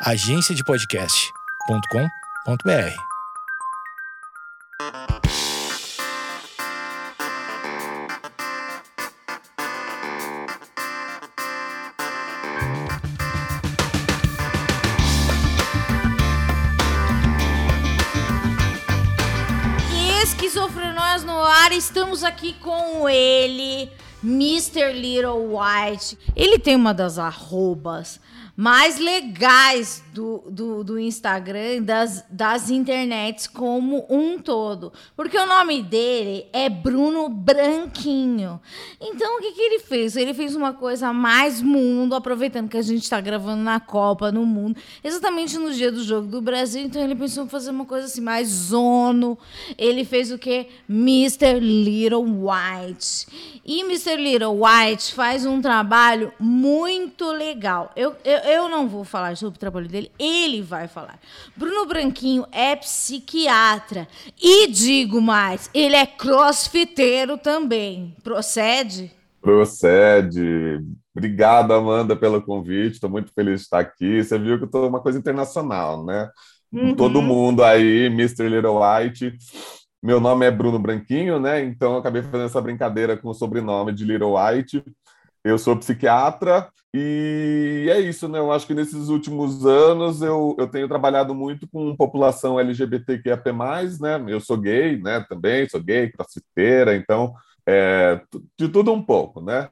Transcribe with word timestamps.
agenciadepodcast.com.br. 0.00 2.94
Esquizofrenóias 20.22 21.24
no 21.24 21.42
ar, 21.42 21.72
estamos 21.72 22.22
aqui 22.22 22.52
com 22.54 23.08
ele, 23.08 23.90
Mr. 24.22 24.92
Little 24.92 25.56
White. 25.56 26.16
Ele 26.36 26.60
tem 26.60 26.76
uma 26.76 26.94
das 26.94 27.18
arrobas 27.18 28.20
mais 28.60 28.98
legais 28.98 30.02
do, 30.12 30.42
do, 30.50 30.82
do 30.82 30.98
Instagram, 30.98 31.80
das, 31.80 32.24
das 32.28 32.70
internets 32.70 33.46
como 33.46 34.04
um 34.10 34.36
todo. 34.36 34.92
Porque 35.14 35.38
o 35.38 35.46
nome 35.46 35.80
dele 35.80 36.44
é 36.52 36.68
Bruno 36.68 37.28
Branquinho. 37.28 38.60
Então, 39.00 39.36
o 39.36 39.40
que, 39.40 39.52
que 39.52 39.60
ele 39.60 39.78
fez? 39.78 40.16
Ele 40.16 40.34
fez 40.34 40.56
uma 40.56 40.72
coisa 40.72 41.12
mais 41.12 41.62
mundo, 41.62 42.16
aproveitando 42.16 42.68
que 42.68 42.76
a 42.76 42.82
gente 42.82 43.04
está 43.04 43.20
gravando 43.20 43.62
na 43.62 43.78
Copa, 43.78 44.32
no 44.32 44.44
mundo, 44.44 44.76
exatamente 45.04 45.56
no 45.56 45.72
dia 45.72 45.92
do 45.92 46.02
jogo 46.02 46.26
do 46.26 46.40
Brasil. 46.40 46.82
Então, 46.82 47.00
ele 47.00 47.14
pensou 47.14 47.44
em 47.44 47.48
fazer 47.48 47.70
uma 47.70 47.84
coisa 47.84 48.06
assim, 48.06 48.20
mais 48.20 48.48
zono. 48.48 49.38
Ele 49.78 50.04
fez 50.04 50.32
o 50.32 50.38
que? 50.38 50.66
Mr. 50.90 51.60
Little 51.60 52.24
White. 52.24 53.60
E 53.64 53.82
Mr. 53.82 54.16
Little 54.16 54.58
White 54.64 55.14
faz 55.14 55.46
um 55.46 55.62
trabalho 55.62 56.32
muito 56.40 57.30
legal. 57.30 57.92
Eu, 57.94 58.16
eu, 58.24 58.47
eu 58.48 58.68
não 58.68 58.88
vou 58.88 59.04
falar 59.04 59.36
sobre 59.36 59.56
o 59.56 59.60
trabalho 59.60 59.88
dele, 59.88 60.10
ele 60.18 60.62
vai 60.62 60.88
falar. 60.88 61.18
Bruno 61.56 61.86
Branquinho 61.86 62.46
é 62.50 62.74
psiquiatra. 62.76 64.08
E 64.40 64.66
digo 64.68 65.20
mais, 65.20 65.70
ele 65.74 65.96
é 65.96 66.06
crossfiteiro 66.06 67.38
também. 67.38 68.16
Procede? 68.22 69.12
Procede. 69.40 70.80
Obrigado, 71.16 71.72
Amanda, 71.72 72.16
pelo 72.16 72.42
convite. 72.42 72.94
Estou 72.94 73.10
muito 73.10 73.32
feliz 73.32 73.60
de 73.60 73.64
estar 73.66 73.80
aqui. 73.80 74.22
Você 74.22 74.38
viu 74.38 74.56
que 74.56 74.64
eu 74.64 74.66
estou 74.66 74.88
uma 74.88 75.00
coisa 75.00 75.18
internacional, 75.18 76.04
né? 76.04 76.30
Uhum. 76.72 76.94
Todo 76.94 77.22
mundo 77.22 77.64
aí, 77.64 78.06
Mr. 78.06 78.48
Little 78.48 78.80
White. 78.80 79.36
Meu 80.02 80.20
nome 80.20 80.46
é 80.46 80.50
Bruno 80.50 80.78
Branquinho, 80.78 81.40
né? 81.40 81.64
Então 81.64 81.92
eu 81.92 81.98
acabei 81.98 82.22
fazendo 82.22 82.44
essa 82.44 82.60
brincadeira 82.60 83.16
com 83.16 83.28
o 83.28 83.34
sobrenome 83.34 83.92
de 83.92 84.04
Little 84.04 84.36
White. 84.36 84.82
Eu 85.48 85.56
sou 85.56 85.74
psiquiatra 85.74 86.68
e 86.92 87.88
é 87.90 87.98
isso, 88.00 88.28
né? 88.28 88.38
Eu 88.38 88.52
acho 88.52 88.66
que 88.66 88.74
nesses 88.74 89.08
últimos 89.08 89.64
anos 89.64 90.20
eu, 90.20 90.54
eu 90.58 90.68
tenho 90.68 90.86
trabalhado 90.86 91.34
muito 91.34 91.66
com 91.66 91.96
população 91.96 92.60
LGBTQIA+, 92.60 93.42
né? 93.98 94.22
Eu 94.28 94.40
sou 94.40 94.58
gay, 94.58 95.00
né? 95.00 95.24
Também 95.26 95.66
sou 95.66 95.82
gay, 95.82 96.12
crossfiteira, 96.12 96.94
então 96.94 97.34
é, 97.66 98.20
de 98.58 98.68
tudo 98.68 98.92
um 98.92 99.02
pouco, 99.02 99.40
né? 99.40 99.70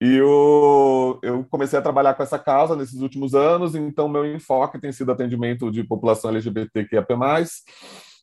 E 0.00 0.14
eu, 0.16 1.18
eu 1.22 1.44
comecei 1.50 1.78
a 1.78 1.82
trabalhar 1.82 2.14
com 2.14 2.22
essa 2.22 2.38
causa 2.38 2.74
nesses 2.74 3.02
últimos 3.02 3.34
anos, 3.34 3.74
então 3.74 4.08
meu 4.08 4.24
enfoque 4.24 4.80
tem 4.80 4.92
sido 4.92 5.12
atendimento 5.12 5.70
de 5.70 5.84
população 5.84 6.30
LGBTQIA+, 6.30 7.06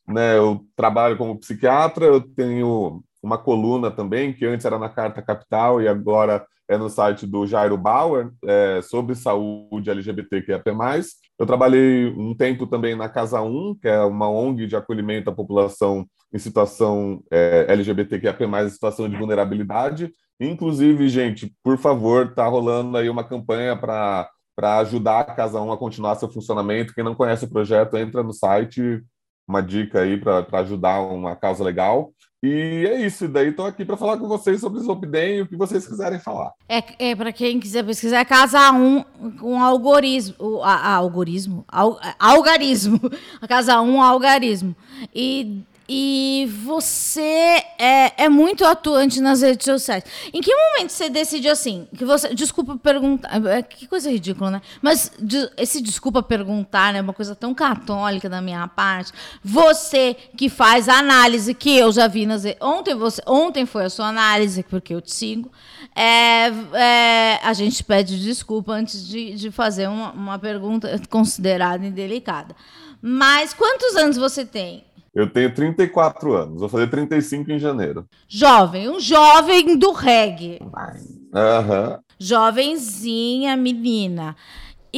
né? 0.08 0.36
Eu 0.36 0.66
trabalho 0.74 1.16
como 1.16 1.38
psiquiatra, 1.38 2.04
eu 2.06 2.20
tenho 2.20 3.00
uma 3.22 3.38
coluna 3.38 3.92
também, 3.92 4.32
que 4.32 4.44
antes 4.44 4.66
era 4.66 4.76
na 4.76 4.88
Carta 4.88 5.22
Capital 5.22 5.80
e 5.80 5.86
agora 5.86 6.44
é 6.68 6.76
no 6.76 6.88
site 6.88 7.26
do 7.26 7.46
Jairo 7.46 7.76
Bauer, 7.76 8.30
é, 8.44 8.80
sobre 8.82 9.14
saúde 9.14 9.90
LGBTQIA+. 9.90 10.62
Eu 11.38 11.46
trabalhei 11.46 12.06
um 12.16 12.34
tempo 12.34 12.66
também 12.66 12.96
na 12.96 13.08
Casa 13.08 13.40
1, 13.40 13.76
que 13.80 13.88
é 13.88 14.00
uma 14.00 14.28
ONG 14.28 14.66
de 14.66 14.76
acolhimento 14.76 15.30
à 15.30 15.32
população 15.34 16.06
em 16.32 16.38
situação 16.38 17.22
é, 17.30 17.66
LGBTQIA+, 17.68 18.36
em 18.64 18.70
situação 18.70 19.08
de 19.08 19.16
vulnerabilidade. 19.16 20.10
Inclusive, 20.40 21.08
gente, 21.08 21.54
por 21.62 21.78
favor, 21.78 22.34
tá 22.34 22.46
rolando 22.46 22.96
aí 22.96 23.08
uma 23.08 23.24
campanha 23.24 23.76
para 23.76 24.28
para 24.56 24.78
ajudar 24.78 25.20
a 25.20 25.24
Casa 25.24 25.60
1 25.60 25.70
a 25.70 25.76
continuar 25.76 26.14
seu 26.14 26.30
funcionamento. 26.30 26.94
Quem 26.94 27.04
não 27.04 27.14
conhece 27.14 27.44
o 27.44 27.50
projeto, 27.50 27.94
entra 27.98 28.22
no 28.22 28.32
site, 28.32 29.04
uma 29.46 29.60
dica 29.60 30.00
aí 30.00 30.18
para 30.18 30.46
ajudar 30.60 31.00
uma 31.00 31.36
causa 31.36 31.62
legal. 31.62 32.12
E 32.42 32.86
é 32.86 33.06
isso, 33.06 33.26
daí 33.26 33.48
estou 33.48 33.64
aqui 33.66 33.84
para 33.84 33.96
falar 33.96 34.18
com 34.18 34.28
vocês 34.28 34.60
sobre 34.60 34.80
Zopden 34.80 35.38
e 35.38 35.42
o 35.42 35.46
que 35.46 35.56
vocês 35.56 35.86
quiserem 35.86 36.20
falar. 36.20 36.52
É, 36.68 37.10
é 37.10 37.16
para 37.16 37.32
quem 37.32 37.58
quiser 37.58 37.84
pesquisar, 37.84 38.18
é 38.20 38.24
Casa 38.24 38.70
1 38.70 39.32
com 39.40 39.60
algoritmo, 39.60 40.62
a, 40.62 40.74
a, 40.74 40.94
algoritmo, 40.94 41.64
al, 41.66 41.98
algarismo, 42.18 43.00
a 43.40 43.48
Casa 43.48 43.80
1 43.80 44.02
algarismo. 44.02 44.76
E 45.14 45.62
e 45.88 46.48
você 46.64 47.62
é, 47.78 48.24
é 48.24 48.28
muito 48.28 48.64
atuante 48.64 49.20
nas 49.20 49.42
redes 49.42 49.64
sociais. 49.64 50.04
Em 50.32 50.40
que 50.40 50.52
momento 50.54 50.90
você 50.90 51.08
decidiu 51.08 51.52
assim? 51.52 51.86
Que 51.96 52.04
você, 52.04 52.34
desculpa 52.34 52.76
perguntar, 52.76 53.44
é, 53.46 53.62
que 53.62 53.86
coisa 53.86 54.10
ridícula, 54.10 54.50
né? 54.50 54.62
Mas 54.82 55.12
de, 55.18 55.48
esse 55.56 55.80
desculpa 55.80 56.22
perguntar, 56.22 56.92
né? 56.92 57.00
Uma 57.00 57.12
coisa 57.12 57.36
tão 57.36 57.54
católica 57.54 58.28
da 58.28 58.40
minha 58.40 58.66
parte. 58.66 59.12
Você 59.44 60.16
que 60.36 60.48
faz 60.48 60.88
análise 60.88 61.54
que 61.54 61.76
eu 61.76 61.92
já 61.92 62.08
vi 62.08 62.26
nas 62.26 62.42
ontem 62.60 62.94
você 62.94 63.22
ontem 63.26 63.66
foi 63.66 63.84
a 63.84 63.90
sua 63.90 64.08
análise 64.08 64.64
porque 64.64 64.94
eu 64.94 65.00
te 65.00 65.12
sigo. 65.12 65.52
É, 65.94 66.48
é, 66.74 67.40
a 67.42 67.52
gente 67.52 67.82
pede 67.84 68.18
desculpa 68.18 68.72
antes 68.72 69.06
de, 69.06 69.34
de 69.34 69.50
fazer 69.50 69.88
uma, 69.88 70.10
uma 70.10 70.38
pergunta 70.38 71.00
considerada 71.08 71.86
indelicada. 71.86 72.56
Mas 73.00 73.54
quantos 73.54 73.94
anos 73.94 74.16
você 74.16 74.44
tem? 74.44 74.85
Eu 75.16 75.30
tenho 75.30 75.54
34 75.54 76.34
anos, 76.34 76.60
vou 76.60 76.68
fazer 76.68 76.90
35 76.90 77.50
em 77.50 77.58
janeiro. 77.58 78.06
Jovem, 78.28 78.86
um 78.90 79.00
jovem 79.00 79.78
do 79.78 79.90
reggae. 79.92 80.60
Aham. 81.34 81.92
Uhum. 81.92 81.98
Jovenzinha, 82.18 83.56
menina. 83.56 84.36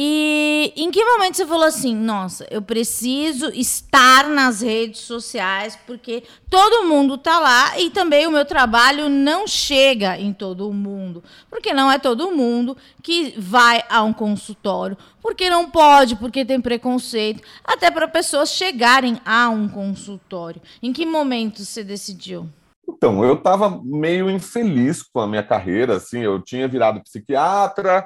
E 0.01 0.71
em 0.77 0.89
que 0.91 1.03
momento 1.03 1.35
você 1.35 1.45
falou 1.45 1.65
assim, 1.65 1.93
nossa, 1.93 2.47
eu 2.49 2.61
preciso 2.61 3.49
estar 3.49 4.29
nas 4.29 4.61
redes 4.61 5.01
sociais 5.01 5.77
porque 5.85 6.23
todo 6.49 6.87
mundo 6.87 7.15
está 7.15 7.37
lá 7.37 7.77
e 7.77 7.89
também 7.89 8.25
o 8.25 8.31
meu 8.31 8.45
trabalho 8.45 9.09
não 9.09 9.45
chega 9.45 10.17
em 10.17 10.31
todo 10.31 10.71
mundo, 10.71 11.21
porque 11.49 11.73
não 11.73 11.91
é 11.91 11.99
todo 11.99 12.31
mundo 12.31 12.77
que 13.03 13.33
vai 13.37 13.83
a 13.89 14.01
um 14.01 14.13
consultório, 14.13 14.97
porque 15.21 15.49
não 15.49 15.69
pode, 15.69 16.15
porque 16.15 16.45
tem 16.45 16.61
preconceito, 16.61 17.43
até 17.61 17.91
para 17.91 18.07
pessoas 18.07 18.51
chegarem 18.51 19.19
a 19.25 19.49
um 19.49 19.67
consultório. 19.67 20.61
Em 20.81 20.93
que 20.93 21.05
momento 21.05 21.65
você 21.65 21.83
decidiu? 21.83 22.47
Então, 22.87 23.21
eu 23.25 23.33
estava 23.33 23.81
meio 23.83 24.29
infeliz 24.29 25.03
com 25.03 25.19
a 25.19 25.27
minha 25.27 25.43
carreira, 25.43 25.97
assim, 25.97 26.21
eu 26.21 26.41
tinha 26.41 26.69
virado 26.69 27.03
psiquiatra, 27.03 28.05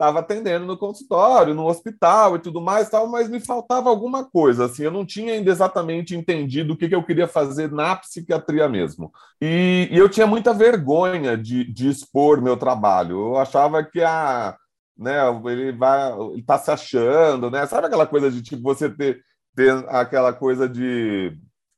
estava 0.00 0.20
atendendo 0.20 0.64
no 0.64 0.78
consultório, 0.78 1.54
no 1.54 1.66
hospital 1.66 2.34
e 2.34 2.38
tudo 2.38 2.58
mais, 2.58 2.88
tal, 2.88 3.06
mas 3.06 3.28
me 3.28 3.38
faltava 3.38 3.90
alguma 3.90 4.24
coisa, 4.24 4.64
assim, 4.64 4.84
eu 4.84 4.90
não 4.90 5.04
tinha 5.04 5.34
ainda 5.34 5.50
exatamente 5.50 6.16
entendido 6.16 6.72
o 6.72 6.76
que, 6.76 6.88
que 6.88 6.94
eu 6.94 7.04
queria 7.04 7.28
fazer 7.28 7.70
na 7.70 7.94
psiquiatria 7.96 8.66
mesmo. 8.66 9.12
E, 9.42 9.88
e 9.90 9.98
eu 9.98 10.08
tinha 10.08 10.26
muita 10.26 10.54
vergonha 10.54 11.36
de, 11.36 11.70
de, 11.70 11.90
expor 11.90 12.40
meu 12.40 12.56
trabalho. 12.56 13.18
Eu 13.18 13.36
achava 13.36 13.84
que 13.84 14.02
a, 14.02 14.56
né, 14.96 15.18
ele 15.46 15.72
vai, 15.72 16.12
tá 16.46 16.56
se 16.58 16.70
achando, 16.70 17.50
né? 17.50 17.66
Sabe 17.66 17.86
aquela 17.86 18.06
coisa 18.06 18.30
de 18.30 18.40
tipo 18.42 18.62
você 18.62 18.88
ter, 18.88 19.20
ter 19.54 19.72
aquela 19.88 20.32
coisa 20.32 20.66
de 20.66 21.36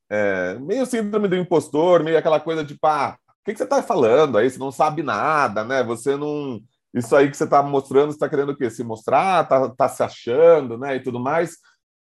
é, 0.09 0.55
meio 0.61 0.87
síndrome 0.87 1.27
do 1.27 1.37
impostor, 1.37 2.05
meio 2.05 2.19
aquela 2.19 2.39
coisa 2.39 2.63
de, 2.63 2.79
pá, 2.79 3.17
o 3.29 3.45
que, 3.45 3.53
que 3.53 3.59
você 3.59 3.65
está 3.65 3.83
falando 3.83 4.39
aí? 4.39 4.49
Você 4.49 4.59
não 4.59 4.71
sabe 4.71 5.03
nada, 5.03 5.65
né? 5.65 5.83
Você 5.83 6.17
não 6.17 6.61
isso 6.93 7.15
aí 7.17 7.31
que 7.31 7.37
você 7.37 7.45
está 7.45 7.63
mostrando, 7.63 8.11
está 8.11 8.29
querendo 8.29 8.51
o 8.53 8.57
quê? 8.57 8.69
Se 8.71 8.85
mostrar, 8.85 9.45
está 9.45 9.69
tá 9.71 9.89
se 9.89 10.03
achando, 10.03 10.77
né? 10.77 10.97
E 10.97 11.01
tudo 11.01 11.19
mais. 11.19 11.57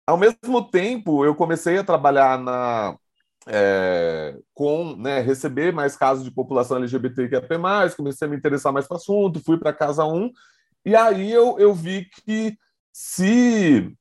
Ao 0.06 0.16
mesmo 0.16 0.62
tempo, 0.70 1.24
eu 1.24 1.34
comecei 1.34 1.78
a 1.78 1.84
trabalhar 1.84 2.38
na, 2.38 2.96
é, 3.46 4.36
com 4.54 4.96
né, 4.96 5.20
receber 5.20 5.72
mais 5.72 5.96
casos 5.96 6.24
de 6.24 6.30
população 6.30 6.76
LGBTQIA+, 6.76 7.42
comecei 7.96 8.26
a 8.26 8.30
me 8.30 8.36
interessar 8.36 8.72
mais 8.72 8.86
para 8.86 8.94
o 8.94 8.98
assunto, 8.98 9.42
fui 9.44 9.58
para 9.58 9.72
Casa 9.72 10.04
1, 10.04 10.30
e 10.84 10.94
aí 10.94 11.30
eu, 11.32 11.58
eu 11.58 11.72
vi 11.72 12.04
que 12.04 12.56
se 12.92 13.92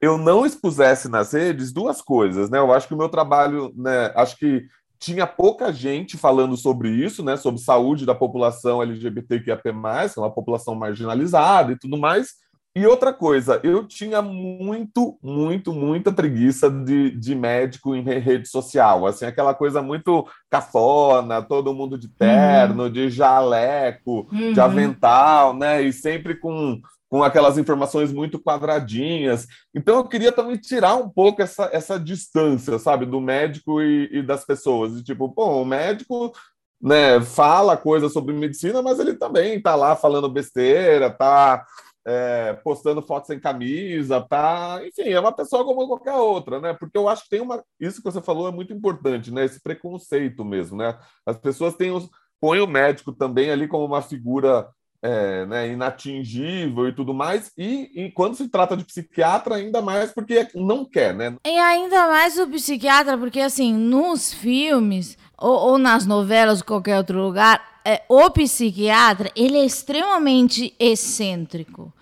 eu 0.00 0.16
não 0.16 0.46
expusesse 0.46 1.08
nas 1.08 1.32
redes 1.32 1.72
duas 1.72 2.00
coisas, 2.00 2.48
né? 2.48 2.58
Eu 2.58 2.72
acho 2.72 2.88
que 2.88 2.94
o 2.94 2.96
meu 2.96 3.08
trabalho, 3.08 3.72
né? 3.76 4.12
Acho 4.16 4.36
que 4.36 4.66
tinha 5.00 5.26
pouca 5.26 5.72
gente 5.72 6.18
falando 6.18 6.56
sobre 6.58 6.90
isso, 6.90 7.24
né, 7.24 7.34
sobre 7.36 7.58
saúde 7.60 8.04
da 8.04 8.14
população 8.14 8.82
LGBTQIA+, 8.82 9.56
que 9.56 9.68
é 9.70 9.72
uma 10.18 10.30
população 10.30 10.74
marginalizada 10.74 11.72
e 11.72 11.78
tudo 11.78 11.96
mais. 11.96 12.34
E 12.76 12.86
outra 12.86 13.12
coisa, 13.12 13.58
eu 13.64 13.84
tinha 13.84 14.22
muito, 14.22 15.18
muito, 15.20 15.72
muita 15.72 16.12
preguiça 16.12 16.70
de, 16.70 17.10
de 17.10 17.34
médico 17.34 17.96
em 17.96 18.02
rede 18.02 18.46
social, 18.46 19.06
assim, 19.06 19.24
aquela 19.24 19.54
coisa 19.54 19.82
muito 19.82 20.24
cafona, 20.48 21.42
todo 21.42 21.74
mundo 21.74 21.98
de 21.98 22.06
terno, 22.06 22.84
uhum. 22.84 22.92
de 22.92 23.10
jaleco, 23.10 24.28
uhum. 24.30 24.52
de 24.52 24.60
avental, 24.60 25.56
né, 25.56 25.82
e 25.82 25.92
sempre 25.92 26.36
com 26.36 26.80
com 27.10 27.24
aquelas 27.24 27.58
informações 27.58 28.12
muito 28.12 28.38
quadradinhas. 28.38 29.46
Então 29.74 29.96
eu 29.96 30.04
queria 30.04 30.30
também 30.30 30.56
tirar 30.56 30.94
um 30.94 31.10
pouco 31.10 31.42
essa, 31.42 31.68
essa 31.72 31.98
distância, 31.98 32.78
sabe, 32.78 33.04
do 33.04 33.20
médico 33.20 33.82
e, 33.82 34.08
e 34.12 34.22
das 34.22 34.44
pessoas. 34.44 34.96
E, 34.96 35.02
tipo, 35.02 35.28
pô, 35.28 35.60
o 35.60 35.64
médico 35.64 36.32
né, 36.80 37.20
fala 37.20 37.76
coisas 37.76 38.12
sobre 38.12 38.32
medicina, 38.32 38.80
mas 38.80 39.00
ele 39.00 39.14
também 39.14 39.56
está 39.56 39.74
lá 39.74 39.96
falando 39.96 40.28
besteira, 40.30 41.08
está 41.08 41.66
é, 42.06 42.54
postando 42.64 43.02
fotos 43.02 43.26
sem 43.26 43.40
camisa, 43.40 44.20
tá? 44.20 44.80
Enfim, 44.86 45.10
é 45.10 45.18
uma 45.18 45.32
pessoa 45.32 45.64
como 45.64 45.88
qualquer 45.88 46.14
outra, 46.14 46.60
né? 46.60 46.72
Porque 46.74 46.96
eu 46.96 47.08
acho 47.08 47.24
que 47.24 47.30
tem 47.30 47.40
uma. 47.40 47.62
Isso 47.78 47.98
que 47.98 48.10
você 48.10 48.22
falou 48.22 48.48
é 48.48 48.52
muito 48.52 48.72
importante, 48.72 49.32
né? 49.32 49.44
Esse 49.44 49.60
preconceito 49.60 50.44
mesmo, 50.44 50.78
né? 50.78 50.96
As 51.26 51.36
pessoas 51.36 51.74
têm 51.74 51.90
os. 51.90 52.08
Põe 52.40 52.60
o 52.60 52.66
médico 52.66 53.12
também 53.12 53.50
ali 53.50 53.68
como 53.68 53.84
uma 53.84 54.00
figura 54.00 54.66
é, 55.02 55.46
né, 55.46 55.68
inatingível 55.68 56.88
e 56.88 56.92
tudo 56.92 57.14
mais, 57.14 57.52
e, 57.56 57.90
e, 57.94 58.10
quando 58.10 58.34
se 58.34 58.48
trata 58.48 58.76
de 58.76 58.84
psiquiatra, 58.84 59.56
ainda 59.56 59.80
mais 59.80 60.12
porque 60.12 60.48
não 60.54 60.84
quer, 60.84 61.14
né? 61.14 61.36
E 61.44 61.58
ainda 61.58 62.06
mais 62.08 62.38
o 62.38 62.46
psiquiatra, 62.48 63.16
porque 63.16 63.40
assim, 63.40 63.72
nos 63.72 64.32
filmes 64.32 65.16
ou, 65.38 65.54
ou 65.54 65.78
nas 65.78 66.06
novelas 66.06 66.60
ou 66.60 66.66
qualquer 66.66 66.98
outro 66.98 67.20
lugar, 67.20 67.80
é, 67.84 68.02
o 68.08 68.30
psiquiatra, 68.30 69.30
ele 69.34 69.56
é 69.56 69.64
extremamente 69.64 70.74
excêntrico. 70.78 71.92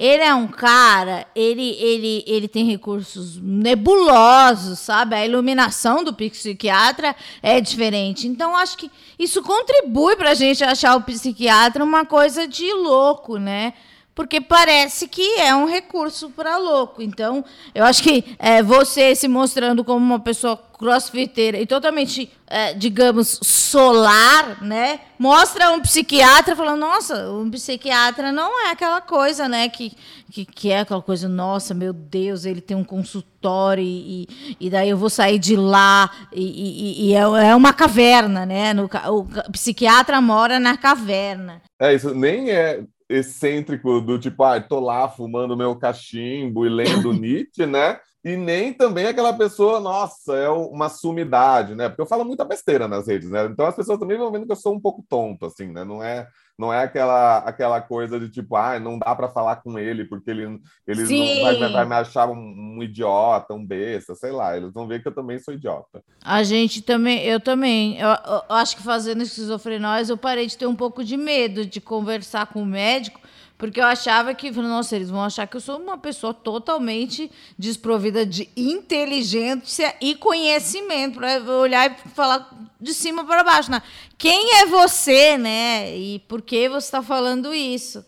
Ele 0.00 0.22
é 0.22 0.32
um 0.32 0.46
cara, 0.46 1.26
ele, 1.34 1.70
ele, 1.72 2.22
ele 2.24 2.46
tem 2.46 2.64
recursos 2.64 3.36
nebulosos, 3.36 4.78
sabe? 4.78 5.16
A 5.16 5.26
iluminação 5.26 6.04
do 6.04 6.14
psiquiatra 6.14 7.16
é 7.42 7.60
diferente. 7.60 8.28
Então, 8.28 8.56
acho 8.56 8.78
que 8.78 8.88
isso 9.18 9.42
contribui 9.42 10.14
para 10.14 10.30
a 10.30 10.34
gente 10.34 10.62
achar 10.62 10.94
o 10.94 11.02
psiquiatra 11.02 11.82
uma 11.82 12.06
coisa 12.06 12.46
de 12.46 12.72
louco, 12.72 13.38
né? 13.38 13.74
Porque 14.18 14.40
parece 14.40 15.06
que 15.06 15.38
é 15.38 15.54
um 15.54 15.64
recurso 15.64 16.28
para 16.30 16.56
louco. 16.56 17.00
Então, 17.00 17.44
eu 17.72 17.84
acho 17.84 18.02
que 18.02 18.24
é, 18.36 18.60
você 18.64 19.14
se 19.14 19.28
mostrando 19.28 19.84
como 19.84 20.04
uma 20.04 20.18
pessoa 20.18 20.56
crossfiteira 20.56 21.56
e 21.56 21.64
totalmente, 21.64 22.28
é, 22.48 22.74
digamos, 22.74 23.38
solar, 23.40 24.60
né? 24.60 24.98
Mostra 25.20 25.70
um 25.70 25.80
psiquiatra 25.80 26.56
falando, 26.56 26.80
nossa, 26.80 27.30
um 27.30 27.48
psiquiatra 27.48 28.32
não 28.32 28.66
é 28.66 28.72
aquela 28.72 29.00
coisa, 29.00 29.48
né? 29.48 29.68
Que, 29.68 29.92
que, 30.32 30.44
que 30.44 30.72
é 30.72 30.80
aquela 30.80 31.00
coisa, 31.00 31.28
nossa, 31.28 31.72
meu 31.72 31.92
Deus, 31.92 32.44
ele 32.44 32.60
tem 32.60 32.76
um 32.76 32.82
consultório 32.82 33.84
e, 33.84 34.56
e 34.58 34.68
daí 34.68 34.90
eu 34.90 34.96
vou 34.96 35.10
sair 35.10 35.38
de 35.38 35.54
lá 35.54 36.10
e, 36.32 36.42
e, 36.42 37.10
e 37.10 37.14
é, 37.14 37.20
é, 37.20 37.54
uma 37.54 37.72
caverna, 37.72 38.44
né? 38.44 38.74
No, 38.74 38.90
o 39.12 39.52
psiquiatra 39.52 40.20
mora 40.20 40.58
na 40.58 40.76
caverna. 40.76 41.62
É, 41.78 41.94
isso 41.94 42.12
nem 42.12 42.50
é 42.50 42.82
excêntrico 43.08 44.00
do 44.00 44.18
tipo, 44.18 44.42
ah, 44.42 44.60
tô 44.60 44.80
lá 44.80 45.08
fumando 45.08 45.56
meu 45.56 45.76
cachimbo 45.76 46.66
e 46.66 46.68
lendo 46.68 47.12
Nietzsche, 47.14 47.66
né? 47.66 47.98
E 48.24 48.36
nem 48.36 48.72
também 48.72 49.06
aquela 49.06 49.32
pessoa, 49.32 49.80
nossa, 49.80 50.34
é 50.36 50.48
uma 50.50 50.88
sumidade, 50.88 51.74
né? 51.74 51.88
Porque 51.88 52.02
eu 52.02 52.06
falo 52.06 52.24
muita 52.24 52.44
besteira 52.44 52.88
nas 52.88 53.06
redes, 53.06 53.30
né? 53.30 53.46
Então 53.46 53.64
as 53.64 53.76
pessoas 53.76 53.98
também 53.98 54.18
vão 54.18 54.30
vendo 54.30 54.44
que 54.44 54.52
eu 54.52 54.56
sou 54.56 54.74
um 54.74 54.80
pouco 54.80 55.04
tonto, 55.08 55.46
assim, 55.46 55.68
né? 55.72 55.84
Não 55.84 56.02
é 56.02 56.28
não 56.58 56.72
é 56.72 56.82
aquela, 56.82 57.38
aquela 57.38 57.80
coisa 57.80 58.18
de 58.18 58.28
tipo, 58.28 58.56
ah, 58.56 58.80
não 58.80 58.98
dá 58.98 59.14
para 59.14 59.28
falar 59.28 59.56
com 59.56 59.78
ele 59.78 60.04
porque 60.04 60.28
ele, 60.30 60.60
ele 60.86 61.02
não 61.02 61.42
vai, 61.42 61.70
vai, 61.70 61.86
me 61.86 61.94
achar 61.94 62.28
um, 62.28 62.36
um, 62.36 62.82
idiota, 62.82 63.54
um 63.54 63.64
besta, 63.64 64.16
sei 64.16 64.32
lá. 64.32 64.56
Eles 64.56 64.72
vão 64.72 64.88
ver 64.88 65.00
que 65.00 65.06
eu 65.06 65.14
também 65.14 65.38
sou 65.38 65.54
idiota. 65.54 66.02
A 66.20 66.42
gente 66.42 66.82
também, 66.82 67.22
eu 67.24 67.38
também. 67.38 67.96
Eu, 68.00 68.08
eu 68.08 68.42
acho 68.56 68.76
que 68.76 68.82
fazendo 68.82 69.22
esquizofrenóis 69.22 70.10
eu 70.10 70.16
parei 70.16 70.46
de 70.46 70.58
ter 70.58 70.66
um 70.66 70.74
pouco 70.74 71.04
de 71.04 71.16
medo 71.16 71.64
de 71.64 71.80
conversar 71.80 72.46
com 72.46 72.62
o 72.62 72.66
médico 72.66 73.20
porque 73.58 73.80
eu 73.80 73.84
achava 73.84 74.32
que, 74.34 74.52
nossa, 74.52 74.94
eles 74.94 75.10
vão 75.10 75.20
achar 75.20 75.44
que 75.48 75.56
eu 75.56 75.60
sou 75.60 75.78
uma 75.78 75.98
pessoa 75.98 76.32
totalmente 76.32 77.28
desprovida 77.58 78.24
de 78.24 78.48
inteligência 78.56 79.96
e 80.00 80.14
conhecimento, 80.14 81.18
para 81.18 81.42
olhar 81.42 81.90
e 81.90 82.08
falar 82.10 82.48
de 82.80 82.94
cima 82.94 83.24
para 83.24 83.42
baixo. 83.42 83.68
Né? 83.68 83.82
Quem 84.16 84.60
é 84.60 84.66
você, 84.66 85.36
né? 85.36 85.96
E 85.96 86.20
por 86.20 86.40
que 86.40 86.68
você 86.68 86.86
está 86.86 87.02
falando 87.02 87.52
isso? 87.52 88.06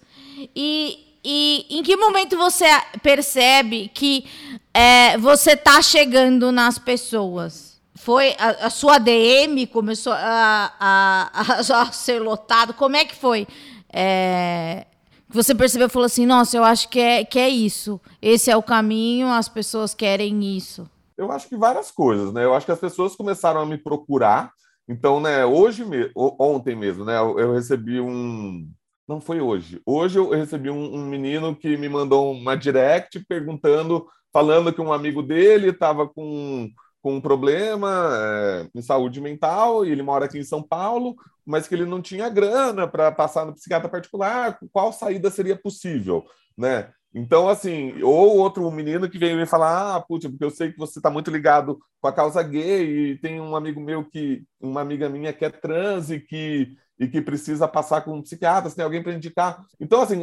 E, 0.55 1.19
e 1.25 1.67
em 1.69 1.83
que 1.83 1.97
momento 1.97 2.37
você 2.37 2.67
percebe 3.03 3.91
que 3.93 4.25
é, 4.73 5.19
você 5.19 5.55
está 5.55 5.83
chegando 5.83 6.53
nas 6.53 6.79
pessoas? 6.79 7.81
Foi 7.97 8.37
a, 8.39 8.67
a 8.67 8.71
sua 8.71 8.99
DM 8.99 9.67
começou 9.67 10.13
a, 10.13 10.73
a, 10.79 11.83
a, 11.83 11.93
ser 11.93 12.21
lotado? 12.21 12.73
Como 12.73 12.95
é 12.95 13.05
que 13.05 13.17
foi? 13.17 13.49
É, 13.93 14.87
você 15.33 15.55
percebeu 15.55 15.87
e 15.87 15.91
falou 15.91 16.07
assim: 16.07 16.27
nossa, 16.27 16.57
eu 16.57 16.65
acho 16.65 16.89
que 16.89 16.99
é, 16.99 17.25
que 17.25 17.39
é 17.39 17.49
isso. 17.49 18.01
Esse 18.21 18.51
é 18.51 18.57
o 18.57 18.63
caminho, 18.63 19.29
as 19.29 19.49
pessoas 19.49 19.95
querem 19.95 20.57
isso. 20.57 20.89
Eu 21.17 21.31
acho 21.31 21.49
que 21.49 21.57
várias 21.57 21.91
coisas, 21.91 22.33
né? 22.33 22.45
Eu 22.45 22.55
acho 22.55 22.67
que 22.67 22.73
as 22.73 22.79
pessoas 22.79 23.15
começaram 23.15 23.61
a 23.61 23.67
me 23.67 23.79
procurar. 23.79 24.53
Então, 24.89 25.21
né, 25.21 25.45
hoje, 25.45 25.85
ontem 26.17 26.75
mesmo, 26.75 27.05
né, 27.05 27.17
eu 27.19 27.53
recebi 27.53 28.01
um. 28.01 28.69
Não 29.07 29.21
foi 29.21 29.41
hoje. 29.41 29.81
Hoje 29.85 30.19
eu 30.19 30.31
recebi 30.31 30.71
um, 30.71 30.95
um 30.95 31.07
menino 31.07 31.55
que 31.55 31.77
me 31.77 31.89
mandou 31.89 32.33
uma 32.33 32.57
direct 32.57 33.25
perguntando, 33.29 34.07
falando 34.33 34.73
que 34.73 34.81
um 34.81 34.93
amigo 34.93 35.23
dele 35.23 35.71
estava 35.71 36.09
com 36.09 36.69
com 37.03 37.15
um 37.15 37.21
problema 37.21 38.11
é, 38.15 38.69
em 38.75 38.83
saúde 38.83 39.21
mental 39.21 39.85
e 39.85 39.91
ele 39.91 40.03
mora 40.03 40.27
aqui 40.27 40.39
em 40.39 40.45
São 40.45 40.63
Paulo, 40.63 41.17
mas 41.45 41.67
que 41.67 41.75
ele 41.75 41.87
não 41.87 42.03
tinha 42.03 42.29
grana 42.29 42.87
para 42.87 43.11
passar 43.11 43.47
no 43.47 43.55
psiquiatra 43.55 43.89
particular, 43.89 44.59
qual 44.73 44.93
saída 44.93 45.31
seria 45.31 45.57
possível, 45.57 46.25
né? 46.57 46.91
Então, 47.13 47.49
assim, 47.49 48.01
ou 48.03 48.37
outro 48.39 48.71
menino 48.71 49.11
que 49.11 49.19
veio 49.19 49.37
me 49.37 49.45
falar, 49.45 49.97
ah, 49.97 50.01
putz, 50.01 50.29
porque 50.29 50.45
eu 50.45 50.51
sei 50.51 50.71
que 50.71 50.79
você 50.79 51.01
está 51.01 51.11
muito 51.11 51.31
ligado 51.31 51.81
com 52.01 52.07
a 52.07 52.13
causa 52.13 52.41
gay 52.43 53.11
e 53.11 53.19
tem 53.19 53.41
um 53.41 53.57
amigo 53.57 53.81
meu 53.81 54.05
que, 54.05 54.45
uma 54.61 54.81
amiga 54.81 55.09
minha 55.09 55.33
que 55.33 55.45
é 55.45 55.51
trans 55.51 56.11
e 56.11 56.21
que, 56.21 56.77
e 57.01 57.09
que 57.09 57.21
precisa 57.21 57.67
passar 57.67 58.03
com 58.03 58.13
um 58.17 58.23
psiquiatra, 58.23 58.71
se 58.71 58.77
tem 58.77 58.85
alguém 58.85 59.03
para 59.03 59.13
indicar. 59.13 59.65
Então, 59.81 60.03
assim, 60.03 60.21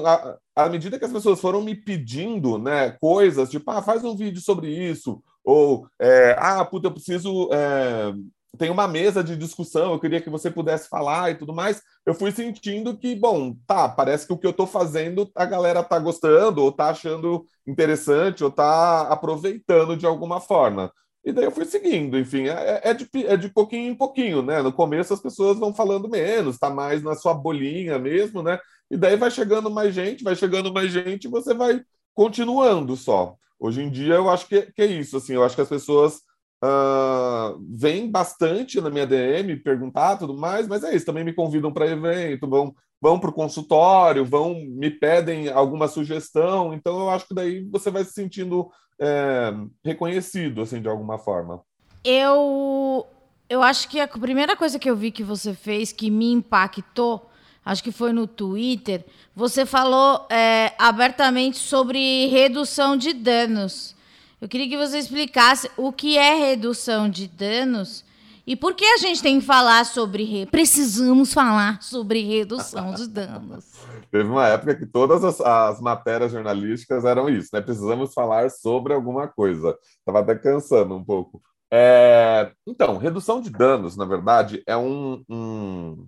à 0.56 0.70
medida 0.70 0.98
que 0.98 1.04
as 1.04 1.12
pessoas 1.12 1.42
foram 1.42 1.62
me 1.62 1.76
pedindo, 1.76 2.58
né, 2.58 2.92
coisas, 3.02 3.50
tipo, 3.50 3.70
ah, 3.70 3.82
faz 3.82 4.06
um 4.06 4.16
vídeo 4.16 4.40
sobre 4.40 4.70
isso, 4.70 5.22
ou, 5.48 5.88
é, 5.98 6.36
ah, 6.38 6.66
puta, 6.66 6.88
eu 6.88 6.92
preciso. 6.92 7.50
É, 7.54 8.14
tem 8.58 8.70
uma 8.70 8.86
mesa 8.86 9.24
de 9.24 9.38
discussão, 9.38 9.94
eu 9.94 10.00
queria 10.00 10.20
que 10.20 10.30
você 10.30 10.52
pudesse 10.52 10.90
falar 10.90 11.32
e 11.32 11.36
tudo 11.36 11.54
mais. 11.54 11.82
Eu 12.06 12.14
fui 12.14 12.32
sentindo 12.34 12.98
que, 12.98 13.16
bom, 13.16 13.56
tá, 13.66 13.88
parece 13.88 14.28
que 14.28 14.34
o 14.34 14.38
que 14.38 14.46
eu 14.46 14.52
estou 14.52 14.68
fazendo 14.68 15.32
a 15.34 15.46
galera 15.46 15.82
tá 15.84 15.98
gostando, 16.00 16.62
ou 16.62 16.70
tá 16.70 16.90
achando 16.90 17.46
interessante, 17.66 18.44
ou 18.44 18.52
tá 18.52 19.04
aproveitando 19.04 19.96
de 19.96 20.06
alguma 20.06 20.42
forma. 20.42 20.92
E 21.24 21.32
daí 21.32 21.46
eu 21.46 21.52
fui 21.52 21.64
seguindo, 21.64 22.20
enfim, 22.20 22.48
é, 22.50 22.82
é, 22.84 22.94
de, 22.94 23.08
é 23.26 23.38
de 23.38 23.48
pouquinho 23.48 23.92
em 23.92 23.96
pouquinho, 23.96 24.42
né? 24.42 24.62
No 24.62 24.74
começo 24.74 25.14
as 25.14 25.22
pessoas 25.22 25.58
vão 25.58 25.74
falando 25.74 26.10
menos, 26.10 26.58
tá 26.58 26.70
mais 26.70 27.02
na 27.02 27.16
sua 27.16 27.34
bolinha 27.34 27.98
mesmo, 27.98 28.44
né? 28.44 28.60
E 28.92 28.98
daí 28.98 29.16
vai 29.16 29.32
chegando 29.32 29.72
mais 29.72 29.94
gente, 29.94 30.26
vai 30.26 30.36
chegando 30.36 30.74
mais 30.74 30.92
gente, 30.92 31.26
e 31.26 31.30
você 31.30 31.54
vai 31.54 31.82
continuando 32.14 32.98
só. 32.98 33.38
Hoje 33.60 33.82
em 33.82 33.90
dia 33.90 34.16
eu 34.16 34.30
acho 34.30 34.48
que, 34.48 34.62
que 34.72 34.82
é 34.82 34.86
isso, 34.86 35.18
assim, 35.18 35.34
eu 35.34 35.44
acho 35.44 35.56
que 35.56 35.62
as 35.62 35.70
pessoas 35.70 36.22
uh, 36.64 37.60
vêm 37.76 38.10
bastante 38.10 38.80
na 38.80 38.90
minha 38.90 39.06
DM 39.06 39.56
perguntar 39.58 40.18
tudo 40.18 40.38
mais, 40.38 40.68
mas 40.68 40.84
é 40.84 40.96
isso, 40.96 41.06
também 41.06 41.24
me 41.24 41.34
convidam 41.34 41.72
para 41.72 41.88
evento, 41.88 42.48
vão, 42.48 42.74
vão 43.02 43.20
para 43.20 43.30
o 43.30 43.34
consultório, 43.34 44.26
vão, 44.26 44.54
me 44.54 44.92
pedem 44.92 45.50
alguma 45.50 45.88
sugestão, 45.88 46.74
então 46.74 47.00
eu 47.00 47.10
acho 47.10 47.28
que 47.28 47.34
daí 47.34 47.68
você 47.72 47.90
vai 47.90 48.04
se 48.04 48.14
sentindo 48.14 48.70
é, 49.00 49.54
reconhecido, 49.84 50.62
assim, 50.62 50.82
de 50.82 50.88
alguma 50.88 51.18
forma. 51.18 51.62
Eu, 52.04 53.06
eu 53.50 53.62
acho 53.62 53.90
que 53.90 54.00
a 54.00 54.08
primeira 54.08 54.56
coisa 54.56 54.80
que 54.80 54.90
eu 54.90 54.96
vi 54.96 55.12
que 55.12 55.24
você 55.24 55.54
fez 55.54 55.92
que 55.92 56.10
me 56.10 56.32
impactou 56.32 57.27
acho 57.68 57.84
que 57.84 57.92
foi 57.92 58.14
no 58.14 58.26
Twitter, 58.26 59.04
você 59.36 59.66
falou 59.66 60.26
é, 60.30 60.74
abertamente 60.80 61.58
sobre 61.58 62.28
redução 62.28 62.96
de 62.96 63.12
danos. 63.12 63.94
Eu 64.40 64.48
queria 64.48 64.70
que 64.70 64.78
você 64.78 64.98
explicasse 64.98 65.70
o 65.76 65.92
que 65.92 66.18
é 66.18 66.34
redução 66.34 67.10
de 67.10 67.28
danos 67.28 68.06
e 68.46 68.56
por 68.56 68.74
que 68.74 68.86
a 68.86 68.98
gente 68.98 69.22
tem 69.22 69.42
que 69.42 69.46
falar 69.46 69.86
sobre. 69.86 70.24
Re... 70.24 70.46
Precisamos 70.46 71.34
falar 71.34 71.82
sobre 71.82 72.22
redução 72.22 72.94
de 72.94 73.06
danos. 73.06 73.66
Teve 74.10 74.30
uma 74.30 74.48
época 74.48 74.74
que 74.74 74.86
todas 74.86 75.22
as, 75.26 75.42
as, 75.42 75.82
matérias 75.82 76.32
jornalísticas 76.32 77.04
eram 77.04 77.28
isso, 77.28 77.50
né? 77.52 77.60
Precisamos 77.60 78.14
falar 78.14 78.50
sobre 78.50 78.94
alguma 78.94 79.28
coisa. 79.28 79.78
Estava 80.00 80.22
até 80.22 80.36
cansando 80.36 80.96
um 80.96 81.04
pouco. 81.04 81.42
É... 81.70 82.50
Então, 82.66 82.96
redução 82.96 83.42
de 83.42 83.50
danos, 83.50 83.98
na 83.98 84.06
verdade, 84.06 84.64
é 84.66 84.78
um, 84.78 85.22
um, 85.30 86.08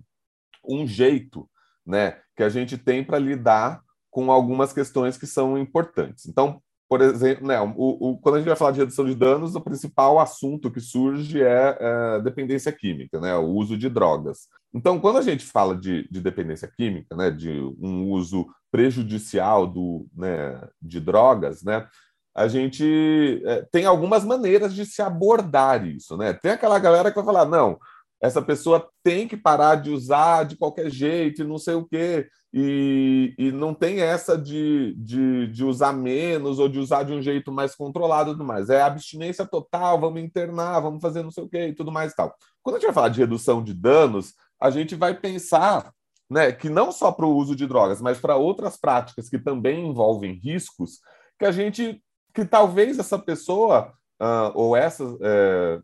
um 0.64 0.86
jeito 0.86 1.48
né, 1.86 2.18
que 2.36 2.42
a 2.42 2.48
gente 2.48 2.78
tem 2.78 3.02
para 3.04 3.18
lidar 3.18 3.80
com 4.10 4.30
algumas 4.30 4.72
questões 4.72 5.16
que 5.16 5.26
são 5.26 5.58
importantes. 5.58 6.26
Então, 6.26 6.60
por 6.88 7.00
exemplo, 7.00 7.46
né, 7.46 7.60
o, 7.60 7.74
o, 7.76 8.18
quando 8.18 8.34
a 8.34 8.38
gente 8.38 8.48
vai 8.48 8.56
falar 8.56 8.72
de 8.72 8.80
redução 8.80 9.06
de 9.06 9.14
danos, 9.14 9.54
o 9.54 9.60
principal 9.60 10.18
assunto 10.18 10.70
que 10.70 10.80
surge 10.80 11.40
é, 11.40 11.76
é 11.78 12.20
dependência 12.20 12.72
química, 12.72 13.20
né, 13.20 13.36
o 13.36 13.46
uso 13.46 13.78
de 13.78 13.88
drogas. 13.88 14.48
Então, 14.74 14.98
quando 14.98 15.18
a 15.18 15.22
gente 15.22 15.44
fala 15.44 15.76
de, 15.76 16.08
de 16.10 16.20
dependência 16.20 16.68
química, 16.68 17.14
né, 17.14 17.30
de 17.30 17.50
um 17.80 18.10
uso 18.10 18.46
prejudicial 18.72 19.68
do, 19.68 20.06
né, 20.12 20.60
de 20.82 20.98
drogas, 20.98 21.62
né, 21.62 21.86
a 22.34 22.48
gente 22.48 23.42
é, 23.44 23.62
tem 23.70 23.84
algumas 23.84 24.24
maneiras 24.24 24.74
de 24.74 24.84
se 24.84 25.02
abordar 25.02 25.86
isso, 25.86 26.16
né? 26.16 26.32
Tem 26.32 26.52
aquela 26.52 26.78
galera 26.78 27.10
que 27.10 27.16
vai 27.16 27.24
falar, 27.24 27.44
não, 27.44 27.78
essa 28.20 28.42
pessoa 28.42 28.88
tem 29.02 29.26
que 29.26 29.36
parar 29.36 29.76
de 29.76 29.90
usar 29.90 30.44
de 30.44 30.56
qualquer 30.56 30.90
jeito 30.90 31.42
e 31.42 31.46
não 31.46 31.58
sei 31.58 31.74
o 31.74 31.86
quê, 31.86 32.28
e, 32.52 33.34
e 33.38 33.52
não 33.52 33.72
tem 33.72 34.00
essa 34.00 34.36
de, 34.36 34.94
de, 34.98 35.46
de, 35.46 35.64
usar 35.64 35.92
menos 35.92 36.58
ou 36.58 36.68
de 36.68 36.78
usar 36.78 37.04
de 37.04 37.12
um 37.12 37.22
jeito 37.22 37.52
mais 37.52 37.74
controlado 37.74 38.30
e 38.30 38.32
tudo 38.34 38.44
mais. 38.44 38.68
É 38.68 38.82
abstinência 38.82 39.46
total, 39.46 40.00
vamos 40.00 40.20
internar, 40.20 40.80
vamos 40.80 41.00
fazer 41.00 41.22
não 41.22 41.30
sei 41.30 41.44
o 41.44 41.48
quê 41.48 41.68
e 41.68 41.74
tudo 41.74 41.92
mais 41.92 42.12
e 42.12 42.16
tal. 42.16 42.34
Quando 42.62 42.76
a 42.76 42.78
gente 42.78 42.86
vai 42.88 42.94
falar 42.94 43.08
de 43.08 43.20
redução 43.20 43.62
de 43.62 43.72
danos, 43.72 44.34
a 44.60 44.68
gente 44.68 44.94
vai 44.94 45.14
pensar 45.14 45.92
né, 46.28 46.52
que 46.52 46.68
não 46.68 46.92
só 46.92 47.10
para 47.10 47.26
o 47.26 47.34
uso 47.34 47.56
de 47.56 47.66
drogas, 47.66 48.00
mas 48.00 48.18
para 48.18 48.36
outras 48.36 48.76
práticas 48.76 49.28
que 49.28 49.38
também 49.38 49.88
envolvem 49.88 50.34
riscos, 50.34 51.00
que 51.38 51.44
a 51.44 51.52
gente 51.52 52.02
que 52.32 52.44
talvez 52.44 52.98
essa 52.98 53.18
pessoa 53.18 53.92
uh, 54.20 54.52
ou 54.54 54.76
essa 54.76 55.04
é, 55.20 55.80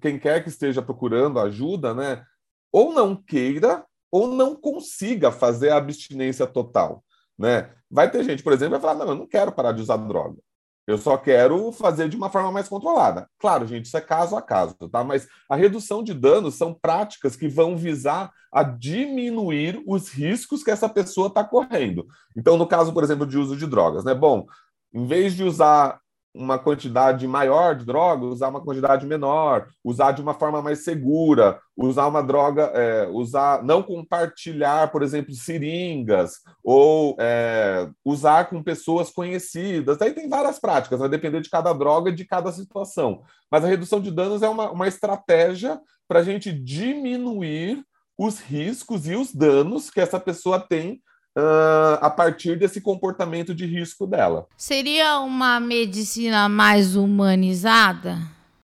quem 0.00 0.18
quer 0.18 0.42
que 0.42 0.48
esteja 0.48 0.82
procurando 0.82 1.38
ajuda, 1.38 1.94
né, 1.94 2.24
ou 2.72 2.92
não 2.92 3.14
queira 3.14 3.84
ou 4.10 4.28
não 4.28 4.54
consiga 4.54 5.32
fazer 5.32 5.70
a 5.70 5.76
abstinência 5.76 6.46
total, 6.46 7.04
né? 7.36 7.70
Vai 7.90 8.08
ter 8.08 8.22
gente, 8.22 8.44
por 8.44 8.52
exemplo, 8.52 8.72
vai 8.72 8.80
falar: 8.80 8.94
"Não, 8.94 9.12
eu 9.12 9.18
não 9.18 9.26
quero 9.26 9.50
parar 9.50 9.72
de 9.72 9.82
usar 9.82 9.96
droga. 9.96 10.38
Eu 10.86 10.98
só 10.98 11.16
quero 11.16 11.72
fazer 11.72 12.08
de 12.08 12.16
uma 12.16 12.30
forma 12.30 12.52
mais 12.52 12.68
controlada". 12.68 13.28
Claro, 13.40 13.66
gente, 13.66 13.86
isso 13.86 13.96
é 13.96 14.00
caso 14.00 14.36
a 14.36 14.42
caso, 14.42 14.76
tá? 14.90 15.02
Mas 15.02 15.26
a 15.50 15.56
redução 15.56 16.00
de 16.00 16.14
danos 16.14 16.54
são 16.54 16.72
práticas 16.72 17.34
que 17.34 17.48
vão 17.48 17.76
visar 17.76 18.30
a 18.52 18.62
diminuir 18.62 19.82
os 19.84 20.08
riscos 20.10 20.62
que 20.62 20.70
essa 20.70 20.88
pessoa 20.88 21.26
está 21.26 21.42
correndo. 21.42 22.06
Então, 22.36 22.56
no 22.56 22.68
caso, 22.68 22.92
por 22.92 23.02
exemplo, 23.02 23.26
de 23.26 23.36
uso 23.36 23.56
de 23.56 23.66
drogas, 23.66 24.04
né? 24.04 24.14
Bom, 24.14 24.46
em 24.92 25.06
vez 25.06 25.34
de 25.34 25.42
usar 25.42 26.00
uma 26.34 26.58
quantidade 26.58 27.26
maior 27.28 27.76
de 27.76 27.84
droga, 27.84 28.24
usar 28.26 28.48
uma 28.48 28.60
quantidade 28.60 29.06
menor, 29.06 29.68
usar 29.84 30.10
de 30.12 30.20
uma 30.20 30.34
forma 30.34 30.60
mais 30.60 30.82
segura, 30.82 31.60
usar 31.76 32.08
uma 32.08 32.22
droga, 32.22 32.72
é, 32.74 33.06
usar, 33.08 33.62
não 33.62 33.82
compartilhar, 33.82 34.90
por 34.90 35.02
exemplo, 35.02 35.32
seringas, 35.32 36.40
ou 36.62 37.16
é, 37.20 37.88
usar 38.04 38.50
com 38.50 38.62
pessoas 38.62 39.10
conhecidas. 39.10 40.02
Aí 40.02 40.12
tem 40.12 40.28
várias 40.28 40.58
práticas, 40.58 40.98
vai 40.98 41.08
depender 41.08 41.40
de 41.40 41.50
cada 41.50 41.72
droga 41.72 42.10
e 42.10 42.14
de 42.14 42.24
cada 42.24 42.50
situação. 42.50 43.22
Mas 43.48 43.64
a 43.64 43.68
redução 43.68 44.00
de 44.00 44.10
danos 44.10 44.42
é 44.42 44.48
uma, 44.48 44.70
uma 44.72 44.88
estratégia 44.88 45.80
para 46.08 46.18
a 46.18 46.24
gente 46.24 46.52
diminuir 46.52 47.84
os 48.18 48.40
riscos 48.40 49.06
e 49.06 49.14
os 49.14 49.32
danos 49.32 49.90
que 49.90 50.00
essa 50.00 50.18
pessoa 50.18 50.58
tem 50.58 51.00
uh, 51.36 51.98
a 52.00 52.10
partir 52.10 52.58
desse 52.58 52.80
comportamento 52.80 53.54
de 53.54 53.66
risco 53.66 54.06
dela. 54.06 54.46
Seria 54.56 55.20
uma 55.20 55.60
medicina 55.60 56.48
mais 56.48 56.96
humanizada? 56.96 58.18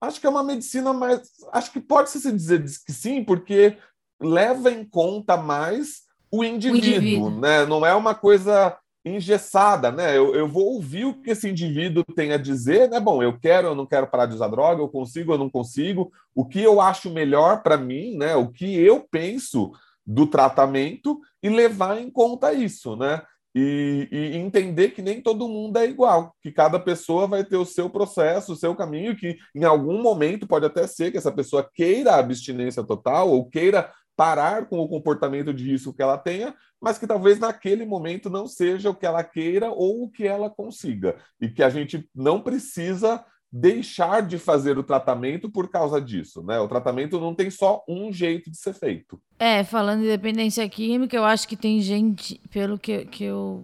Acho 0.01 0.19
que 0.19 0.27
é 0.27 0.29
uma 0.29 0.43
medicina 0.43 0.91
mais. 0.91 1.21
Acho 1.51 1.71
que 1.71 1.79
pode 1.79 2.09
se 2.09 2.31
dizer 2.31 2.63
que 2.85 2.91
sim, 2.91 3.23
porque 3.23 3.77
leva 4.21 4.71
em 4.71 4.83
conta 4.83 5.37
mais 5.37 6.03
o 6.31 6.43
indivíduo, 6.43 6.91
o 6.91 6.95
indivíduo. 6.95 7.39
né? 7.39 7.65
Não 7.65 7.85
é 7.85 7.93
uma 7.93 8.15
coisa 8.15 8.77
engessada, 9.05 9.91
né? 9.91 10.17
Eu, 10.17 10.33
eu 10.33 10.47
vou 10.47 10.75
ouvir 10.75 11.05
o 11.05 11.21
que 11.21 11.31
esse 11.31 11.49
indivíduo 11.49 12.03
tem 12.15 12.31
a 12.31 12.37
dizer, 12.37 12.89
né? 12.89 12.99
Bom, 12.99 13.21
eu 13.21 13.37
quero, 13.37 13.67
eu 13.67 13.75
não 13.75 13.85
quero 13.85 14.07
parar 14.07 14.25
de 14.25 14.35
usar 14.35 14.47
droga, 14.47 14.81
eu 14.81 14.87
consigo, 14.87 15.33
eu 15.33 15.37
não 15.37 15.49
consigo, 15.49 16.11
o 16.33 16.45
que 16.45 16.61
eu 16.61 16.79
acho 16.79 17.09
melhor 17.09 17.61
para 17.61 17.77
mim, 17.77 18.15
né? 18.15 18.35
O 18.35 18.47
que 18.47 18.73
eu 18.75 19.05
penso 19.11 19.71
do 20.05 20.27
tratamento 20.27 21.19
e 21.41 21.49
levar 21.49 21.99
em 21.99 22.09
conta 22.09 22.53
isso, 22.53 22.95
né? 22.95 23.21
E, 23.55 24.07
e, 24.11 24.37
entender 24.37 24.89
que 24.89 25.01
nem 25.01 25.21
todo 25.21 25.47
mundo 25.47 25.77
é 25.77 25.85
igual, 25.85 26.35
que 26.41 26.51
cada 26.51 26.79
pessoa 26.79 27.27
vai 27.27 27.43
ter 27.43 27.55
o 27.55 27.65
seu 27.65 27.87
processo, 27.87 28.53
o 28.53 28.55
seu 28.55 28.75
caminho, 28.75 29.15
que 29.15 29.37
em 29.53 29.63
algum 29.63 30.01
momento 30.01 30.47
pode 30.47 30.65
até 30.65 30.87
ser 30.87 31.11
que 31.11 31.17
essa 31.17 31.31
pessoa 31.31 31.69
queira 31.71 32.13
a 32.13 32.19
abstinência 32.19 32.83
total 32.83 33.29
ou 33.29 33.47
queira 33.47 33.91
parar 34.15 34.67
com 34.67 34.79
o 34.79 34.87
comportamento 34.87 35.53
de 35.53 35.69
risco 35.71 35.93
que 35.93 36.01
ela 36.01 36.17
tenha, 36.17 36.55
mas 36.81 36.97
que 36.97 37.07
talvez 37.07 37.39
naquele 37.39 37.85
momento 37.85 38.29
não 38.29 38.47
seja 38.47 38.89
o 38.89 38.95
que 38.95 39.05
ela 39.05 39.23
queira 39.23 39.69
ou 39.69 40.03
o 40.03 40.09
que 40.09 40.25
ela 40.27 40.49
consiga, 40.49 41.15
e 41.39 41.47
que 41.47 41.61
a 41.61 41.69
gente 41.69 42.09
não 42.13 42.41
precisa 42.41 43.23
deixar 43.55 44.23
de 44.23 44.39
fazer 44.39 44.79
o 44.79 44.83
tratamento 44.83 45.47
por 45.47 45.69
causa 45.69 46.01
disso, 46.01 46.41
né? 46.41 46.59
O 46.59 46.67
tratamento 46.67 47.19
não 47.19 47.35
tem 47.35 47.51
só 47.51 47.83
um 47.87 48.11
jeito 48.11 48.49
de 48.49 48.57
ser 48.57 48.73
feito. 48.73 49.21
É, 49.37 49.63
falando 49.63 50.01
de 50.01 50.07
dependência 50.07 50.67
química, 50.67 51.15
eu 51.15 51.23
acho 51.23 51.47
que 51.47 51.55
tem 51.55 51.79
gente, 51.79 52.41
pelo 52.49 52.79
que, 52.79 53.05
que 53.05 53.23
eu 53.23 53.63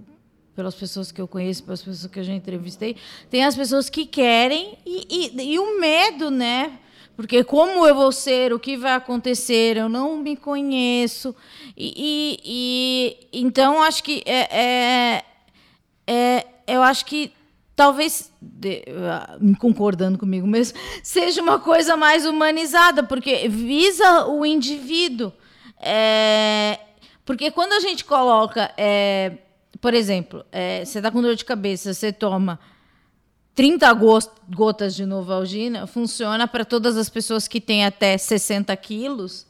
pelas 0.55 0.75
pessoas 0.75 1.09
que 1.09 1.21
eu 1.21 1.27
conheço, 1.27 1.63
pelas 1.63 1.81
pessoas 1.81 2.11
que 2.11 2.19
eu 2.19 2.23
já 2.23 2.33
entrevistei, 2.33 2.97
tem 3.29 3.45
as 3.45 3.55
pessoas 3.55 3.89
que 3.89 4.05
querem 4.05 4.77
e, 4.85 5.31
e, 5.33 5.53
e, 5.53 5.57
o 5.57 5.79
medo, 5.79 6.29
né? 6.29 6.77
Porque 7.15 7.43
como 7.45 7.87
eu 7.87 7.95
vou 7.95 8.11
ser, 8.11 8.53
o 8.53 8.59
que 8.59 8.75
vai 8.75 8.91
acontecer, 8.91 9.77
eu 9.77 9.87
não 9.87 10.17
me 10.17 10.35
conheço. 10.35 11.33
E, 11.77 12.39
e 12.43 13.27
então 13.31 13.81
acho 13.81 14.03
que 14.03 14.21
é, 14.25 14.57
é, 14.59 15.23
é, 16.05 16.45
eu 16.67 16.83
acho 16.83 17.05
que 17.05 17.31
talvez, 17.79 18.29
uh, 18.43 19.57
concordando 19.57 20.17
comigo 20.17 20.45
mesmo, 20.45 20.77
seja 21.01 21.41
uma 21.41 21.59
coisa 21.59 21.95
mais 21.95 22.25
humanizada, 22.25 23.03
porque 23.03 23.47
visa 23.47 24.27
o 24.27 24.45
indivíduo. 24.45 25.31
É, 25.79 26.77
porque 27.23 27.49
quando 27.49 27.71
a 27.71 27.79
gente 27.79 28.03
coloca, 28.03 28.69
é, 28.75 29.37
por 29.79 29.93
exemplo, 29.93 30.45
é, 30.51 30.83
você 30.83 30.99
está 30.99 31.09
com 31.09 31.21
dor 31.21 31.37
de 31.37 31.45
cabeça, 31.45 31.93
você 31.93 32.11
toma 32.11 32.59
30 33.55 33.89
gotas 34.53 34.93
de 34.93 35.05
Novalgina, 35.05 35.87
funciona 35.87 36.49
para 36.49 36.65
todas 36.65 36.97
as 36.97 37.07
pessoas 37.07 37.47
que 37.47 37.61
têm 37.61 37.85
até 37.85 38.17
60 38.17 38.75
quilos. 38.75 39.47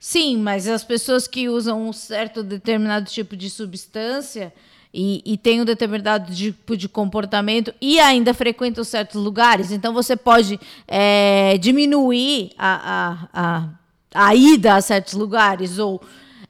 Sim, 0.00 0.38
mas 0.38 0.66
as 0.66 0.82
pessoas 0.82 1.28
que 1.28 1.48
usam 1.48 1.80
um 1.80 1.92
certo 1.92 2.42
determinado 2.42 3.08
tipo 3.08 3.36
de 3.36 3.48
substância, 3.48 4.52
e, 4.98 5.20
e 5.26 5.36
tem 5.36 5.60
um 5.60 5.64
determinado 5.66 6.34
tipo 6.34 6.74
de 6.74 6.88
comportamento 6.88 7.72
e 7.82 8.00
ainda 8.00 8.32
frequenta 8.32 8.82
certos 8.82 9.22
lugares, 9.22 9.70
então 9.70 9.92
você 9.92 10.16
pode 10.16 10.58
é, 10.88 11.58
diminuir 11.58 12.52
a, 12.56 13.28
a, 13.34 13.42
a, 13.42 14.28
a, 14.28 14.34
ida 14.34 14.74
a 14.74 14.80
certos 14.80 15.12
lugares 15.12 15.78
ou 15.78 16.00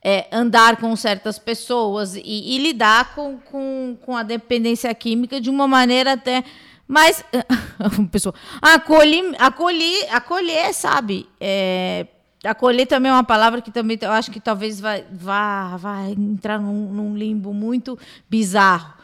é, 0.00 0.28
andar 0.30 0.76
com 0.76 0.94
certas 0.94 1.40
pessoas 1.40 2.14
e, 2.14 2.22
e 2.24 2.58
lidar 2.58 3.16
com, 3.16 3.36
com, 3.36 3.98
com 4.00 4.16
a 4.16 4.22
dependência 4.22 4.94
química 4.94 5.40
de 5.40 5.50
uma 5.50 5.66
maneira 5.66 6.12
até 6.12 6.44
mais 6.86 7.24
pessoa 8.12 8.32
acolher, 8.62 9.34
acolher, 9.40 10.06
acolher 10.14 10.72
sabe? 10.72 11.28
É, 11.40 12.06
Acolher 12.46 12.86
também 12.86 13.10
é 13.10 13.14
uma 13.14 13.24
palavra 13.24 13.60
que 13.60 13.70
também 13.70 13.98
eu 14.00 14.12
acho 14.12 14.30
que 14.30 14.40
talvez 14.40 14.80
vai, 14.80 15.04
vá, 15.12 15.76
vai 15.76 16.12
entrar 16.12 16.58
num, 16.60 16.92
num 16.92 17.16
limbo 17.16 17.52
muito 17.52 17.98
bizarro. 18.28 18.94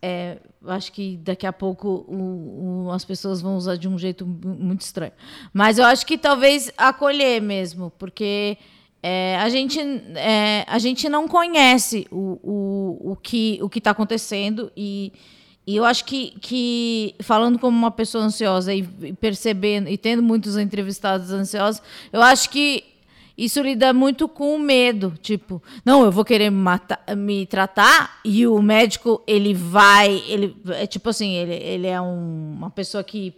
É, 0.00 0.38
acho 0.66 0.92
que 0.92 1.16
daqui 1.18 1.46
a 1.46 1.52
pouco 1.52 2.04
o, 2.08 2.86
o, 2.86 2.90
as 2.92 3.04
pessoas 3.04 3.40
vão 3.40 3.56
usar 3.56 3.76
de 3.76 3.88
um 3.88 3.98
jeito 3.98 4.26
muito 4.26 4.82
estranho. 4.82 5.12
Mas 5.52 5.78
eu 5.78 5.84
acho 5.84 6.06
que 6.06 6.16
talvez 6.18 6.72
acolher 6.76 7.40
mesmo, 7.40 7.92
porque 7.98 8.58
é, 9.02 9.36
a, 9.38 9.48
gente, 9.48 9.80
é, 10.16 10.64
a 10.66 10.78
gente 10.78 11.08
não 11.08 11.28
conhece 11.28 12.06
o, 12.10 12.38
o, 12.42 13.12
o 13.12 13.16
que 13.16 13.58
o 13.62 13.68
está 13.78 13.90
acontecendo 13.90 14.72
e, 14.76 15.12
e 15.68 15.76
eu 15.76 15.84
acho 15.84 16.06
que, 16.06 16.30
que, 16.40 17.14
falando 17.20 17.58
como 17.58 17.76
uma 17.76 17.90
pessoa 17.90 18.24
ansiosa 18.24 18.72
e 18.72 18.82
percebendo, 19.20 19.86
e 19.86 19.98
tendo 19.98 20.22
muitos 20.22 20.56
entrevistados 20.56 21.30
ansiosos, 21.30 21.82
eu 22.10 22.22
acho 22.22 22.48
que 22.48 22.82
isso 23.36 23.60
lida 23.60 23.92
muito 23.92 24.26
com 24.26 24.56
o 24.56 24.58
medo. 24.58 25.12
Tipo, 25.20 25.62
não, 25.84 26.06
eu 26.06 26.10
vou 26.10 26.24
querer 26.24 26.48
me, 26.48 26.56
matar, 26.56 27.04
me 27.14 27.44
tratar 27.44 28.18
e 28.24 28.46
o 28.46 28.62
médico, 28.62 29.22
ele 29.26 29.52
vai. 29.52 30.24
Ele, 30.26 30.56
é 30.70 30.86
tipo 30.86 31.10
assim, 31.10 31.34
ele, 31.34 31.56
ele 31.56 31.86
é 31.86 32.00
um, 32.00 32.54
uma 32.56 32.70
pessoa 32.70 33.04
que. 33.04 33.34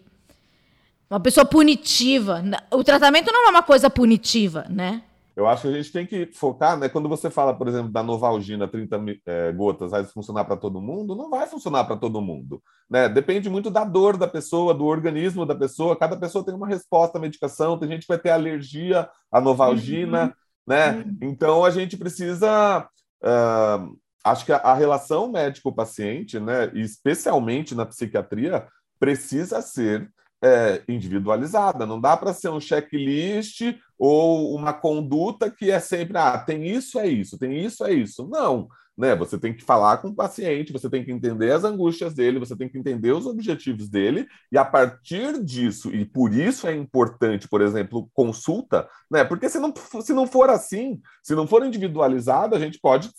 Uma 1.11 1.19
pessoa 1.19 1.45
punitiva. 1.45 2.45
O 2.71 2.85
tratamento 2.85 3.33
não 3.33 3.49
é 3.49 3.51
uma 3.51 3.65
coisa 3.65 3.91
punitiva, 3.91 4.67
né? 4.71 5.03
Eu 5.37 5.47
acho 5.47 5.63
que 5.63 5.69
a 5.69 5.73
gente 5.73 5.93
tem 5.93 6.07
que 6.07 6.27
focar, 6.33 6.77
né? 6.77 6.89
Quando 6.89 7.09
você 7.09 7.31
fala, 7.31 7.55
por 7.55 7.69
exemplo, 7.69 7.91
da 7.91 8.03
Novalgina 8.03 8.69
30 8.69 9.01
é, 9.27 9.53
gotas, 9.53 9.91
vai 9.91 10.05
funcionar 10.05 10.45
para 10.45 10.57
todo 10.57 10.81
mundo? 10.81 11.15
Não 11.15 11.31
vai 11.31 11.47
funcionar 11.47 11.85
para 11.85 11.97
todo 11.97 12.21
mundo. 12.21 12.63
Né? 12.89 13.09
Depende 13.09 13.49
muito 13.49 13.71
da 13.71 13.85
dor 13.85 14.17
da 14.17 14.27
pessoa, 14.27 14.75
do 14.75 14.85
organismo 14.85 15.47
da 15.47 15.55
pessoa. 15.55 15.97
Cada 15.97 16.17
pessoa 16.17 16.45
tem 16.45 16.55
uma 16.55 16.67
resposta 16.67 17.19
à 17.19 17.21
medicação. 17.21 17.79
Tem 17.79 17.89
gente 17.89 18.03
que 18.03 18.09
vai 18.09 18.19
ter 18.19 18.31
alergia 18.31 19.09
à 19.31 19.41
Novalgina, 19.41 20.25
uhum. 20.25 20.33
né? 20.67 20.91
Uhum. 20.93 21.19
Então 21.23 21.65
a 21.65 21.71
gente 21.71 21.97
precisa 21.97 22.89
uh, 23.23 23.97
acho 24.25 24.45
que 24.45 24.53
a, 24.53 24.57
a 24.57 24.75
relação 24.75 25.31
médico-paciente, 25.31 26.39
né, 26.39 26.71
especialmente 26.75 27.75
na 27.75 27.87
psiquiatria, 27.87 28.67
precisa 28.99 29.63
ser 29.63 30.11
é, 30.42 30.82
individualizada. 30.88 31.87
Não 31.87 32.00
dá 32.00 32.16
para 32.16 32.32
ser 32.32 32.49
um 32.49 32.61
checklist 32.61 33.61
ou 33.99 34.54
uma 34.54 34.73
conduta 34.73 35.50
que 35.50 35.70
é 35.70 35.78
sempre, 35.78 36.16
ah, 36.16 36.38
tem 36.38 36.66
isso, 36.66 36.99
é 36.99 37.06
isso, 37.06 37.38
tem 37.38 37.64
isso, 37.64 37.85
é 37.85 37.92
isso. 37.92 38.26
Não. 38.28 38.68
Né? 38.97 39.14
Você 39.16 39.38
tem 39.38 39.54
que 39.54 39.62
falar 39.62 39.99
com 39.99 40.09
o 40.09 40.14
paciente, 40.14 40.73
você 40.73 40.88
tem 40.90 41.02
que 41.02 41.11
entender 41.11 41.52
as 41.52 41.64
angústias 41.64 42.12
dele, 42.12 42.38
você 42.38 42.54
tem 42.54 42.68
que 42.68 42.76
entender 42.76 43.12
os 43.12 43.26
objetivos 43.26 43.88
dele, 43.88 44.26
e 44.52 44.59
a 44.59 44.64
partir 44.64 45.42
disso, 45.42 45.90
e 45.94 46.04
por 46.04 46.35
isso 46.35 46.66
é 46.66 46.75
importante, 46.75 47.49
por 47.49 47.62
exemplo, 47.62 48.11
consulta, 48.12 48.87
né? 49.11 49.25
Porque 49.25 49.49
se 49.49 49.59
não, 49.59 49.73
se 50.02 50.12
não 50.12 50.26
for 50.26 50.50
assim, 50.50 51.00
se 51.23 51.35
não 51.35 51.47
for 51.47 51.64
individualizado, 51.64 52.54
a 52.54 52.59
gente 52.59 52.78
pode 52.78 53.11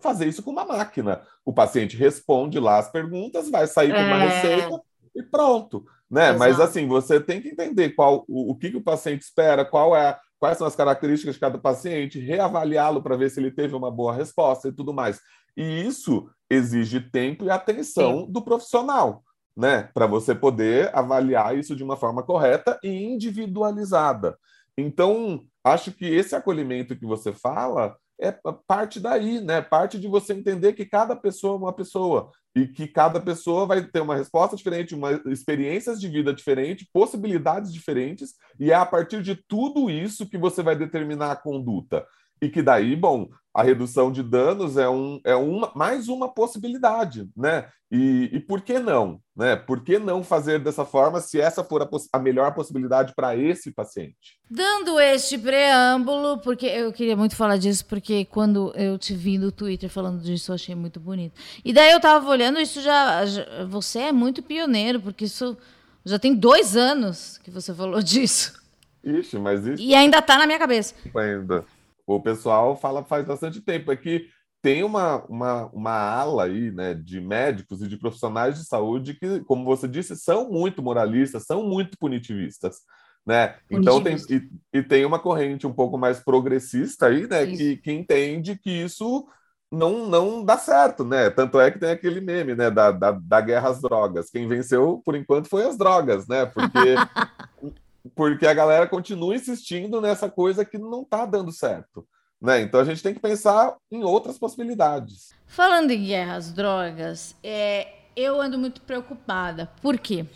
fazer 0.00 0.26
isso 0.26 0.42
com 0.42 0.52
uma 0.52 0.64
máquina. 0.64 1.20
O 1.44 1.52
paciente 1.52 1.96
responde 1.96 2.58
lá 2.58 2.78
as 2.78 2.90
perguntas, 2.90 3.50
vai 3.50 3.66
sair 3.66 3.92
com 3.92 4.00
uma 4.00 4.22
é... 4.22 4.28
receita 4.28 4.80
e 5.16 5.22
pronto. 5.22 5.84
Né? 6.10 6.32
Mas 6.32 6.60
assim, 6.60 6.86
você 6.86 7.18
tem 7.18 7.40
que 7.40 7.48
entender 7.48 7.90
qual 7.90 8.24
o, 8.28 8.52
o 8.52 8.56
que, 8.56 8.70
que 8.70 8.76
o 8.76 8.84
paciente 8.84 9.22
espera, 9.22 9.64
qual 9.64 9.96
é 9.96 10.18
quais 10.38 10.58
são 10.58 10.66
as 10.66 10.76
características 10.76 11.34
de 11.34 11.40
cada 11.40 11.58
paciente, 11.58 12.18
reavaliá-lo 12.18 13.02
para 13.02 13.16
ver 13.16 13.30
se 13.30 13.40
ele 13.40 13.50
teve 13.50 13.74
uma 13.74 13.90
boa 13.90 14.14
resposta 14.14 14.68
e 14.68 14.72
tudo 14.72 14.92
mais. 14.92 15.20
E 15.56 15.86
isso 15.86 16.28
exige 16.50 17.00
tempo 17.00 17.44
e 17.44 17.50
atenção 17.50 18.20
Sim. 18.20 18.32
do 18.32 18.42
profissional, 18.42 19.24
né? 19.56 19.88
Para 19.94 20.06
você 20.06 20.34
poder 20.34 20.94
avaliar 20.94 21.56
isso 21.56 21.74
de 21.74 21.82
uma 21.82 21.96
forma 21.96 22.22
correta 22.22 22.78
e 22.82 22.88
individualizada. 22.88 24.38
Então, 24.76 25.42
acho 25.64 25.90
que 25.90 26.04
esse 26.04 26.36
acolhimento 26.36 26.96
que 26.96 27.06
você 27.06 27.32
fala 27.32 27.96
é 28.20 28.34
parte 28.66 28.98
daí, 28.98 29.40
né? 29.40 29.60
Parte 29.60 29.98
de 29.98 30.08
você 30.08 30.32
entender 30.32 30.72
que 30.72 30.86
cada 30.86 31.14
pessoa 31.14 31.54
é 31.54 31.58
uma 31.58 31.72
pessoa 31.72 32.30
e 32.54 32.66
que 32.66 32.88
cada 32.88 33.20
pessoa 33.20 33.66
vai 33.66 33.82
ter 33.82 34.00
uma 34.00 34.16
resposta 34.16 34.56
diferente, 34.56 34.94
uma 34.94 35.20
experiências 35.26 36.00
de 36.00 36.08
vida 36.08 36.32
diferente, 36.32 36.88
possibilidades 36.90 37.70
diferentes, 37.72 38.34
e 38.58 38.70
é 38.70 38.74
a 38.74 38.86
partir 38.86 39.22
de 39.22 39.36
tudo 39.46 39.90
isso 39.90 40.28
que 40.28 40.38
você 40.38 40.62
vai 40.62 40.74
determinar 40.74 41.32
a 41.32 41.36
conduta. 41.36 42.06
E 42.40 42.48
que 42.48 42.62
daí, 42.62 42.94
bom, 42.94 43.28
a 43.56 43.62
redução 43.62 44.12
de 44.12 44.22
danos 44.22 44.76
é, 44.76 44.86
um, 44.86 45.18
é 45.24 45.34
uma, 45.34 45.72
mais 45.74 46.08
uma 46.08 46.28
possibilidade, 46.28 47.26
né? 47.34 47.66
E, 47.90 48.28
e 48.32 48.40
por 48.40 48.60
que 48.60 48.78
não? 48.78 49.18
Né? 49.34 49.56
Por 49.56 49.82
que 49.82 49.98
não 49.98 50.22
fazer 50.22 50.58
dessa 50.58 50.84
forma 50.84 51.20
se 51.20 51.40
essa 51.40 51.64
for 51.64 51.80
a, 51.80 51.88
a 52.12 52.18
melhor 52.18 52.52
possibilidade 52.52 53.14
para 53.14 53.34
esse 53.34 53.70
paciente? 53.70 54.38
Dando 54.50 55.00
este 55.00 55.38
preâmbulo, 55.38 56.38
porque 56.40 56.66
eu 56.66 56.92
queria 56.92 57.16
muito 57.16 57.34
falar 57.34 57.56
disso, 57.56 57.86
porque 57.86 58.26
quando 58.26 58.72
eu 58.76 58.98
te 58.98 59.14
vi 59.14 59.38
no 59.38 59.50
Twitter 59.50 59.88
falando 59.88 60.20
disso, 60.20 60.50
eu 60.50 60.56
achei 60.56 60.74
muito 60.74 61.00
bonito. 61.00 61.40
E 61.64 61.72
daí 61.72 61.92
eu 61.92 61.98
estava 61.98 62.28
olhando, 62.28 62.60
isso 62.60 62.82
já, 62.82 63.24
já. 63.24 63.64
Você 63.64 64.00
é 64.00 64.12
muito 64.12 64.42
pioneiro, 64.42 65.00
porque 65.00 65.24
isso 65.24 65.56
já 66.04 66.18
tem 66.18 66.34
dois 66.34 66.76
anos 66.76 67.38
que 67.38 67.50
você 67.50 67.72
falou 67.72 68.02
disso. 68.04 68.60
Ixi, 69.02 69.38
mas 69.38 69.64
isso. 69.64 69.82
E 69.82 69.94
ainda 69.94 70.18
está 70.18 70.36
na 70.36 70.46
minha 70.46 70.58
cabeça. 70.58 70.94
Ainda. 71.14 71.64
O 72.06 72.20
pessoal 72.20 72.76
fala 72.76 73.04
faz 73.04 73.26
bastante 73.26 73.60
tempo. 73.60 73.90
É 73.90 73.96
que 73.96 74.28
tem 74.62 74.82
uma, 74.82 75.24
uma, 75.26 75.66
uma 75.66 75.92
ala 75.92 76.44
aí, 76.44 76.70
né, 76.70 76.94
de 76.94 77.20
médicos 77.20 77.82
e 77.82 77.88
de 77.88 77.96
profissionais 77.96 78.58
de 78.58 78.64
saúde 78.66 79.14
que, 79.14 79.40
como 79.44 79.64
você 79.64 79.86
disse, 79.86 80.16
são 80.16 80.50
muito 80.50 80.82
moralistas, 80.82 81.44
são 81.44 81.62
muito 81.62 81.96
punitivistas. 81.98 82.78
Né? 83.24 83.56
Então 83.70 84.02
tem 84.02 84.16
e, 84.30 84.48
e, 84.72 84.82
tem 84.82 85.04
uma 85.04 85.18
corrente 85.18 85.66
um 85.66 85.72
pouco 85.72 85.98
mais 85.98 86.20
progressista 86.20 87.06
aí, 87.06 87.26
né, 87.26 87.44
que, 87.46 87.76
que 87.76 87.92
entende 87.92 88.56
que 88.56 88.70
isso 88.70 89.26
não, 89.70 90.08
não 90.08 90.44
dá 90.44 90.56
certo, 90.56 91.04
né? 91.04 91.28
Tanto 91.30 91.58
é 91.58 91.70
que 91.70 91.78
tem 91.78 91.90
aquele 91.90 92.20
meme, 92.20 92.54
né, 92.54 92.70
da, 92.70 92.92
da, 92.92 93.10
da 93.10 93.40
guerra 93.40 93.68
às 93.70 93.80
drogas. 93.80 94.30
Quem 94.30 94.46
venceu, 94.46 95.02
por 95.04 95.16
enquanto, 95.16 95.48
foi 95.48 95.64
as 95.64 95.76
drogas, 95.76 96.28
né? 96.28 96.46
Porque 96.46 96.78
porque 98.14 98.46
a 98.46 98.54
galera 98.54 98.86
continua 98.86 99.34
insistindo 99.34 100.00
nessa 100.00 100.30
coisa 100.30 100.64
que 100.64 100.78
não 100.78 101.02
está 101.02 101.24
dando 101.26 101.52
certo. 101.52 102.06
Né? 102.40 102.60
Então 102.60 102.80
a 102.80 102.84
gente 102.84 103.02
tem 103.02 103.14
que 103.14 103.20
pensar 103.20 103.74
em 103.90 104.04
outras 104.04 104.38
possibilidades. 104.38 105.34
Falando 105.46 105.90
em 105.90 106.04
guerra 106.04 106.36
às 106.36 106.52
drogas, 106.52 107.34
é, 107.42 107.88
eu 108.14 108.40
ando 108.40 108.58
muito 108.58 108.80
preocupada. 108.80 109.70
Por 109.80 109.98
quê? 109.98 110.26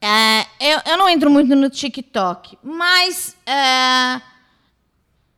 É, 0.00 0.42
eu, 0.60 0.80
eu, 0.86 0.96
não 0.96 1.08
entro 1.08 1.28
muito 1.28 1.54
no 1.56 1.68
TikTok, 1.68 2.56
mas 2.62 3.36
é, 3.44 4.22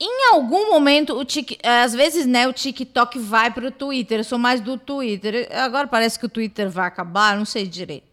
em 0.02 0.32
algum 0.32 0.70
momento, 0.70 1.14
o 1.14 1.24
tic, 1.26 1.58
às 1.62 1.92
vezes, 1.92 2.24
né, 2.24 2.48
o 2.48 2.54
TikTok 2.54 3.18
vai 3.18 3.50
para 3.50 3.68
o 3.68 3.70
Twitter. 3.70 4.20
Eu 4.20 4.24
sou 4.24 4.38
mais 4.38 4.58
do 4.60 4.78
Twitter. 4.78 5.46
Agora 5.52 5.86
parece 5.86 6.18
que 6.18 6.24
o 6.24 6.28
Twitter 6.28 6.70
vai 6.70 6.86
acabar, 6.86 7.36
não 7.36 7.44
sei 7.44 7.66
direito. 7.66 8.09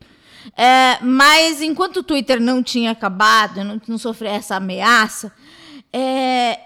É, 0.55 0.99
mas 1.01 1.61
enquanto 1.61 1.97
o 1.97 2.03
Twitter 2.03 2.39
não 2.39 2.61
tinha 2.61 2.91
acabado, 2.91 3.63
não, 3.63 3.81
não 3.87 3.97
sofria 3.97 4.31
essa 4.31 4.55
ameaça, 4.55 5.31
é, 5.91 6.59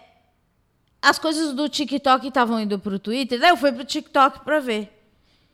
as 1.02 1.18
coisas 1.18 1.54
do 1.54 1.68
TikTok 1.68 2.28
estavam 2.28 2.60
indo 2.60 2.78
para 2.78 2.96
o 2.96 3.00
Twitter, 3.00 3.40
daí 3.40 3.50
eu 3.50 3.58
fui 3.58 3.72
para 3.72 3.82
o 3.82 3.86
TikTok 3.86 4.42
para 4.42 4.60
ver. 4.60 4.98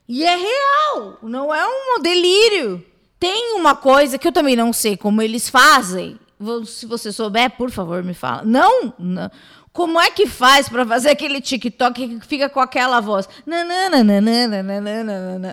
E 0.07 0.23
é 0.23 0.35
real, 0.35 1.19
não 1.21 1.53
é 1.53 1.65
um 1.65 2.01
delírio. 2.01 2.83
Tem 3.19 3.55
uma 3.55 3.75
coisa 3.75 4.17
que 4.17 4.27
eu 4.27 4.31
também 4.31 4.55
não 4.55 4.71
sei 4.71 4.95
como 4.95 5.21
eles 5.21 5.49
fazem. 5.49 6.19
Se 6.65 6.85
você 6.85 7.11
souber, 7.11 7.51
por 7.51 7.71
favor, 7.71 8.03
me 8.03 8.13
fala. 8.13 8.43
Não, 8.43 8.93
não. 8.97 9.29
Como 9.77 10.01
é 10.01 10.09
que 10.09 10.25
faz 10.25 10.67
para 10.67 10.83
fazer 10.83 11.11
aquele 11.11 11.39
TikTok 11.39 12.07
que 12.07 12.27
fica 12.27 12.49
com 12.49 12.59
aquela 12.59 12.99
voz? 12.99 13.29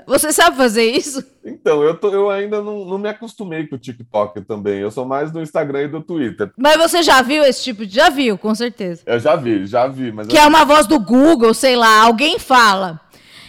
Você 0.07 0.33
sabe 0.33 0.57
fazer 0.57 0.85
isso? 0.85 1.23
Então, 1.45 1.83
eu, 1.83 1.95
tô, 1.95 2.09
eu 2.09 2.31
ainda 2.31 2.63
não, 2.63 2.87
não 2.87 2.97
me 2.97 3.07
acostumei 3.07 3.67
com 3.67 3.77
o 3.77 3.79
TikTok 3.79 4.41
também. 4.41 4.81
Eu 4.81 4.91
sou 4.91 5.05
mais 5.05 5.31
do 5.31 5.43
Instagram 5.43 5.83
e 5.83 5.89
do 5.89 6.01
Twitter. 6.01 6.51
Mas 6.57 6.79
você 6.79 7.03
já 7.03 7.21
viu 7.21 7.45
esse 7.45 7.63
tipo 7.65 7.85
de. 7.85 7.95
Já 7.95 8.09
viu, 8.09 8.39
com 8.39 8.55
certeza. 8.55 9.03
Eu 9.05 9.21
já 9.21 9.37
vi, 9.37 9.67
já 9.67 9.87
vi. 9.87 10.11
Mas 10.11 10.27
que 10.27 10.39
eu... 10.39 10.41
é 10.41 10.47
uma 10.47 10.65
voz 10.65 10.87
do 10.87 10.99
Google, 10.99 11.53
sei 11.53 11.77
lá, 11.77 12.05
alguém 12.05 12.39
fala. 12.39 12.99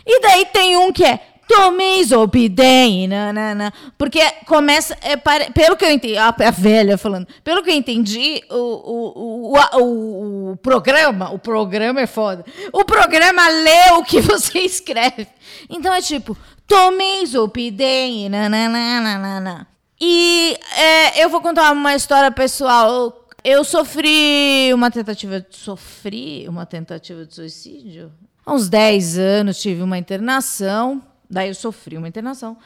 E 0.06 0.20
daí 0.20 0.46
tem 0.48 0.76
um 0.76 0.92
que 0.92 1.06
é 1.06 1.22
Tomeis 1.48 2.12
obedem, 2.12 3.08
nanana. 3.08 3.72
Porque 3.98 4.20
começa, 4.46 4.98
é, 5.02 5.16
pelo 5.16 5.78
que 5.78 5.86
eu 5.86 5.92
entendi, 5.92 6.18
a, 6.18 6.30
a, 6.30 6.52
velha 6.52 6.98
falando, 6.98 7.28
pelo 7.44 7.64
que 7.64 7.70
eu 7.70 7.76
entendi, 7.76 8.42
o, 8.50 8.56
o, 8.56 9.54
o, 9.54 10.52
o, 10.52 10.58
programa, 10.58 11.32
o 11.32 11.38
programa 11.38 12.02
é 12.02 12.08
foda. 12.08 12.44
O 12.74 12.84
programa 12.84 13.48
lê 13.48 13.92
o 13.98 14.04
que 14.04 14.22
você 14.22 14.60
escreve. 14.60 15.28
Então 15.70 15.94
é 15.94 16.02
tipo, 16.02 16.36
tomeis 16.68 17.36
obedem, 17.36 18.28
nanana. 18.28 19.68
E 20.02 20.58
é, 20.78 21.24
eu 21.24 21.30
vou 21.30 21.42
contar 21.42 21.72
uma 21.72 21.96
história 21.96 22.32
pessoal. 22.32 23.28
Eu 23.44 23.64
sofri 23.64 24.72
uma 24.74 24.90
tentativa 24.90 25.40
de 25.40 25.56
sofri 25.56 26.48
uma 26.50 26.66
tentativa 26.66 27.24
de 27.24 27.36
suicídio. 27.36 28.12
Há 28.44 28.54
uns 28.54 28.68
10 28.68 29.20
anos 29.20 29.62
tive 29.62 29.84
uma 29.84 29.98
internação 29.98 31.02
Daí 31.30 31.50
eu 31.50 31.56
sofri 31.56 31.98
uma 31.98 32.08
internação. 32.08 32.58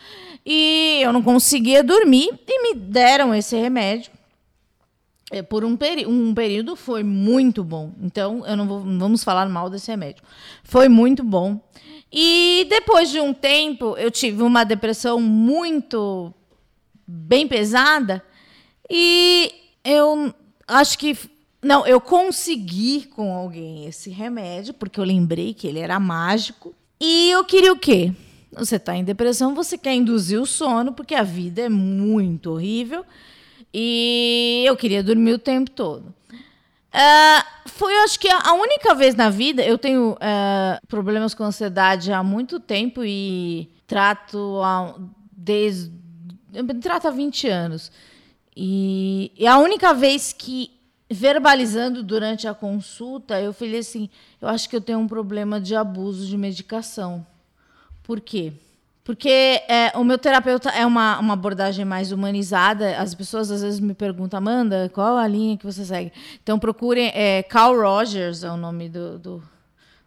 E 0.46 1.00
eu 1.02 1.14
não 1.14 1.22
conseguia 1.22 1.84
dormir 1.84 2.30
e 2.48 2.64
me 2.64 2.80
deram 2.80 3.34
esse 3.34 3.56
remédio. 3.56 4.12
É, 5.32 5.44
por 5.44 5.64
um, 5.64 5.78
um 6.08 6.34
período 6.34 6.76
foi 6.76 7.04
muito 7.04 7.64
bom. 7.64 7.94
Então, 8.02 8.46
eu 8.48 8.58
não, 8.58 8.68
vou, 8.68 8.84
não 8.84 9.00
vamos 9.00 9.24
falar 9.24 9.48
mal 9.48 9.70
desse 9.70 9.92
remédio. 9.92 10.24
Foi 10.64 10.90
muito 10.90 11.24
bom. 11.24 11.62
E 12.12 12.66
depois 12.70 13.12
de 13.12 13.20
um 13.20 13.34
tempo, 13.34 13.96
eu 13.98 14.10
tive 14.10 14.42
uma 14.42 14.64
depressão 14.64 15.22
muito 15.22 16.34
bem 17.08 17.48
pesada. 17.48 18.24
E 18.90 19.54
eu 19.84 20.34
acho 20.68 20.98
que. 20.98 21.16
Não, 21.62 21.86
eu 21.86 22.00
consegui 22.00 23.06
com 23.06 23.36
alguém 23.36 23.86
esse 23.86 24.10
remédio, 24.10 24.74
porque 24.74 25.00
eu 25.00 25.04
lembrei 25.04 25.54
que 25.54 25.68
ele 25.68 25.80
era 25.80 26.00
mágico. 26.00 26.74
E 27.00 27.30
eu 27.30 27.44
queria 27.44 27.72
o 27.72 27.78
quê? 27.78 28.14
Você 28.52 28.78
está 28.78 28.96
em 28.96 29.04
depressão, 29.04 29.54
você 29.54 29.78
quer 29.78 29.94
induzir 29.94 30.40
o 30.42 30.46
sono, 30.46 30.94
porque 30.94 31.14
a 31.14 31.24
vida 31.24 31.62
é 31.62 31.70
muito 31.70 32.52
horrível. 32.52 33.06
E 33.74 34.64
eu 34.66 34.76
queria 34.76 35.04
dormir 35.04 35.34
o 35.34 35.40
tempo 35.40 35.70
todo. 35.70 36.14
Uh, 36.90 37.70
foi, 37.70 37.94
eu 37.94 38.04
acho 38.04 38.20
que 38.20 38.28
a 38.28 38.54
única 38.54 38.96
vez 38.96 39.14
na 39.14 39.30
vida. 39.30 39.64
Eu 39.64 39.78
tenho 39.78 40.14
uh, 40.14 40.88
problemas 40.88 41.34
com 41.36 41.44
ansiedade 41.44 42.12
há 42.12 42.24
muito 42.24 42.60
tempo 42.60 43.04
e 43.06 43.70
trato 43.86 44.60
há, 44.64 44.96
desde. 45.32 45.92
Eu 46.54 46.66
trato 46.80 47.08
há 47.08 47.12
20 47.12 47.48
anos. 47.48 47.92
E, 48.56 49.32
e 49.38 49.46
a 49.46 49.58
única 49.60 49.94
vez 49.94 50.34
que, 50.34 50.72
verbalizando 51.10 52.04
durante 52.04 52.48
a 52.48 52.56
consulta, 52.56 53.40
eu 53.40 53.54
falei 53.54 53.80
assim: 53.80 54.10
eu 54.42 54.48
acho 54.48 54.68
que 54.68 54.76
eu 54.76 54.82
tenho 54.82 54.98
um 54.98 55.08
problema 55.08 55.62
de 55.62 55.76
abuso 55.76 56.26
de 56.26 56.36
medicação. 56.36 57.26
Por 58.10 58.22
quê? 58.22 58.52
Porque 59.04 59.30
é, 59.30 59.92
o 59.94 60.04
meu 60.04 60.18
terapeuta 60.18 60.72
é 60.72 60.84
uma, 60.84 61.20
uma 61.20 61.36
abordagem 61.36 61.86
mais 61.86 62.12
humanizada. 62.12 62.98
As 62.98 63.14
pessoas 63.14 63.52
às 63.52 63.62
vezes 63.62 63.80
me 63.80 63.94
perguntam, 63.94 64.40
Amanda, 64.40 64.90
qual 64.92 65.16
a 65.16 65.28
linha 65.28 65.56
que 65.56 65.64
você 65.64 65.86
segue? 65.86 66.12
Então 66.42 66.58
procurem. 66.58 67.12
É, 67.14 67.44
Carl 67.44 67.80
Rogers 67.80 68.44
é 68.44 68.50
o 68.50 68.58
nome 68.58 68.90
do, 68.90 69.20
do, 69.20 69.44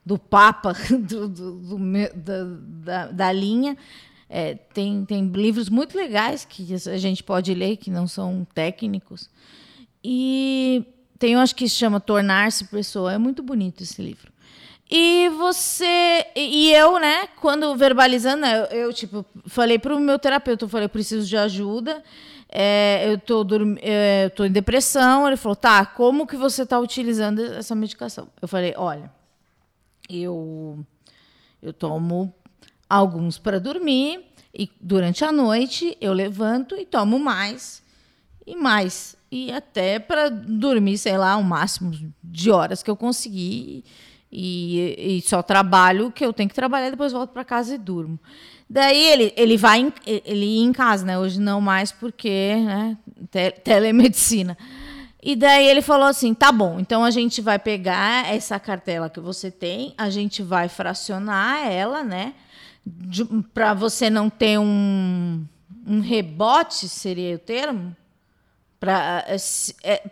do 0.04 0.18
Papa 0.18 0.72
do, 0.90 1.28
do, 1.28 1.78
do, 2.12 2.56
da, 2.82 3.06
da, 3.06 3.30
linha. 3.30 3.76
É, 4.28 4.56
tem, 4.56 5.04
tem 5.04 5.28
livros 5.28 5.68
muito 5.68 5.96
legais 5.96 6.44
que 6.44 6.74
a 6.74 6.98
gente 6.98 7.22
pode 7.22 7.54
ler, 7.54 7.76
que 7.76 7.88
não 7.88 8.08
são 8.08 8.44
técnicos. 8.52 9.30
E 10.02 10.84
tem, 11.20 11.34
eu 11.34 11.38
acho 11.38 11.54
que 11.54 11.68
se 11.68 11.76
chama 11.76 12.00
Tornar-se 12.00 12.64
Pessoa. 12.64 13.12
É 13.12 13.18
muito 13.18 13.44
bonito 13.44 13.84
esse 13.84 14.02
livro. 14.02 14.31
E 14.94 15.31
você. 15.31 16.26
E 16.37 16.70
eu, 16.70 16.98
né, 16.98 17.26
quando 17.40 17.74
verbalizando, 17.74 18.44
eu, 18.44 18.64
eu 18.66 18.92
tipo, 18.92 19.24
falei 19.46 19.78
para 19.78 19.96
o 19.96 19.98
meu 19.98 20.18
terapeuta, 20.18 20.66
eu 20.66 20.68
falei, 20.68 20.87
preciso 20.87 21.26
de 21.26 21.35
ajuda. 21.35 22.05
É, 22.46 23.11
eu 23.11 23.16
tô, 23.16 23.42
é, 23.81 24.26
eu 24.26 24.31
tô 24.31 24.44
em 24.44 24.52
depressão. 24.52 25.26
Ele 25.26 25.38
falou, 25.38 25.57
tá, 25.57 25.87
como 25.87 26.26
que 26.26 26.37
você 26.37 26.64
está 26.64 26.78
utilizando 26.78 27.42
essa 27.55 27.74
medicação? 27.74 28.28
Eu 28.42 28.46
falei, 28.46 28.74
olha, 28.76 29.11
eu, 30.11 30.85
eu 31.62 31.72
tomo 31.72 32.35
alguns 32.87 33.38
para 33.38 33.59
dormir 33.59 34.26
e 34.55 34.70
durante 34.78 35.24
a 35.24 35.33
noite 35.33 35.96
eu 36.02 36.12
levanto 36.12 36.76
e 36.76 36.85
tomo 36.85 37.18
mais 37.18 37.83
e 38.46 38.55
mais 38.55 39.16
e 39.31 39.50
até 39.50 39.98
para 39.98 40.28
dormir, 40.28 40.98
sei 40.98 41.16
lá, 41.16 41.38
o 41.38 41.42
máximo 41.42 41.90
de 42.22 42.50
horas 42.50 42.83
que 42.83 42.90
eu 42.90 42.96
conseguir 42.96 43.83
e, 44.32 45.18
e 45.18 45.20
só 45.20 45.42
trabalho 45.42 46.10
que 46.10 46.24
eu 46.24 46.32
tenho 46.32 46.48
que 46.48 46.54
trabalhar, 46.54 46.88
depois 46.88 47.12
volto 47.12 47.30
para 47.30 47.44
casa 47.44 47.74
e 47.74 47.78
durmo. 47.78 48.18
Daí 48.68 49.04
ele, 49.04 49.34
ele 49.36 49.58
vai 49.58 49.80
em, 49.80 49.92
ele 50.06 50.46
ia 50.46 50.64
em 50.64 50.72
casa, 50.72 51.04
né? 51.04 51.18
Hoje 51.18 51.38
não 51.38 51.60
mais 51.60 51.92
porque, 51.92 52.56
né, 52.56 52.96
te, 53.30 53.50
telemedicina. 53.50 54.56
E 55.22 55.36
daí 55.36 55.66
ele 55.66 55.82
falou 55.82 56.06
assim: 56.06 56.32
tá 56.32 56.50
bom, 56.50 56.80
então 56.80 57.04
a 57.04 57.10
gente 57.10 57.42
vai 57.42 57.58
pegar 57.58 58.32
essa 58.32 58.58
cartela 58.58 59.10
que 59.10 59.20
você 59.20 59.50
tem, 59.50 59.92
a 59.98 60.08
gente 60.08 60.42
vai 60.42 60.70
fracionar 60.70 61.70
ela, 61.70 62.02
né? 62.02 62.32
Para 63.52 63.74
você 63.74 64.08
não 64.08 64.30
ter 64.30 64.58
um, 64.58 65.44
um 65.86 66.00
rebote, 66.00 66.88
seria 66.88 67.36
o 67.36 67.38
termo? 67.38 67.94
Para 68.80 69.24
é, 69.84 70.02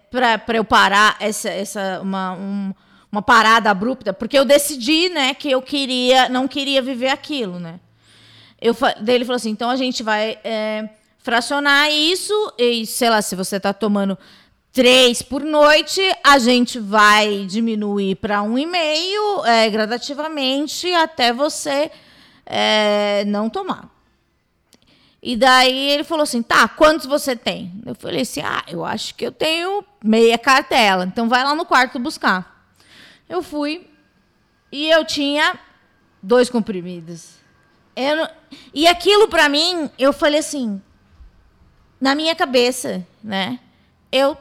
eu 0.55 0.65
parar 0.65 1.17
essa, 1.19 1.49
essa 1.49 2.01
uma, 2.01 2.35
um, 2.35 2.73
uma 3.11 3.23
parada 3.23 3.71
abrupta, 3.71 4.13
porque 4.13 4.39
eu 4.39 4.45
decidi, 4.45 5.09
né, 5.09 5.35
que 5.35 5.51
eu 5.51 5.61
queria, 5.61 6.29
não 6.29 6.47
queria 6.47 6.81
viver 6.81 7.09
aquilo, 7.09 7.59
né? 7.59 7.81
Eu, 8.61 8.77
daí 9.01 9.17
ele 9.17 9.25
falou 9.25 9.37
assim: 9.37 9.51
então 9.51 9.71
a 9.71 9.77
gente 9.77 10.03
vai 10.03 10.39
é, 10.45 10.89
fracionar 11.19 11.91
isso, 11.91 12.35
e 12.59 12.87
sei 12.87 13.11
lá, 13.11 13.21
se 13.23 13.35
você 13.35 13.57
está 13.57 13.73
tomando 13.73 14.17
três 14.73 15.23
por 15.23 15.43
noite, 15.43 16.01
a 16.23 16.39
gente 16.39 16.79
vai 16.79 17.47
diminuir 17.47 18.17
para 18.17 18.43
um 18.43 18.59
e 18.59 18.67
meio 18.67 19.45
é, 19.45 19.69
gradativamente 19.71 20.93
até 20.93 21.33
você 21.33 21.91
é, 22.47 23.25
não 23.27 23.49
tomar. 23.51 23.89
E 25.23 25.37
daí 25.37 25.91
ele 25.91 26.05
falou 26.05 26.23
assim: 26.23 26.43
tá, 26.43 26.69
quantos 26.69 27.07
você 27.07 27.35
tem? 27.35 27.73
Eu 27.85 27.95
falei 27.95 28.21
assim: 28.21 28.41
ah, 28.41 28.63
eu 28.69 28.85
acho 28.85 29.15
que 29.15 29.27
eu 29.27 29.33
tenho 29.33 29.85
meia 30.03 30.39
cartela, 30.39 31.05
então 31.05 31.29
vai 31.29 31.43
lá 31.43 31.55
no 31.55 31.67
quarto 31.67 31.99
buscar. 31.99 32.60
Eu 33.31 33.45
fui 33.45 33.89
e 34.73 34.91
eu 34.91 35.05
tinha 35.05 35.57
dois 36.21 36.51
comprimidos. 36.51 37.37
Não... 37.97 38.29
E 38.75 38.89
aquilo 38.89 39.29
para 39.29 39.49
mim, 39.49 39.89
eu 39.97 40.13
falei 40.13 40.41
assim, 40.41 40.83
na 42.01 42.17
minha 42.17 42.35
cabeça, 42.35 43.07
né? 43.23 43.61
Eu 44.11 44.37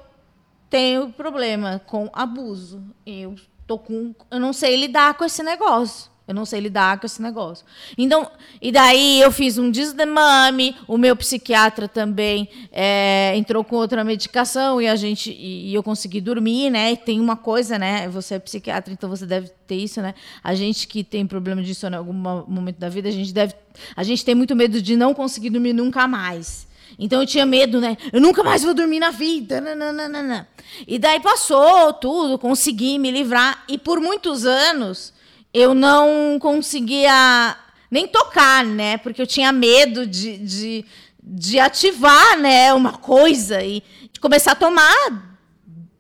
tenho 0.71 1.12
problema 1.12 1.80
com 1.86 2.10
abuso. 2.12 2.84
Eu 3.06 3.36
tô 3.67 3.78
com, 3.78 4.15
eu 4.32 4.39
não 4.39 4.52
sei 4.52 4.75
lidar 4.75 5.13
com 5.13 5.23
esse 5.23 5.43
negócio. 5.43 6.10
Eu 6.29 6.35
não 6.35 6.45
sei 6.45 6.59
lidar 6.59 6.99
com 6.99 7.07
esse 7.07 7.19
negócio. 7.23 7.65
Então, 7.97 8.29
e 8.61 8.71
daí 8.71 9.19
eu 9.19 9.31
fiz 9.31 9.57
um 9.57 9.71
desdemame, 9.71 10.75
o 10.87 10.95
meu 10.95 11.15
psiquiatra 11.15 11.87
também 11.87 12.47
é, 12.71 13.33
entrou 13.35 13.63
com 13.63 13.75
outra 13.75 14.03
medicação 14.03 14.79
e 14.79 14.87
a 14.87 14.95
gente 14.95 15.31
e, 15.31 15.73
eu 15.73 15.81
consegui 15.81 16.21
dormir, 16.21 16.69
né? 16.69 16.91
E 16.91 16.97
tem 16.97 17.19
uma 17.19 17.35
coisa, 17.35 17.79
né? 17.79 18.07
Você 18.09 18.35
é 18.35 18.39
psiquiatra, 18.39 18.93
então 18.93 19.09
você 19.09 19.25
deve 19.25 19.49
ter 19.65 19.77
isso, 19.77 20.03
né? 20.03 20.13
A 20.43 20.53
gente 20.53 20.87
que 20.87 21.03
tem 21.03 21.25
problema 21.25 21.63
disso 21.63 21.87
em 21.87 21.95
algum 21.95 22.13
momento 22.13 22.77
da 22.77 22.89
vida, 22.89 23.09
a 23.09 23.11
gente 23.11 23.33
deve, 23.33 23.55
a 23.95 24.03
gente 24.03 24.23
tem 24.23 24.35
muito 24.35 24.55
medo 24.55 24.79
de 24.79 24.95
não 24.95 25.15
conseguir 25.15 25.49
dormir 25.49 25.73
nunca 25.73 26.07
mais. 26.07 26.67
Então 26.99 27.23
eu 27.23 27.25
tinha 27.25 27.45
medo, 27.45 27.81
né? 27.81 27.97
Eu 28.13 28.21
nunca 28.21 28.43
mais 28.43 28.61
vou 28.61 28.75
dormir 28.75 28.99
na 28.99 29.09
vida. 29.09 29.59
Nananana. 29.59 30.47
E 30.87 30.99
daí 30.99 31.19
passou 31.19 31.91
tudo, 31.93 32.37
consegui 32.37 32.99
me 32.99 33.09
livrar. 33.09 33.63
E 33.67 33.79
por 33.79 33.99
muitos 33.99 34.45
anos 34.45 35.17
eu 35.53 35.73
não 35.73 36.38
conseguia 36.39 37.57
nem 37.89 38.07
tocar, 38.07 38.63
né? 38.63 38.97
Porque 38.97 39.21
eu 39.21 39.27
tinha 39.27 39.51
medo 39.51 40.05
de, 40.05 40.38
de, 40.38 40.85
de 41.21 41.59
ativar 41.59 42.38
né, 42.39 42.73
uma 42.73 42.93
coisa 42.93 43.63
e 43.63 43.83
de 44.12 44.19
começar 44.19 44.51
a 44.51 44.55
tomar 44.55 45.29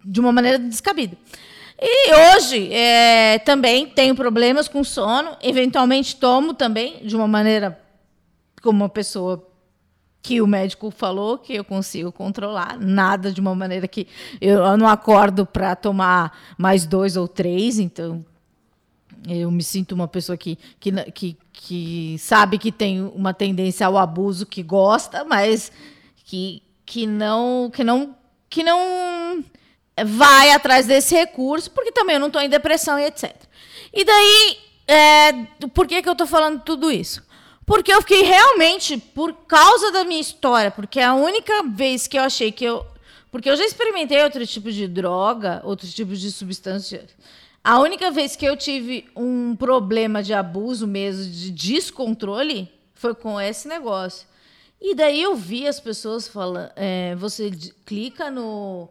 de 0.03 0.19
uma 0.19 0.31
maneira 0.31 0.59
descabida. 0.59 1.17
E 1.81 2.13
hoje 2.13 2.71
é, 2.73 3.39
também 3.39 3.87
tenho 3.87 4.13
problemas 4.13 4.67
com 4.67 4.83
sono, 4.83 5.37
eventualmente 5.41 6.15
tomo 6.15 6.53
também 6.53 7.05
de 7.05 7.15
uma 7.15 7.27
maneira 7.27 7.79
como 8.61 8.83
uma 8.83 8.89
pessoa 8.89 9.47
que 10.21 10.41
o 10.41 10.47
médico 10.47 10.91
falou 10.91 11.37
que 11.37 11.53
eu 11.53 11.63
consigo 11.63 12.11
controlar, 12.11 12.77
nada 12.77 13.31
de 13.31 13.39
uma 13.39 13.55
maneira 13.55 13.87
que 13.87 14.05
eu 14.41 14.77
não 14.77 14.87
acordo 14.87 15.45
para 15.45 15.75
tomar 15.75 16.37
mais 16.57 16.85
dois 16.85 17.15
ou 17.15 17.27
três, 17.27 17.79
então 17.79 18.25
eu 19.27 19.49
me 19.51 19.63
sinto 19.63 19.93
uma 19.93 20.07
pessoa 20.07 20.37
que, 20.37 20.57
que, 20.79 20.91
que, 21.11 21.37
que 21.51 22.15
sabe 22.19 22.57
que 22.57 22.71
tem 22.71 23.01
uma 23.01 23.33
tendência 23.33 23.85
ao 23.87 23.97
abuso, 23.97 24.45
que 24.45 24.63
gosta, 24.63 25.23
mas 25.23 25.71
que, 26.25 26.61
que 26.85 27.05
não 27.05 27.71
que 27.73 27.83
não 27.83 28.15
que 28.49 28.63
não 28.63 29.43
vai 30.05 30.51
atrás 30.51 30.85
desse 30.85 31.15
recurso, 31.15 31.71
porque 31.71 31.91
também 31.91 32.15
eu 32.15 32.19
não 32.19 32.27
estou 32.27 32.41
em 32.41 32.49
depressão 32.49 32.97
e 32.97 33.05
etc. 33.05 33.35
E 33.93 34.03
daí, 34.05 34.57
é, 34.87 35.33
por 35.73 35.87
que, 35.87 36.01
que 36.01 36.09
eu 36.09 36.13
estou 36.13 36.27
falando 36.27 36.61
tudo 36.61 36.91
isso? 36.91 37.23
Porque 37.65 37.93
eu 37.93 38.01
fiquei 38.01 38.23
realmente, 38.23 38.97
por 38.97 39.33
causa 39.47 39.91
da 39.91 40.03
minha 40.03 40.19
história, 40.21 40.71
porque 40.71 40.99
é 40.99 41.05
a 41.05 41.13
única 41.13 41.63
vez 41.63 42.07
que 42.07 42.17
eu 42.17 42.23
achei 42.23 42.51
que 42.51 42.65
eu. 42.65 42.85
Porque 43.31 43.47
eu 43.47 43.55
já 43.55 43.63
experimentei 43.63 44.23
outro 44.23 44.45
tipo 44.47 44.71
de 44.71 44.87
droga, 44.87 45.61
outros 45.63 45.93
tipos 45.93 46.19
de 46.19 46.31
substâncias. 46.31 47.11
A 47.63 47.79
única 47.79 48.09
vez 48.09 48.35
que 48.35 48.45
eu 48.45 48.55
tive 48.55 49.07
um 49.15 49.55
problema 49.55 50.23
de 50.23 50.33
abuso 50.33 50.87
mesmo, 50.87 51.31
de 51.31 51.51
descontrole, 51.51 52.71
foi 52.93 53.13
com 53.13 53.39
esse 53.39 53.67
negócio. 53.67 54.27
E 54.81 54.95
daí 54.95 55.21
eu 55.21 55.35
vi 55.35 55.67
as 55.67 55.79
pessoas 55.79 56.27
falando. 56.27 56.71
É, 56.75 57.15
você 57.15 57.51
clica 57.85 58.31
no, 58.31 58.87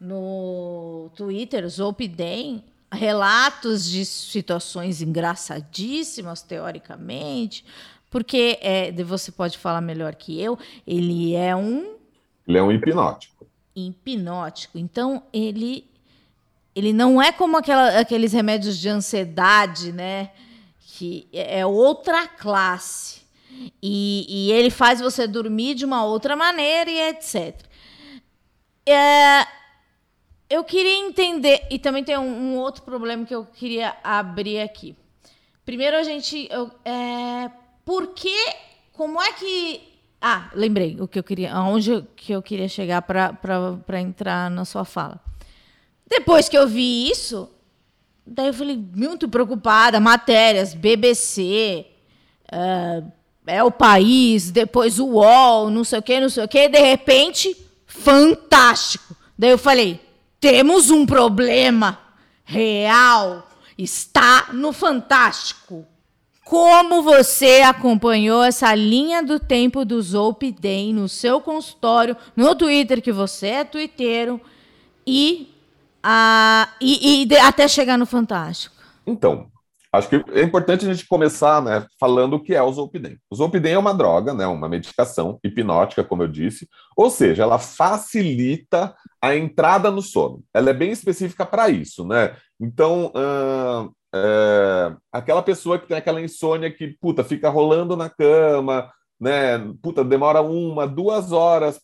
no 0.00 1.10
Twitter, 1.14 1.68
Zolpidem, 1.68 2.64
relatos 2.92 3.88
de 3.88 4.04
situações 4.04 5.00
engraçadíssimas, 5.00 6.42
teoricamente, 6.42 7.64
porque 8.10 8.58
é, 8.60 8.90
você 9.04 9.30
pode 9.30 9.56
falar 9.56 9.80
melhor 9.80 10.14
que 10.16 10.40
eu, 10.40 10.58
ele 10.86 11.34
é 11.34 11.54
um. 11.54 11.96
Ele 12.46 12.58
é 12.58 12.62
um 12.62 12.72
hipnótico. 12.72 13.46
Hipnótico. 13.74 14.78
Então, 14.78 15.22
ele, 15.32 15.88
ele 16.74 16.92
não 16.92 17.20
é 17.20 17.32
como 17.32 17.56
aquela, 17.56 17.98
aqueles 17.98 18.32
remédios 18.32 18.78
de 18.78 18.88
ansiedade, 18.88 19.92
né? 19.92 20.30
Que 20.78 21.28
é, 21.32 21.60
é 21.60 21.66
outra 21.66 22.26
classe. 22.28 23.20
E, 23.82 24.26
e 24.28 24.52
ele 24.52 24.70
faz 24.70 25.00
você 25.00 25.26
dormir 25.26 25.74
de 25.74 25.84
uma 25.84 26.04
outra 26.04 26.36
maneira 26.36 26.90
e 26.90 27.00
etc. 27.08 27.60
É, 28.86 29.46
eu 30.48 30.64
queria 30.64 30.96
entender, 30.96 31.66
e 31.70 31.78
também 31.78 32.02
tem 32.02 32.16
um, 32.16 32.22
um, 32.22 32.58
outro 32.58 32.82
problema 32.82 33.24
que 33.24 33.34
eu 33.34 33.44
queria 33.44 33.96
abrir 34.02 34.60
aqui. 34.60 34.96
Primeiro, 35.64 35.96
a 35.96 36.02
gente. 36.02 36.48
Eu, 36.50 36.70
é, 36.84 37.50
por 37.84 38.08
que. 38.08 38.36
Como 38.92 39.20
é 39.20 39.32
que. 39.32 39.80
Ah, 40.20 40.50
lembrei 40.54 40.96
o 41.00 41.08
que 41.08 41.18
eu 41.18 41.22
queria. 41.22 41.52
Aonde 41.52 42.02
que 42.16 42.32
eu 42.32 42.42
queria 42.42 42.68
chegar 42.68 43.02
para 43.02 44.00
entrar 44.00 44.50
na 44.50 44.64
sua 44.64 44.84
fala. 44.84 45.29
Depois 46.10 46.48
que 46.48 46.58
eu 46.58 46.66
vi 46.66 47.08
isso, 47.08 47.48
daí 48.26 48.48
eu 48.48 48.54
falei, 48.54 48.76
muito 48.76 49.28
preocupada, 49.28 50.00
matérias, 50.00 50.74
BBC, 50.74 51.86
uh, 52.52 53.10
é 53.46 53.62
o 53.62 53.70
país, 53.70 54.50
depois 54.50 54.98
o 54.98 55.06
UOL, 55.06 55.70
não 55.70 55.84
sei 55.84 56.00
o 56.00 56.02
que, 56.02 56.20
não 56.20 56.28
sei 56.28 56.44
o 56.44 56.48
que, 56.48 56.68
de 56.68 56.80
repente, 56.80 57.56
fantástico. 57.86 59.16
Daí 59.38 59.50
eu 59.50 59.58
falei, 59.58 60.00
temos 60.40 60.90
um 60.90 61.06
problema 61.06 61.98
real, 62.44 63.48
está 63.78 64.48
no 64.52 64.72
fantástico. 64.72 65.86
Como 66.44 67.02
você 67.02 67.62
acompanhou 67.62 68.42
essa 68.42 68.74
linha 68.74 69.22
do 69.22 69.38
tempo 69.38 69.84
do 69.84 70.02
Zolp 70.02 70.42
Day 70.58 70.92
no 70.92 71.08
seu 71.08 71.40
consultório, 71.40 72.16
no 72.34 72.56
Twitter, 72.56 73.00
que 73.00 73.12
você 73.12 73.46
é 73.46 73.64
twitteiro, 73.64 74.40
e, 75.06 75.49
a, 76.02 76.68
e, 76.80 77.24
e 77.24 77.36
até 77.36 77.68
chegar 77.68 77.96
no 77.96 78.06
Fantástico? 78.06 78.74
Então, 79.06 79.50
Acho 79.92 80.08
que 80.08 80.24
é 80.32 80.42
importante 80.42 80.86
a 80.86 80.94
gente 80.94 81.06
começar 81.08 81.60
né, 81.60 81.84
falando 81.98 82.34
o 82.34 82.40
que 82.40 82.54
é 82.54 82.62
o 82.62 82.72
Zolpidem. 82.72 83.18
O 83.28 83.34
Zolpidem 83.34 83.72
é 83.72 83.78
uma 83.78 83.92
droga, 83.92 84.32
né, 84.32 84.46
uma 84.46 84.68
medicação 84.68 85.40
hipnótica, 85.42 86.04
como 86.04 86.22
eu 86.22 86.28
disse, 86.28 86.68
ou 86.96 87.10
seja, 87.10 87.42
ela 87.42 87.58
facilita 87.58 88.94
a 89.20 89.34
entrada 89.34 89.90
no 89.90 90.00
sono. 90.00 90.44
Ela 90.54 90.70
é 90.70 90.74
bem 90.74 90.92
específica 90.92 91.44
para 91.44 91.68
isso, 91.70 92.06
né? 92.06 92.36
Então, 92.60 93.12
é, 94.14 94.94
aquela 95.12 95.42
pessoa 95.42 95.76
que 95.76 95.88
tem 95.88 95.96
aquela 95.96 96.20
insônia 96.20 96.70
que, 96.70 96.96
puta, 97.00 97.24
fica 97.24 97.48
rolando 97.48 97.96
na 97.96 98.08
cama, 98.08 98.92
né? 99.20 99.58
Puta, 99.82 100.04
demora 100.04 100.40
uma, 100.40 100.86
duas 100.86 101.32
horas 101.32 101.80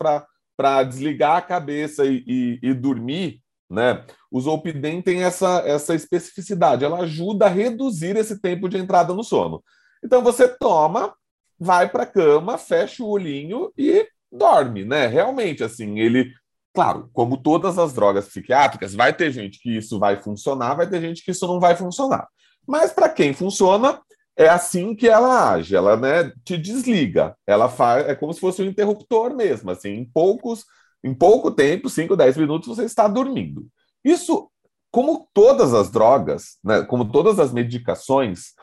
para 0.56 0.84
desligar 0.84 1.38
a 1.38 1.42
cabeça 1.42 2.04
e, 2.06 2.22
e, 2.24 2.58
e 2.62 2.72
dormir, 2.72 3.40
né? 3.68 4.04
O 4.30 4.40
Zolpidem 4.40 5.02
tem 5.02 5.22
essa, 5.24 5.62
essa 5.66 5.94
especificidade, 5.94 6.84
ela 6.84 7.00
ajuda 7.00 7.46
a 7.46 7.50
reduzir 7.50 8.16
esse 8.16 8.40
tempo 8.40 8.68
de 8.68 8.78
entrada 8.78 9.12
no 9.12 9.24
sono. 9.24 9.62
Então 10.04 10.22
você 10.22 10.48
toma, 10.48 11.14
vai 11.58 11.88
para 11.88 12.04
a 12.04 12.06
cama, 12.06 12.58
fecha 12.58 13.02
o 13.02 13.08
olhinho 13.08 13.72
e 13.76 14.06
dorme, 14.30 14.84
né? 14.84 15.06
Realmente, 15.06 15.64
assim, 15.64 15.98
ele 15.98 16.32
Claro, 16.76 17.08
como 17.14 17.38
todas 17.38 17.78
as 17.78 17.94
drogas 17.94 18.28
psiquiátricas, 18.28 18.94
vai 18.94 19.10
ter 19.10 19.30
gente 19.30 19.58
que 19.60 19.78
isso 19.78 19.98
vai 19.98 20.20
funcionar, 20.20 20.74
vai 20.74 20.86
ter 20.86 21.00
gente 21.00 21.24
que 21.24 21.30
isso 21.30 21.46
não 21.46 21.58
vai 21.58 21.74
funcionar. 21.74 22.28
Mas 22.66 22.92
para 22.92 23.08
quem 23.08 23.32
funciona, 23.32 23.98
é 24.36 24.46
assim 24.46 24.94
que 24.94 25.08
ela 25.08 25.52
age, 25.52 25.74
ela 25.74 25.96
né, 25.96 26.30
te 26.44 26.58
desliga, 26.58 27.34
ela 27.46 27.70
faz, 27.70 28.06
é 28.06 28.14
como 28.14 28.30
se 28.34 28.40
fosse 28.40 28.60
um 28.60 28.66
interruptor 28.66 29.34
mesmo, 29.34 29.70
assim, 29.70 29.88
em 29.88 30.04
poucos, 30.04 30.66
em 31.06 31.14
pouco 31.14 31.50
tempo, 31.50 31.88
5, 31.88 32.16
10 32.16 32.36
minutos, 32.36 32.68
você 32.68 32.84
está 32.84 33.06
dormindo. 33.06 33.66
Isso, 34.04 34.50
como 34.90 35.28
todas 35.32 35.72
as 35.72 35.88
drogas, 35.88 36.58
né, 36.64 36.82
como 36.82 37.10
todas 37.10 37.38
as 37.38 37.52
medicações, 37.52 38.54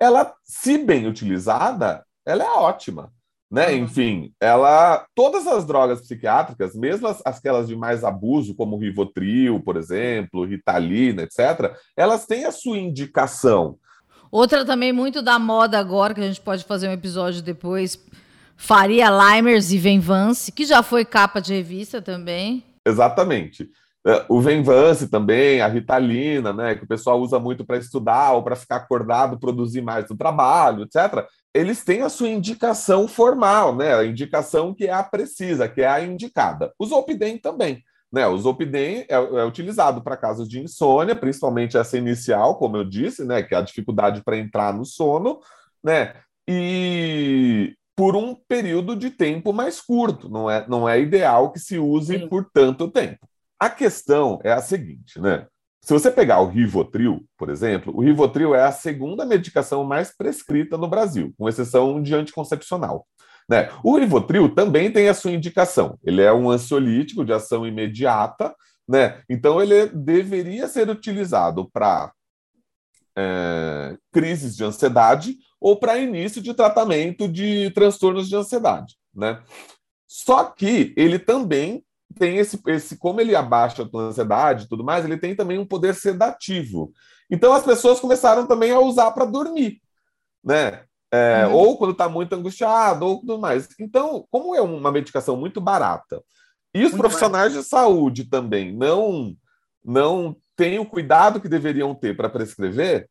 ela, 0.00 0.34
se 0.44 0.78
bem 0.78 1.06
utilizada, 1.06 2.04
ela 2.26 2.44
é 2.44 2.50
ótima. 2.50 3.12
Né? 3.48 3.68
Uhum. 3.68 3.84
Enfim, 3.84 4.32
ela, 4.40 5.06
todas 5.14 5.46
as 5.46 5.64
drogas 5.64 6.00
psiquiátricas, 6.00 6.74
mesmo 6.74 7.06
as, 7.06 7.22
aquelas 7.24 7.68
de 7.68 7.76
mais 7.76 8.02
abuso, 8.02 8.56
como 8.56 8.74
o 8.74 8.80
Rivotril, 8.80 9.60
por 9.60 9.76
exemplo, 9.76 10.44
Ritalina, 10.44 11.22
etc., 11.22 11.76
elas 11.96 12.26
têm 12.26 12.44
a 12.44 12.52
sua 12.52 12.78
indicação. 12.78 13.78
Outra 14.30 14.64
também 14.64 14.92
muito 14.92 15.22
da 15.22 15.38
moda 15.38 15.78
agora, 15.78 16.12
que 16.12 16.20
a 16.20 16.26
gente 16.26 16.40
pode 16.40 16.64
fazer 16.64 16.88
um 16.88 16.92
episódio 16.92 17.40
depois, 17.40 17.96
Faria 18.56 19.08
Limers 19.10 19.72
e 19.72 19.78
Venvance, 19.78 20.50
que 20.50 20.64
já 20.64 20.82
foi 20.82 21.04
capa 21.04 21.40
de 21.40 21.54
revista 21.54 22.00
também. 22.00 22.64
Exatamente. 22.86 23.68
É, 24.06 24.24
o 24.28 24.40
Venvance 24.40 25.08
também, 25.08 25.60
a 25.60 25.66
Ritalina, 25.66 26.52
né, 26.52 26.74
que 26.76 26.84
o 26.84 26.88
pessoal 26.88 27.20
usa 27.20 27.40
muito 27.40 27.64
para 27.64 27.76
estudar 27.76 28.32
ou 28.32 28.42
para 28.42 28.54
ficar 28.54 28.76
acordado, 28.76 29.38
produzir 29.38 29.82
mais 29.82 30.08
no 30.08 30.16
trabalho, 30.16 30.84
etc 30.84 31.26
eles 31.56 31.82
têm 31.82 32.02
a 32.02 32.08
sua 32.08 32.28
indicação 32.28 33.08
formal, 33.08 33.74
né? 33.74 33.94
A 33.94 34.04
indicação 34.04 34.74
que 34.74 34.86
é 34.86 34.92
a 34.92 35.02
precisa, 35.02 35.66
que 35.66 35.80
é 35.80 35.88
a 35.88 36.02
indicada. 36.02 36.72
O 36.78 36.84
Zolpidem 36.84 37.38
também. 37.38 37.82
Né, 38.12 38.26
o 38.26 38.38
Zolpidem 38.38 39.04
é, 39.08 39.14
é 39.14 39.44
utilizado 39.44 40.00
para 40.00 40.16
casos 40.16 40.48
de 40.48 40.60
insônia, 40.60 41.16
principalmente 41.16 41.76
essa 41.76 41.98
inicial, 41.98 42.56
como 42.56 42.76
eu 42.76 42.84
disse, 42.84 43.24
né, 43.24 43.42
que 43.42 43.52
é 43.52 43.58
a 43.58 43.62
dificuldade 43.62 44.22
para 44.22 44.38
entrar 44.38 44.72
no 44.72 44.84
sono, 44.84 45.40
né, 45.82 46.14
e 46.48 47.74
por 47.96 48.14
um 48.14 48.34
período 48.34 48.94
de 48.94 49.10
tempo 49.10 49.52
mais 49.52 49.80
curto. 49.80 50.28
Não 50.28 50.50
é, 50.50 50.68
não 50.68 50.86
é 50.88 51.00
ideal 51.00 51.50
que 51.50 51.58
se 51.58 51.78
use 51.78 52.18
Sim. 52.18 52.28
por 52.28 52.48
tanto 52.52 52.90
tempo. 52.90 53.26
A 53.58 53.70
questão 53.70 54.38
é 54.44 54.52
a 54.52 54.60
seguinte, 54.60 55.18
né? 55.18 55.46
Se 55.82 55.92
você 55.92 56.10
pegar 56.10 56.40
o 56.40 56.48
Rivotril, 56.48 57.24
por 57.38 57.48
exemplo, 57.48 57.96
o 57.96 58.02
Rivotril 58.02 58.54
é 58.54 58.64
a 58.64 58.72
segunda 58.72 59.24
medicação 59.24 59.84
mais 59.84 60.14
prescrita 60.14 60.76
no 60.76 60.88
Brasil, 60.88 61.32
com 61.38 61.48
exceção 61.48 62.02
de 62.02 62.14
anticoncepcional. 62.14 63.06
Né? 63.48 63.70
O 63.84 63.96
Rivotril 63.96 64.52
também 64.52 64.90
tem 64.90 65.08
a 65.08 65.14
sua 65.14 65.30
indicação. 65.30 65.96
Ele 66.04 66.20
é 66.20 66.32
um 66.32 66.50
ansiolítico 66.50 67.24
de 67.24 67.32
ação 67.32 67.64
imediata, 67.64 68.52
né? 68.86 69.22
então 69.30 69.62
ele 69.62 69.86
deveria 69.86 70.66
ser 70.66 70.90
utilizado 70.90 71.70
para 71.70 72.12
é, 73.16 73.96
crises 74.12 74.56
de 74.56 74.64
ansiedade 74.64 75.36
ou 75.60 75.76
para 75.76 75.98
início 75.98 76.42
de 76.42 76.54
tratamento 76.54 77.28
de 77.28 77.70
transtornos 77.70 78.28
de 78.28 78.36
ansiedade. 78.36 78.96
Né? 79.14 79.40
Só 80.06 80.44
que 80.44 80.94
ele 80.96 81.18
também 81.18 81.84
tem 82.18 82.38
esse, 82.38 82.60
esse, 82.68 82.96
como 82.96 83.20
ele 83.20 83.34
abaixa 83.34 83.82
a 83.82 83.88
tua 83.88 84.04
ansiedade 84.04 84.64
e 84.64 84.68
tudo 84.68 84.84
mais, 84.84 85.04
ele 85.04 85.18
tem 85.18 85.34
também 85.34 85.58
um 85.58 85.66
poder 85.66 85.94
sedativo. 85.94 86.92
Então 87.30 87.52
as 87.52 87.64
pessoas 87.64 88.00
começaram 88.00 88.46
também 88.46 88.70
a 88.70 88.78
usar 88.80 89.10
para 89.10 89.24
dormir, 89.24 89.80
né? 90.42 90.84
É, 91.10 91.46
uhum. 91.46 91.54
Ou 91.54 91.78
quando 91.78 91.92
está 91.92 92.08
muito 92.08 92.34
angustiado, 92.34 93.06
ou 93.06 93.20
tudo 93.20 93.38
mais. 93.38 93.68
Então, 93.78 94.26
como 94.30 94.54
é 94.54 94.60
uma 94.60 94.90
medicação 94.90 95.36
muito 95.36 95.60
barata, 95.60 96.22
e 96.74 96.84
os 96.84 96.90
muito 96.90 96.98
profissionais 96.98 97.52
barato. 97.52 97.62
de 97.62 97.68
saúde 97.68 98.24
também 98.24 98.72
não 98.74 99.34
não 99.84 100.36
têm 100.56 100.80
o 100.80 100.86
cuidado 100.86 101.40
que 101.40 101.48
deveriam 101.48 101.94
ter 101.94 102.16
para 102.16 102.28
prescrever, 102.28 103.08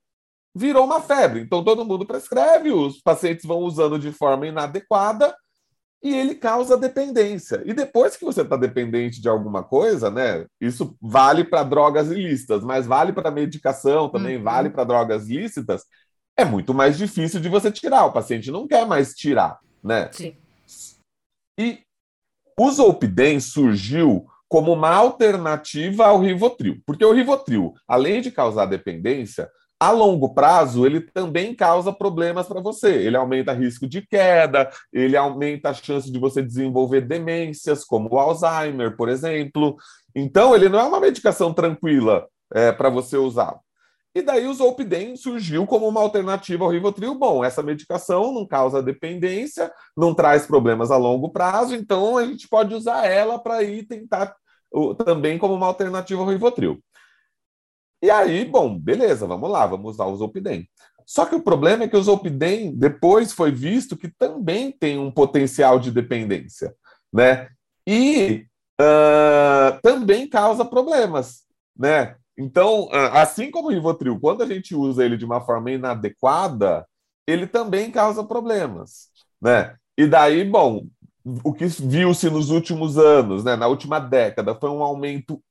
virou 0.55 0.85
uma 0.85 1.01
febre. 1.01 1.41
Então 1.41 1.63
todo 1.63 1.85
mundo 1.85 2.05
prescreve, 2.05 2.71
os 2.71 3.01
pacientes 3.01 3.45
vão 3.45 3.59
usando 3.59 3.99
de 3.99 4.11
forma 4.11 4.47
inadequada 4.47 5.35
e 6.01 6.13
ele 6.13 6.35
causa 6.35 6.77
dependência. 6.77 7.61
E 7.65 7.73
depois 7.73 8.15
que 8.15 8.23
você 8.23 8.41
está 8.41 8.55
dependente 8.55 9.21
de 9.21 9.27
alguma 9.27 9.63
coisa, 9.63 10.09
né? 10.09 10.45
Isso 10.61 10.95
vale 11.01 11.43
para 11.43 11.63
drogas 11.63 12.09
ilícitas, 12.09 12.63
mas 12.63 12.85
vale 12.85 13.11
para 13.11 13.31
medicação 13.31 14.07
também, 14.07 14.37
uhum. 14.37 14.43
vale 14.43 14.69
para 14.69 14.83
drogas 14.83 15.27
lícitas. 15.27 15.83
É 16.37 16.45
muito 16.45 16.73
mais 16.73 16.97
difícil 16.97 17.39
de 17.39 17.49
você 17.49 17.71
tirar. 17.71 18.05
O 18.05 18.13
paciente 18.13 18.51
não 18.51 18.67
quer 18.67 18.85
mais 18.85 19.13
tirar, 19.13 19.59
né? 19.83 20.09
Sim. 20.11 20.37
E 21.59 21.79
o 22.57 22.71
Zolpidem 22.71 23.39
surgiu 23.39 24.27
como 24.47 24.73
uma 24.73 24.89
alternativa 24.89 26.05
ao 26.05 26.19
Rivotril, 26.19 26.81
porque 26.85 27.03
o 27.03 27.11
Rivotril, 27.11 27.73
além 27.87 28.21
de 28.21 28.31
causar 28.31 28.67
dependência, 28.67 29.49
a 29.79 29.91
longo 29.91 30.33
prazo, 30.33 30.85
ele 30.85 31.01
também 31.01 31.53
causa 31.53 31.91
problemas 31.91 32.47
para 32.47 32.61
você. 32.61 32.93
Ele 32.93 33.17
aumenta 33.17 33.53
risco 33.53 33.87
de 33.87 34.01
queda, 34.01 34.69
ele 34.91 35.17
aumenta 35.17 35.69
a 35.69 35.73
chance 35.73 36.11
de 36.11 36.17
você 36.17 36.41
desenvolver 36.41 37.01
demências, 37.01 37.83
como 37.83 38.13
o 38.13 38.19
Alzheimer, 38.19 38.95
por 38.95 39.09
exemplo. 39.09 39.75
Então, 40.15 40.55
ele 40.55 40.69
não 40.69 40.79
é 40.79 40.83
uma 40.83 40.99
medicação 40.99 41.53
tranquila 41.53 42.25
é, 42.53 42.71
para 42.71 42.89
você 42.89 43.17
usar. 43.17 43.59
E 44.15 44.21
daí 44.21 44.47
o 44.47 44.53
Zolpidem 44.53 45.17
surgiu 45.17 45.67
como 45.67 45.85
uma 45.85 45.99
alternativa 45.99 46.63
ao 46.63 46.71
Rivotril. 46.71 47.15
Bom, 47.15 47.43
essa 47.43 47.61
medicação 47.61 48.33
não 48.33 48.47
causa 48.47 48.81
dependência, 48.81 49.69
não 49.95 50.13
traz 50.13 50.47
problemas 50.47 50.89
a 50.89 50.95
longo 50.95 51.29
prazo, 51.31 51.75
então 51.75 52.17
a 52.17 52.25
gente 52.25 52.47
pode 52.47 52.73
usar 52.73 53.05
ela 53.05 53.37
para 53.37 53.61
ir 53.61 53.85
tentar 53.85 54.33
também 55.05 55.37
como 55.37 55.53
uma 55.53 55.67
alternativa 55.67 56.21
ao 56.21 56.27
Rivotril. 56.29 56.81
E 58.01 58.09
aí, 58.09 58.45
bom, 58.45 58.77
beleza, 58.77 59.25
vamos 59.25 59.49
lá, 59.49 59.65
vamos 59.65 59.95
usar 59.95 60.05
o 60.05 60.15
Zolpidem. 60.15 60.69
Só 61.05 61.25
que 61.25 61.35
o 61.35 61.41
problema 61.41 61.83
é 61.83 61.87
que 61.87 61.95
o 61.95 62.03
Zolpidem 62.03 62.75
depois 62.75 63.31
foi 63.31 63.51
visto 63.51 63.95
que 63.95 64.09
também 64.09 64.71
tem 64.71 64.97
um 64.97 65.11
potencial 65.11 65.79
de 65.79 65.91
dependência, 65.91 66.75
né? 67.13 67.49
E 67.87 68.47
uh, 68.81 69.79
também 69.81 70.27
causa 70.27 70.65
problemas, 70.65 71.43
né? 71.77 72.15
Então, 72.37 72.89
assim 73.13 73.49
como 73.49 73.69
o 73.69 73.71
Rivotril, 73.71 74.19
quando 74.19 74.43
a 74.43 74.45
gente 74.45 74.75
usa 74.75 75.05
ele 75.05 75.15
de 75.15 75.23
uma 75.23 75.39
forma 75.39 75.71
inadequada, 75.71 76.85
ele 77.25 77.47
também 77.47 77.89
causa 77.89 78.23
problemas, 78.23 79.09
né? 79.41 79.75
E 79.97 80.05
daí, 80.05 80.43
bom, 80.43 80.85
o 81.43 81.53
que 81.53 81.65
viu-se 81.65 82.29
nos 82.29 82.49
últimos 82.49 82.97
anos, 82.97 83.43
né, 83.43 83.55
na 83.55 83.67
última 83.67 83.99
década, 83.99 84.53
foi 84.53 84.69
um 84.69 84.83
aumento 84.83 85.41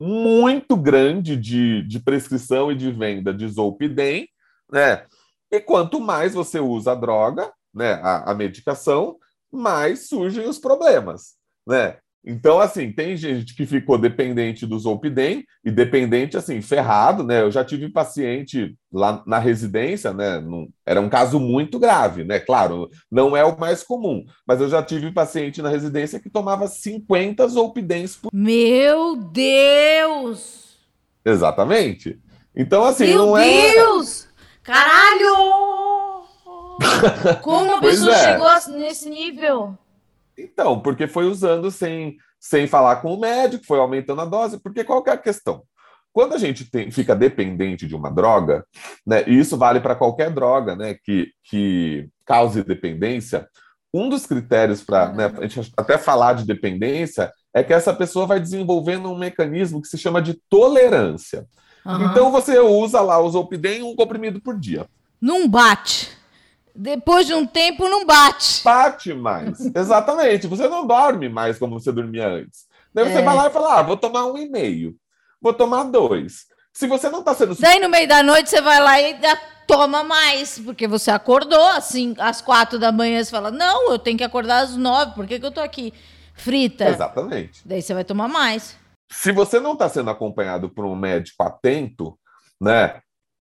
muito 0.00 0.76
grande 0.76 1.36
de, 1.36 1.82
de 1.82 1.98
prescrição 1.98 2.70
e 2.70 2.76
de 2.76 2.90
venda 2.92 3.34
de 3.34 3.48
Zolpidem, 3.48 4.28
né? 4.70 5.06
E 5.50 5.60
quanto 5.60 6.00
mais 6.00 6.34
você 6.34 6.60
usa 6.60 6.92
a 6.92 6.94
droga, 6.94 7.52
né, 7.74 7.94
a, 7.94 8.30
a 8.30 8.34
medicação, 8.34 9.16
mais 9.50 10.08
surgem 10.08 10.46
os 10.46 10.58
problemas, 10.58 11.36
né? 11.66 11.98
Então, 12.24 12.58
assim, 12.58 12.92
tem 12.92 13.16
gente 13.16 13.54
que 13.54 13.64
ficou 13.64 13.96
dependente 13.96 14.66
do 14.66 14.78
Zolpidem 14.78 15.44
e 15.64 15.70
dependente, 15.70 16.36
assim, 16.36 16.60
ferrado, 16.60 17.22
né? 17.22 17.42
Eu 17.42 17.50
já 17.50 17.64
tive 17.64 17.88
paciente 17.90 18.76
lá 18.92 19.22
na 19.26 19.38
residência, 19.38 20.12
né? 20.12 20.38
Num, 20.38 20.68
era 20.84 21.00
um 21.00 21.08
caso 21.08 21.38
muito 21.38 21.78
grave, 21.78 22.24
né? 22.24 22.38
Claro, 22.38 22.90
não 23.10 23.36
é 23.36 23.44
o 23.44 23.58
mais 23.58 23.82
comum, 23.82 24.24
mas 24.46 24.60
eu 24.60 24.68
já 24.68 24.82
tive 24.82 25.12
paciente 25.12 25.62
na 25.62 25.68
residência 25.68 26.20
que 26.20 26.28
tomava 26.28 26.66
50 26.66 27.46
Zolpidens 27.48 28.16
por... 28.16 28.30
Meu 28.32 29.16
Deus! 29.16 30.76
Exatamente. 31.24 32.18
Então, 32.54 32.84
assim, 32.84 33.06
Meu 33.06 33.26
não 33.26 33.38
é... 33.38 33.46
Meu 33.46 33.72
Deus! 33.72 34.28
Caralho! 34.62 36.18
Como 37.42 37.74
a 37.74 37.80
pessoa 37.80 38.14
é. 38.14 38.32
chegou 38.32 38.78
nesse 38.78 39.08
nível? 39.08 39.78
Então, 40.38 40.80
porque 40.80 41.06
foi 41.06 41.26
usando 41.26 41.70
sem, 41.70 42.16
sem 42.38 42.66
falar 42.66 42.96
com 42.96 43.12
o 43.12 43.20
médico, 43.20 43.66
foi 43.66 43.78
aumentando 43.78 44.20
a 44.20 44.24
dose, 44.24 44.60
porque 44.60 44.84
qual 44.84 45.02
que 45.02 45.10
é 45.10 45.14
a 45.14 45.18
questão? 45.18 45.62
quando 46.18 46.34
a 46.34 46.38
gente 46.38 46.68
tem, 46.68 46.90
fica 46.90 47.14
dependente 47.14 47.86
de 47.86 47.94
uma 47.94 48.10
droga, 48.10 48.64
né, 49.06 49.22
e 49.28 49.38
isso 49.38 49.56
vale 49.56 49.78
para 49.78 49.94
qualquer 49.94 50.30
droga 50.30 50.74
né, 50.74 50.96
que, 51.04 51.28
que 51.44 52.08
cause 52.26 52.64
dependência, 52.64 53.46
um 53.94 54.08
dos 54.08 54.26
critérios 54.26 54.82
para 54.82 55.12
né, 55.12 55.32
a 55.38 55.46
gente 55.46 55.72
até 55.76 55.96
falar 55.96 56.32
de 56.32 56.44
dependência 56.44 57.32
é 57.54 57.62
que 57.62 57.72
essa 57.72 57.94
pessoa 57.94 58.26
vai 58.26 58.40
desenvolvendo 58.40 59.08
um 59.08 59.16
mecanismo 59.16 59.80
que 59.80 59.86
se 59.86 59.96
chama 59.96 60.20
de 60.20 60.34
tolerância. 60.50 61.46
Uhum. 61.86 62.06
Então 62.06 62.32
você 62.32 62.58
usa 62.58 63.00
lá 63.00 63.20
o 63.20 63.30
Zolpidem 63.30 63.84
um 63.84 63.94
comprimido 63.94 64.40
por 64.40 64.58
dia. 64.58 64.86
Não 65.20 65.48
bate. 65.48 66.17
Depois 66.80 67.26
de 67.26 67.34
um 67.34 67.44
tempo, 67.44 67.88
não 67.88 68.06
bate. 68.06 68.62
Bate 68.62 69.12
mais. 69.12 69.58
Exatamente. 69.74 70.46
Você 70.46 70.68
não 70.68 70.86
dorme 70.86 71.28
mais 71.28 71.58
como 71.58 71.80
você 71.80 71.90
dormia 71.90 72.28
antes. 72.28 72.68
Daí 72.94 73.04
você 73.04 73.18
é. 73.18 73.22
vai 73.22 73.34
lá 73.34 73.48
e 73.48 73.50
fala: 73.50 73.80
ah, 73.80 73.82
vou 73.82 73.96
tomar 73.96 74.26
um 74.26 74.38
e 74.38 74.48
meio, 74.48 74.94
vou 75.42 75.52
tomar 75.52 75.82
dois. 75.82 76.46
Se 76.72 76.86
você 76.86 77.08
não 77.08 77.18
está 77.18 77.34
sendo. 77.34 77.56
Daí 77.56 77.80
no 77.80 77.88
meio 77.88 78.06
da 78.06 78.22
noite 78.22 78.48
você 78.48 78.60
vai 78.60 78.80
lá 78.80 79.00
e 79.00 79.18
toma 79.66 80.04
mais, 80.04 80.60
porque 80.60 80.86
você 80.86 81.10
acordou 81.10 81.66
assim, 81.66 82.14
às 82.16 82.40
quatro 82.40 82.78
da 82.78 82.92
manhã, 82.92 83.24
você 83.24 83.30
fala: 83.32 83.50
não, 83.50 83.90
eu 83.90 83.98
tenho 83.98 84.16
que 84.16 84.22
acordar 84.22 84.60
às 84.60 84.76
nove, 84.76 85.16
por 85.16 85.26
que, 85.26 85.40
que 85.40 85.46
eu 85.46 85.50
tô 85.50 85.60
aqui 85.60 85.92
frita? 86.32 86.88
Exatamente. 86.88 87.60
Daí 87.66 87.82
você 87.82 87.92
vai 87.92 88.04
tomar 88.04 88.28
mais. 88.28 88.76
Se 89.10 89.32
você 89.32 89.58
não 89.58 89.72
está 89.72 89.88
sendo 89.88 90.10
acompanhado 90.10 90.68
por 90.68 90.84
um 90.84 90.94
médico 90.94 91.42
atento, 91.42 92.16
né? 92.60 93.00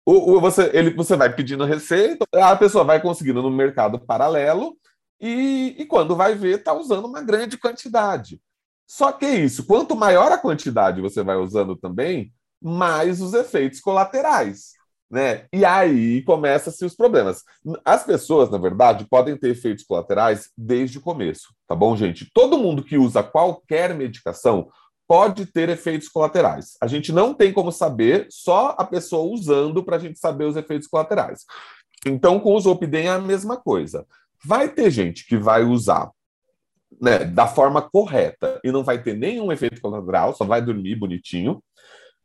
O, 0.05 0.37
o, 0.37 0.41
você, 0.41 0.71
ele, 0.75 0.91
você 0.91 1.17
vai 1.17 1.35
pedindo 1.35 1.65
receita, 1.65 2.27
a 2.35 2.57
pessoa 2.57 2.85
vai 2.85 3.01
conseguindo 3.01 3.41
no 3.41 3.51
mercado 3.51 3.99
paralelo 3.99 4.77
e, 5.21 5.77
e 5.79 5.87
quando 5.87 6.17
vai 6.17 6.35
ver, 6.35 6.59
está 6.59 6.73
usando 6.73 7.07
uma 7.07 7.23
grande 7.23 7.57
quantidade. 7.57 8.41
Só 8.87 9.13
que 9.13 9.25
é 9.25 9.37
isso, 9.37 9.65
quanto 9.65 9.95
maior 9.97 10.33
a 10.33 10.39
quantidade 10.39 11.01
você 11.01 11.23
vai 11.23 11.37
usando 11.37 11.77
também, 11.77 12.33
mais 12.61 13.21
os 13.21 13.33
efeitos 13.33 13.81
colaterais. 13.81 14.73
Né? 15.11 15.47
E 15.53 15.65
aí 15.65 16.23
começam-se 16.23 16.85
os 16.85 16.97
problemas. 16.97 17.43
As 17.85 18.03
pessoas, 18.03 18.51
na 18.51 18.59
verdade, 18.59 19.07
podem 19.09 19.37
ter 19.37 19.51
efeitos 19.51 19.85
colaterais 19.85 20.51
desde 20.57 20.99
o 20.99 21.03
começo, 21.03 21.55
tá 21.69 21.75
bom, 21.75 21.95
gente? 21.95 22.31
Todo 22.33 22.59
mundo 22.59 22.83
que 22.83 22.97
usa 22.97 23.23
qualquer 23.23 23.95
medicação 23.95 24.71
pode 25.13 25.45
ter 25.45 25.69
efeitos 25.69 26.09
colaterais. 26.09 26.79
A 26.81 26.87
gente 26.87 27.13
não 27.13 27.35
tem 27.35 27.53
como 27.53 27.71
saber, 27.71 28.27
só 28.31 28.75
a 28.79 28.83
pessoa 28.83 29.31
usando 29.31 29.85
para 29.85 29.97
a 29.97 29.99
gente 29.99 30.19
saber 30.19 30.47
os 30.47 30.57
efeitos 30.57 30.89
colaterais. 30.89 31.45
Então, 32.07 32.41
com 32.41 32.55
o 32.55 32.59
Zolpidem 32.61 33.09
é 33.09 33.11
a 33.11 33.19
mesma 33.19 33.59
coisa. 33.59 34.07
Vai 34.43 34.71
ter 34.71 34.91
gente 34.91 35.27
que 35.27 35.37
vai 35.37 35.65
usar 35.65 36.11
né, 36.99 37.27
da 37.27 37.47
forma 37.47 37.83
correta 37.83 38.59
e 38.65 38.73
não 38.73 38.83
vai 38.83 39.03
ter 39.03 39.15
nenhum 39.15 39.53
efeito 39.53 39.83
colateral, 39.83 40.35
só 40.35 40.47
vai 40.47 40.63
dormir 40.63 40.95
bonitinho. 40.95 41.63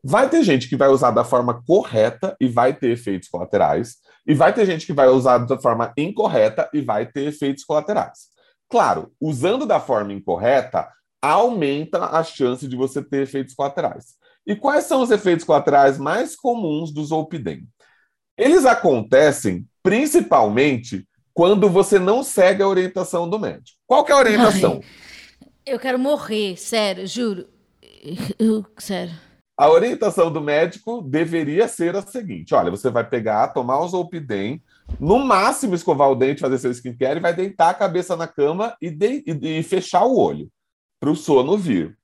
Vai 0.02 0.30
ter 0.30 0.42
gente 0.42 0.70
que 0.70 0.78
vai 0.78 0.88
usar 0.88 1.12
da 1.12 1.26
forma 1.26 1.62
correta 1.68 2.38
e 2.40 2.48
vai 2.48 2.74
ter 2.74 2.92
efeitos 2.92 3.28
colaterais. 3.28 3.98
E 4.26 4.34
vai 4.34 4.54
ter 4.54 4.66
gente 4.66 4.86
que 4.86 4.94
vai 4.94 5.10
usar 5.10 5.40
da 5.40 5.60
forma 5.60 5.92
incorreta 5.98 6.70
e 6.74 6.80
vai 6.80 7.06
ter 7.06 7.28
efeitos 7.28 7.66
colaterais. 7.66 8.30
Claro, 8.70 9.12
usando 9.20 9.66
da 9.66 9.78
forma 9.78 10.14
incorreta, 10.14 10.88
aumenta 11.28 12.06
a 12.06 12.24
chance 12.24 12.68
de 12.68 12.76
você 12.76 13.04
ter 13.04 13.24
efeitos 13.24 13.54
colaterais. 13.54 14.16
E 14.46 14.56
quais 14.56 14.86
são 14.86 15.02
os 15.02 15.12
efeitos 15.12 15.46
colaterais 15.46 15.98
mais 15.98 16.36
comuns 16.36 16.92
do 16.94 17.04
Zolpidem? 17.04 17.68
Eles 18.38 18.66
acontecem 18.66 19.68
principalmente 19.84 21.06
quando 21.34 21.70
você 21.70 22.00
não 22.00 22.24
segue 22.24 22.64
a 22.64 22.68
orientação 22.68 23.30
do 23.30 23.38
médico. 23.38 23.78
Qual 23.86 24.08
é 24.08 24.12
a 24.12 24.18
orientação? 24.18 24.80
Ai, 24.82 25.52
eu 25.66 25.78
quero 25.78 26.00
morrer, 26.00 26.56
sério, 26.56 27.06
juro. 27.06 27.48
Eu, 28.40 28.66
sério. 28.78 29.14
A 29.58 29.70
orientação 29.70 30.32
do 30.32 30.40
médico 30.40 31.02
deveria 31.02 31.68
ser 31.68 31.96
a 31.96 32.02
seguinte: 32.02 32.54
olha, 32.54 32.72
você 32.72 32.90
vai 32.90 33.04
pegar, 33.04 33.50
tomar 33.50 33.80
o 33.80 33.88
Zolpidem, 33.88 34.62
no 35.00 35.20
máximo 35.20 35.76
escovar 35.76 36.10
o 36.10 36.16
dente, 36.16 36.42
fazer 36.42 36.60
seu 36.60 36.72
skincare 36.72 37.18
e 37.18 37.22
vai 37.22 37.34
deitar 37.34 37.72
a 37.72 37.74
cabeça 37.74 38.16
na 38.16 38.28
cama 38.28 38.78
e, 38.82 38.90
de, 38.90 39.24
e, 39.28 39.60
e 39.60 39.64
fechar 39.64 40.06
o 40.06 40.18
olho 40.18 40.50
para 41.00 41.12
o 41.12 41.16
sono 41.16 41.58
vir. 41.58 41.98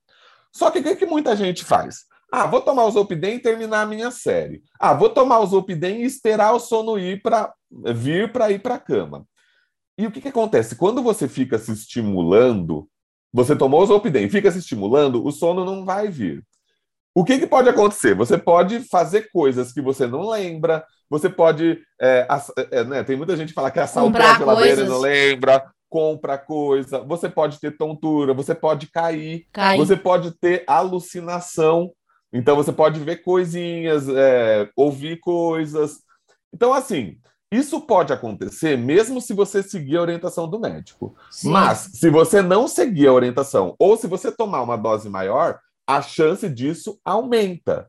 Só 0.51 0.69
que 0.69 0.79
o 0.79 0.83
que, 0.83 0.95
que 0.95 1.05
muita 1.05 1.35
gente 1.35 1.63
faz? 1.63 2.05
Ah, 2.31 2.47
vou 2.47 2.61
tomar 2.61 2.85
o 2.85 2.91
Zolpidem 2.91 3.35
e 3.35 3.39
terminar 3.39 3.81
a 3.81 3.85
minha 3.85 4.09
série. 4.09 4.63
Ah, 4.79 4.93
vou 4.93 5.09
tomar 5.09 5.39
o 5.39 5.45
Zolpidem 5.45 6.01
e 6.01 6.05
esperar 6.05 6.53
o 6.53 6.59
sono 6.59 6.97
ir 6.97 7.21
para 7.21 7.53
vir 7.69 8.31
para 8.31 8.51
ir 8.51 8.59
para 8.59 8.75
a 8.75 8.79
cama. 8.79 9.25
E 9.97 10.07
o 10.07 10.11
que, 10.11 10.19
que 10.19 10.29
acontece? 10.29 10.75
Quando 10.75 11.03
você 11.03 11.27
fica 11.27 11.59
se 11.59 11.71
estimulando, 11.71 12.87
você 13.31 13.55
tomou 13.55 13.81
o 13.81 13.85
Zolpidem, 13.85 14.29
fica 14.29 14.51
se 14.51 14.59
estimulando, 14.59 15.23
o 15.25 15.31
sono 15.31 15.63
não 15.63 15.85
vai 15.85 16.07
vir. 16.07 16.43
O 17.15 17.23
que, 17.23 17.37
que 17.37 17.45
pode 17.45 17.69
acontecer? 17.69 18.15
Você 18.15 18.37
pode 18.37 18.79
fazer 18.79 19.29
coisas 19.31 19.71
que 19.71 19.81
você 19.81 20.07
não 20.07 20.27
lembra, 20.27 20.83
você 21.07 21.29
pode. 21.29 21.79
É, 22.01 22.27
é, 22.71 22.83
né, 22.83 23.03
tem 23.03 23.15
muita 23.15 23.37
gente 23.37 23.49
que 23.49 23.53
fala 23.53 23.69
que 23.69 23.79
assaltou 23.79 24.19
a 24.19 24.37
geladeira 24.39 24.81
e 24.81 24.87
não 24.87 24.99
lembra, 24.99 25.63
compra 25.93 26.39
coisa, 26.39 27.01
você 27.01 27.29
pode 27.29 27.59
ter 27.59 27.77
tontura, 27.77 28.33
você 28.33 28.55
pode 28.55 28.87
cair, 28.87 29.45
Cai. 29.53 29.77
você 29.77 29.95
pode 29.95 30.31
ter 30.31 30.63
alucinação. 30.65 31.91
Então 32.33 32.55
você 32.55 32.71
pode 32.73 32.99
ver 32.99 33.17
coisinhas, 33.17 34.09
é, 34.09 34.67
ouvir 34.75 35.19
coisas. 35.19 35.99
Então, 36.51 36.73
assim, 36.73 37.19
isso 37.51 37.79
pode 37.81 38.11
acontecer 38.11 38.75
mesmo 38.75 39.21
se 39.21 39.35
você 39.35 39.61
seguir 39.61 39.97
a 39.97 40.01
orientação 40.01 40.49
do 40.49 40.59
médico. 40.59 41.15
Sim. 41.29 41.51
Mas, 41.51 41.91
se 41.93 42.09
você 42.09 42.41
não 42.41 42.67
seguir 42.67 43.05
a 43.05 43.13
orientação, 43.13 43.75
ou 43.77 43.95
se 43.95 44.07
você 44.07 44.31
tomar 44.31 44.63
uma 44.63 44.75
dose 44.75 45.07
maior, 45.07 45.59
a 45.85 46.01
chance 46.01 46.49
disso 46.49 46.99
aumenta. 47.05 47.87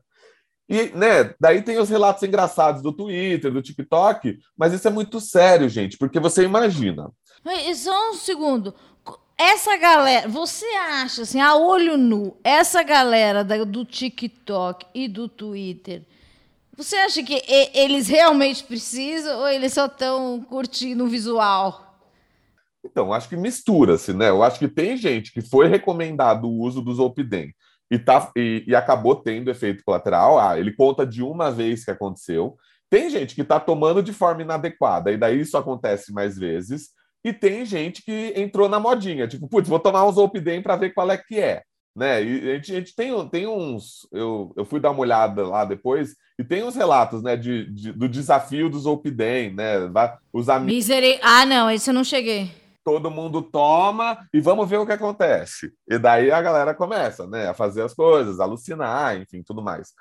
E, 0.69 0.89
né, 0.95 1.33
daí 1.39 1.63
tem 1.63 1.79
os 1.79 1.89
relatos 1.89 2.21
engraçados 2.21 2.83
do 2.83 2.91
Twitter, 2.91 3.51
do 3.51 3.63
TikTok, 3.63 4.37
mas 4.55 4.73
isso 4.73 4.87
é 4.87 4.91
muito 4.91 5.19
sério, 5.19 5.67
gente, 5.67 5.97
porque 5.97 6.19
você 6.19 6.43
imagina. 6.43 7.09
Só 7.75 8.11
um 8.11 8.13
segundo. 8.15 8.73
Essa 9.37 9.77
galera, 9.77 10.27
você 10.27 10.65
acha, 10.65 11.21
assim, 11.21 11.39
a 11.39 11.55
olho 11.55 11.97
nu, 11.97 12.35
essa 12.43 12.81
galera 12.81 13.43
do 13.43 13.83
TikTok 13.83 14.85
e 14.93 15.07
do 15.07 15.27
Twitter, 15.27 16.03
você 16.75 16.95
acha 16.95 17.21
que 17.21 17.41
eles 17.73 18.07
realmente 18.07 18.63
precisam 18.63 19.39
ou 19.39 19.47
eles 19.47 19.73
só 19.73 19.85
estão 19.85 20.41
curtindo 20.41 21.03
o 21.03 21.07
visual? 21.07 21.99
Então, 22.83 23.13
acho 23.13 23.29
que 23.29 23.37
mistura-se, 23.37 24.13
né? 24.13 24.29
Eu 24.29 24.41
acho 24.41 24.59
que 24.59 24.67
tem 24.67 24.97
gente 24.97 25.31
que 25.31 25.41
foi 25.41 25.67
recomendado 25.67 26.45
o 26.45 26.61
uso 26.61 26.81
do 26.81 26.93
Zolpidem 26.93 27.53
e, 27.89 27.99
tá, 27.99 28.31
e, 28.35 28.63
e, 28.67 28.75
acabou 28.75 29.15
tendo 29.15 29.51
efeito 29.51 29.83
colateral. 29.85 30.39
Ah, 30.39 30.59
ele 30.59 30.73
conta 30.73 31.05
de 31.05 31.21
uma 31.21 31.51
vez 31.51 31.83
que 31.83 31.91
aconteceu. 31.91 32.55
Tem 32.89 33.09
gente 33.09 33.35
que 33.35 33.41
está 33.41 33.59
tomando 33.59 34.01
de 34.01 34.13
forma 34.13 34.41
inadequada, 34.41 35.11
e 35.11 35.17
daí 35.17 35.41
isso 35.41 35.57
acontece 35.57 36.13
mais 36.13 36.37
vezes. 36.37 36.94
E 37.25 37.33
tem 37.33 37.65
gente 37.65 38.03
que 38.03 38.33
entrou 38.35 38.69
na 38.69 38.79
modinha, 38.79 39.27
tipo, 39.27 39.47
putz, 39.47 39.67
vou 39.67 39.79
tomar 39.79 40.05
um 40.05 40.11
Zolpidem 40.11 40.61
para 40.61 40.75
ver 40.75 40.93
qual 40.93 41.09
é 41.09 41.17
que 41.17 41.39
é. 41.39 41.63
Né? 41.95 42.23
E 42.23 42.51
a 42.51 42.53
gente, 42.55 42.71
a 42.71 42.75
gente 42.75 42.95
tem, 42.95 43.29
tem 43.29 43.47
uns. 43.47 44.07
Eu, 44.11 44.53
eu 44.55 44.63
fui 44.63 44.79
dar 44.79 44.91
uma 44.91 44.99
olhada 44.99 45.47
lá 45.47 45.65
depois, 45.65 46.15
e 46.37 46.43
tem 46.43 46.63
uns 46.63 46.75
relatos 46.75 47.23
né, 47.23 47.35
de, 47.35 47.65
de 47.73 47.91
do 47.93 48.07
desafio 48.07 48.69
do 48.69 48.77
Zolpidem, 48.77 49.55
né? 49.55 49.77
Os 50.31 50.49
amigos. 50.49 50.87
Ah, 51.23 51.47
não, 51.47 51.71
esse 51.71 51.89
eu 51.89 51.93
não 51.95 52.03
cheguei 52.03 52.51
todo 52.83 53.09
mundo 53.09 53.41
toma 53.41 54.27
e 54.31 54.39
vamos 54.39 54.69
ver 54.69 54.77
o 54.77 54.85
que 54.85 54.91
acontece. 54.91 55.73
E 55.89 55.97
daí 55.97 56.29
a 56.29 56.39
galera 56.39 56.71
começa, 56.71 57.25
né, 57.25 57.49
a 57.49 57.53
fazer 57.55 57.81
as 57.81 57.95
coisas, 57.95 58.39
alucinar, 58.39 59.19
enfim, 59.19 59.41
tudo 59.41 59.59
mais. 59.59 59.91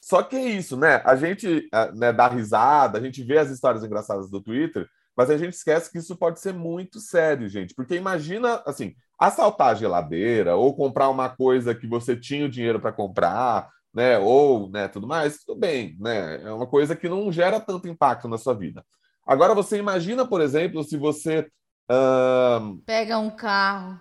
Só 0.00 0.24
que 0.24 0.34
é 0.34 0.44
isso, 0.44 0.76
né? 0.76 1.00
A 1.04 1.14
gente 1.14 1.68
né, 1.94 2.12
dá 2.12 2.26
risada, 2.26 2.98
a 2.98 3.00
gente 3.00 3.22
vê 3.22 3.38
as 3.38 3.48
histórias 3.48 3.84
engraçadas 3.84 4.28
do 4.28 4.40
Twitter, 4.40 4.88
mas 5.16 5.30
a 5.30 5.38
gente 5.38 5.54
esquece 5.54 5.90
que 5.90 5.98
isso 5.98 6.14
pode 6.16 6.40
ser 6.40 6.52
muito 6.52 7.00
sério, 7.00 7.48
gente. 7.48 7.74
Porque 7.74 7.94
imagina, 7.94 8.62
assim, 8.66 8.94
assaltar 9.18 9.68
a 9.68 9.74
geladeira 9.74 10.56
ou 10.56 10.76
comprar 10.76 11.08
uma 11.08 11.28
coisa 11.28 11.74
que 11.74 11.86
você 11.86 12.14
tinha 12.14 12.44
o 12.44 12.50
dinheiro 12.50 12.78
para 12.78 12.92
comprar, 12.92 13.70
né? 13.94 14.18
Ou, 14.18 14.68
né, 14.68 14.88
tudo 14.88 15.06
mais, 15.06 15.38
tudo 15.38 15.58
bem, 15.58 15.96
né? 15.98 16.42
É 16.42 16.52
uma 16.52 16.66
coisa 16.66 16.94
que 16.94 17.08
não 17.08 17.32
gera 17.32 17.58
tanto 17.58 17.88
impacto 17.88 18.28
na 18.28 18.36
sua 18.36 18.54
vida. 18.54 18.84
Agora 19.26 19.54
você 19.54 19.78
imagina, 19.78 20.26
por 20.26 20.40
exemplo, 20.40 20.84
se 20.84 20.96
você 20.96 21.48
um, 21.90 22.78
pega 22.84 23.18
um 23.18 23.30
carro. 23.30 23.98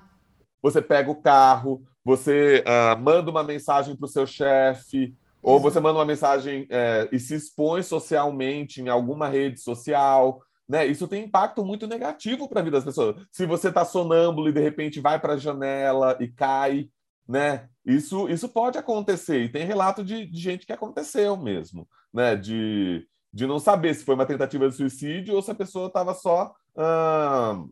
Você 0.61 0.81
pega 0.81 1.09
o 1.11 1.21
carro, 1.21 1.83
você 2.03 2.63
uh, 2.65 2.99
manda 2.99 3.29
uma 3.29 3.43
mensagem 3.43 3.95
para 3.95 4.05
o 4.05 4.09
seu 4.09 4.25
chefe, 4.25 5.15
ou 5.41 5.59
você 5.59 5.79
manda 5.79 5.99
uma 5.99 6.05
mensagem 6.05 6.65
é, 6.71 7.07
e 7.11 7.19
se 7.19 7.35
expõe 7.35 7.83
socialmente 7.83 8.81
em 8.81 8.89
alguma 8.89 9.27
rede 9.27 9.59
social. 9.59 10.41
Né? 10.67 10.85
Isso 10.87 11.07
tem 11.07 11.25
impacto 11.25 11.63
muito 11.63 11.87
negativo 11.87 12.49
para 12.49 12.61
a 12.61 12.63
vida 12.63 12.77
das 12.77 12.85
pessoas. 12.85 13.15
Se 13.31 13.45
você 13.45 13.69
está 13.69 13.85
sonâmbulo 13.85 14.49
e 14.49 14.53
de 14.53 14.61
repente 14.61 14.99
vai 14.99 15.19
para 15.19 15.33
a 15.33 15.37
janela 15.37 16.17
e 16.19 16.27
cai, 16.27 16.89
né? 17.27 17.69
Isso, 17.85 18.27
isso 18.29 18.49
pode 18.49 18.77
acontecer. 18.77 19.43
E 19.43 19.49
tem 19.49 19.65
relato 19.65 20.03
de, 20.03 20.25
de 20.25 20.39
gente 20.39 20.65
que 20.65 20.73
aconteceu 20.73 21.37
mesmo, 21.37 21.87
né? 22.13 22.35
De, 22.35 23.07
de 23.31 23.45
não 23.45 23.59
saber 23.59 23.93
se 23.93 24.03
foi 24.03 24.15
uma 24.15 24.25
tentativa 24.25 24.67
de 24.67 24.75
suicídio 24.75 25.35
ou 25.35 25.41
se 25.41 25.51
a 25.51 25.55
pessoa 25.55 25.87
estava 25.87 26.13
só 26.13 26.53
uh, 26.75 27.71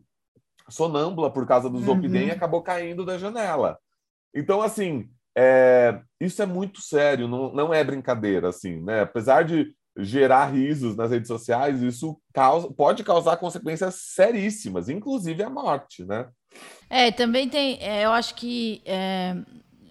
sonâmbula 0.68 1.32
por 1.32 1.46
causa 1.46 1.68
do 1.68 1.80
Zolpidem 1.80 2.22
uhum. 2.22 2.28
e 2.28 2.32
acabou 2.32 2.62
caindo 2.62 3.04
da 3.04 3.18
janela. 3.18 3.78
Então, 4.34 4.60
assim, 4.62 5.08
é, 5.36 6.00
isso 6.20 6.42
é 6.42 6.46
muito 6.46 6.80
sério, 6.80 7.28
não, 7.28 7.52
não 7.52 7.74
é 7.74 7.82
brincadeira, 7.82 8.48
assim, 8.48 8.80
né? 8.80 9.02
Apesar 9.02 9.44
de 9.44 9.74
gerar 9.96 10.46
risos 10.46 10.96
nas 10.96 11.10
redes 11.10 11.28
sociais, 11.28 11.82
isso 11.82 12.18
causa, 12.32 12.68
pode 12.70 13.04
causar 13.04 13.36
consequências 13.36 13.94
seríssimas, 13.94 14.88
inclusive 14.88 15.42
a 15.42 15.50
morte, 15.50 16.04
né? 16.04 16.26
É, 16.90 17.10
também 17.10 17.48
tem, 17.48 17.78
é, 17.80 18.04
eu 18.04 18.10
acho 18.10 18.34
que 18.34 18.82
é, 18.84 19.36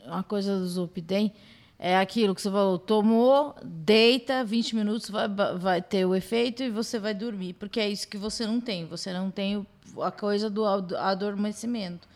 uma 0.06 0.24
coisa 0.24 0.58
do 0.58 0.68
Zolpidem 0.68 1.34
é 1.80 1.98
aquilo 1.98 2.34
que 2.34 2.42
você 2.42 2.50
falou, 2.50 2.80
tomou, 2.80 3.56
deita, 3.64 4.44
20 4.44 4.76
minutos 4.76 5.10
vai, 5.10 5.28
vai 5.28 5.82
ter 5.82 6.06
o 6.06 6.16
efeito 6.16 6.64
e 6.64 6.70
você 6.70 6.98
vai 6.98 7.14
dormir, 7.14 7.54
porque 7.54 7.80
é 7.80 7.90
isso 7.90 8.08
que 8.08 8.18
você 8.18 8.46
não 8.46 8.62
tem, 8.62 8.86
você 8.86 9.12
não 9.12 9.30
tem 9.30 9.66
a 10.02 10.12
coisa 10.12 10.50
do 10.50 10.66
adormecimento. 10.66 12.08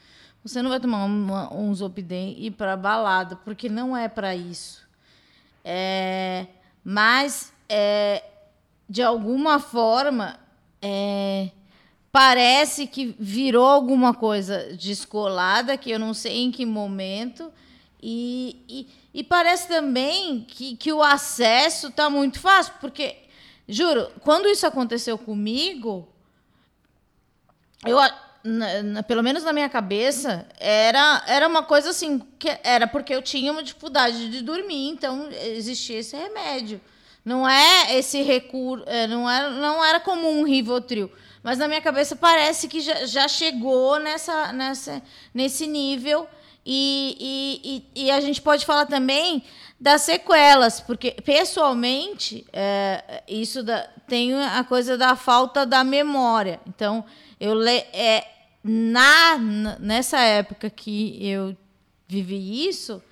Você 0.44 0.62
não 0.62 0.70
vai 0.70 0.80
tomar 0.80 1.04
uma, 1.04 1.54
um 1.54 1.74
Zolpidem 1.76 2.36
e 2.38 2.48
ir 2.48 2.52
para 2.52 2.78
balada, 2.78 3.36
porque 3.36 3.68
não 3.68 3.96
é 3.98 4.08
para 4.08 4.34
isso. 4.36 4.88
É, 5.64 6.48
mas, 6.82 7.54
é, 7.70 8.24
de 8.90 9.02
alguma 9.02 9.60
forma, 9.60 10.40
é, 10.82 11.50
parece 12.12 12.88
que 12.88 13.16
virou 13.20 13.66
alguma 13.66 14.14
coisa 14.14 14.76
descolada, 14.76 15.78
que 15.78 15.92
eu 15.92 16.00
não 16.00 16.14
sei 16.14 16.44
em 16.44 16.52
que 16.52 16.66
momento, 16.66 17.52
e, 18.02 18.64
e, 18.68 18.88
e 19.14 19.24
parece 19.24 19.68
também 19.68 20.42
que, 20.42 20.76
que 20.76 20.94
o 20.94 21.02
acesso 21.02 21.88
está 21.88 22.10
muito 22.10 22.40
fácil, 22.40 22.74
porque, 22.80 23.18
juro, 23.68 24.10
quando 24.22 24.48
isso 24.48 24.66
aconteceu 24.66 25.18
comigo, 25.18 26.08
eu 27.86 28.00
na, 28.44 28.84
na, 28.84 29.04
pelo 29.04 29.22
menos 29.22 29.44
na 29.44 29.52
minha 29.52 29.70
cabeça, 29.70 30.48
era, 30.58 31.24
era 31.28 31.48
uma 31.48 31.64
coisa 31.64 31.90
assim, 31.90 32.20
que 32.40 32.58
era 32.64 32.88
porque 32.88 33.14
eu 33.14 33.22
tinha 33.22 33.52
uma 33.52 33.62
dificuldade 33.62 34.30
de 34.30 34.42
dormir, 34.42 34.90
então 34.90 35.30
existia 35.32 36.00
esse 36.00 36.16
remédio. 36.16 36.80
Não 37.28 37.46
é 37.46 37.98
esse 37.98 38.22
recurso, 38.22 38.86
é, 38.88 39.06
não 39.06 39.30
era, 39.30 39.50
não 39.50 39.84
era 39.84 40.00
como 40.00 40.30
um 40.30 40.44
Rivotril. 40.44 41.12
Mas 41.44 41.58
na 41.58 41.68
minha 41.68 41.82
cabeça 41.82 42.16
parece 42.16 42.70
que 42.70 42.80
já, 42.80 43.06
já 43.06 43.28
chegou 43.28 44.00
nessa, 44.00 44.54
nessa, 44.54 45.02
nesse 45.34 45.68
nível. 45.68 46.26
E, 46.66 47.18
e, 47.20 48.02
e, 48.02 48.06
e, 48.06 48.12
a 48.12 48.22
gente 48.22 48.42
pode 48.42 48.66
falar 48.66 48.86
também 48.86 49.44
das 49.78 50.04
sequelas, 50.04 50.80
porque 50.80 51.12
pessoalmente 51.12 52.48
é, 52.54 53.22
isso 53.28 53.62
da, 53.62 53.90
tem 54.08 54.34
a 54.34 54.64
coisa 54.64 54.98
da 54.98 55.14
falta 55.18 55.66
da 55.66 55.84
memória. 55.84 56.62
Então, 56.66 57.04
eu 57.42 57.54
le, 57.54 57.80
é, 57.92 58.26
na 58.64 59.38
nessa 59.82 60.20
época 60.20 60.70
que 60.70 61.18
eu 61.28 61.58
vivi 62.08 62.70
isso, 62.70 63.04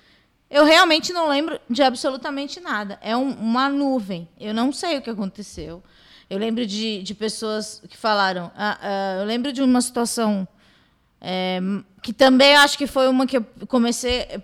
eu 0.50 0.64
realmente 0.64 1.12
não 1.12 1.28
lembro 1.28 1.58
de 1.68 1.82
absolutamente 1.82 2.60
nada. 2.60 2.98
É 3.02 3.16
um, 3.16 3.30
uma 3.30 3.68
nuvem. 3.68 4.28
Eu 4.38 4.54
não 4.54 4.72
sei 4.72 4.98
o 4.98 5.02
que 5.02 5.10
aconteceu. 5.10 5.82
Eu 6.30 6.38
lembro 6.38 6.66
de, 6.66 7.02
de 7.02 7.14
pessoas 7.14 7.82
que 7.88 7.96
falaram. 7.96 8.50
Ah, 8.56 8.78
ah, 8.80 9.16
eu 9.20 9.26
lembro 9.26 9.52
de 9.52 9.62
uma 9.62 9.80
situação 9.80 10.46
é, 11.20 11.60
que 12.02 12.12
também 12.12 12.54
acho 12.56 12.78
que 12.78 12.86
foi 12.86 13.08
uma 13.08 13.26
que 13.26 13.38
eu 13.38 13.44
comecei, 13.66 14.40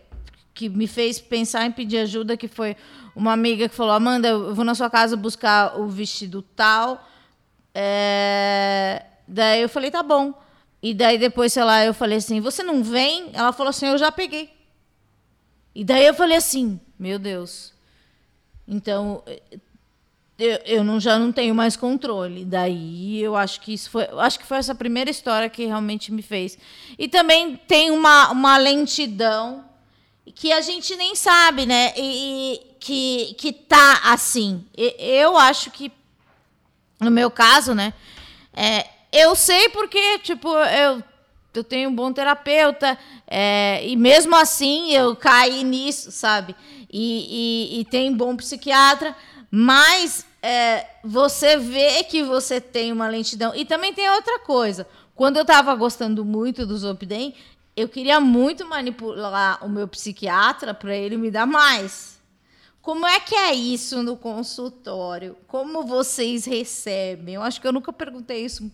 que 0.53 0.69
me 0.69 0.87
fez 0.87 1.21
pensar 1.21 1.67
em 1.67 1.73
pedir 1.73 1.99
ajuda, 1.99 2.37
que 2.37 2.49
foi 2.49 2.77
uma 3.15 3.33
amiga 3.33 3.69
que 3.69 3.75
falou: 3.75 3.93
Amanda, 3.93 4.29
eu 4.29 4.55
vou 4.55 4.65
na 4.65 4.75
sua 4.75 4.91
casa 4.91 5.17
buscar 5.17 5.79
o 5.79 5.87
vestido 5.87 6.43
tal. 6.43 7.09
É, 7.75 9.05
daí 9.29 9.63
eu 9.63 9.69
falei: 9.69 9.91
tá 9.91 10.03
bom. 10.03 10.35
E 10.83 10.93
daí 10.93 11.17
depois, 11.17 11.53
sei 11.53 11.63
lá, 11.63 11.85
eu 11.85 11.95
falei 11.95 12.19
assim: 12.19 12.41
"Você 12.41 12.63
não 12.63 12.83
vem?" 12.83 13.31
Ela 13.33 13.53
falou 13.53 13.71
assim: 13.71 13.87
"Eu 13.87 13.99
já 13.99 14.11
peguei". 14.11 14.62
E 15.75 15.85
daí 15.85 16.07
eu 16.07 16.15
falei 16.15 16.37
assim: 16.37 16.81
"Meu 16.99 17.19
Deus". 17.19 17.73
Então, 18.67 19.23
eu, 20.39 20.59
eu 20.65 20.85
não, 20.85 20.99
já 20.99 21.19
não 21.19 21.31
tenho 21.31 21.55
mais 21.55 21.77
controle. 21.77 22.45
Daí 22.45 23.23
eu 23.23 23.37
acho 23.37 23.61
que 23.61 23.73
isso 23.73 23.91
foi, 23.91 24.09
acho 24.19 24.39
que 24.39 24.47
foi 24.47 24.59
essa 24.59 24.75
primeira 24.75 25.11
história 25.11 25.49
que 25.49 25.65
realmente 25.65 26.13
me 26.13 26.23
fez. 26.23 26.59
E 26.99 27.09
também 27.09 27.57
tem 27.57 27.91
uma, 27.91 28.31
uma 28.31 28.57
lentidão 28.57 29.65
que 30.35 30.53
a 30.53 30.61
gente 30.61 30.97
nem 30.97 31.15
sabe, 31.15 31.67
né? 31.67 31.93
E, 31.97 32.55
e 32.55 32.61
que 32.81 33.35
que 33.35 33.53
tá 33.53 34.01
assim. 34.05 34.65
E, 34.77 34.95
eu 34.99 35.37
acho 35.37 35.71
que 35.71 35.93
no 37.01 37.11
meu 37.11 37.31
caso, 37.31 37.75
né? 37.75 37.93
É, 38.53 38.89
eu 39.13 39.35
sei 39.35 39.69
porque, 39.69 40.19
tipo, 40.21 40.49
eu, 40.49 41.03
eu 41.55 41.65
tenho 41.65 41.91
um 41.91 41.95
bom 41.95 42.13
terapeuta, 42.13 42.99
é, 43.27 43.87
e 43.87 43.97
mesmo 43.97 44.35
assim 44.37 44.93
eu 44.93 45.15
caí 45.15 45.63
nisso, 45.65 46.11
sabe? 46.11 46.55
E, 46.91 47.77
e, 47.77 47.81
e 47.81 47.85
tem 47.85 48.15
bom 48.15 48.37
psiquiatra, 48.37 49.15
mas 49.51 50.27
é, 50.43 50.87
você 51.05 51.57
vê 51.57 52.03
que 52.05 52.23
você 52.23 52.61
tem 52.61 52.91
uma 52.91 53.09
lentidão. 53.09 53.55
E 53.55 53.65
também 53.65 53.93
tem 53.93 54.11
outra 54.11 54.41
coisa. 54.41 54.87
Quando 55.15 55.37
eu 55.37 55.43
estava 55.43 55.75
gostando 55.75 56.25
muito 56.25 56.67
do 56.67 56.77
Zopidem, 56.77 57.35
eu 57.77 57.89
queria 57.89 58.21
muito 58.21 58.67
manipular 58.67 59.65
o 59.65 59.69
meu 59.69 59.87
psiquiatra 59.87 60.75
para 60.75 60.95
ele 60.95 61.17
me 61.17 61.31
dar 61.31 61.47
mais. 61.47 62.12
Como 62.83 63.07
é 63.07 63.21
que 63.21 63.37
é 63.37 63.55
isso 63.55 64.03
no 64.03 64.17
consultório? 64.17 65.37
Como 65.47 65.85
vocês 65.85 66.45
recebem? 66.45 67.37
Eu 67.37 67.43
acho 67.43 67.61
que 67.61 67.67
eu 67.67 67.73
nunca 67.73 67.93
perguntei 67.93 68.45
isso 68.45 68.69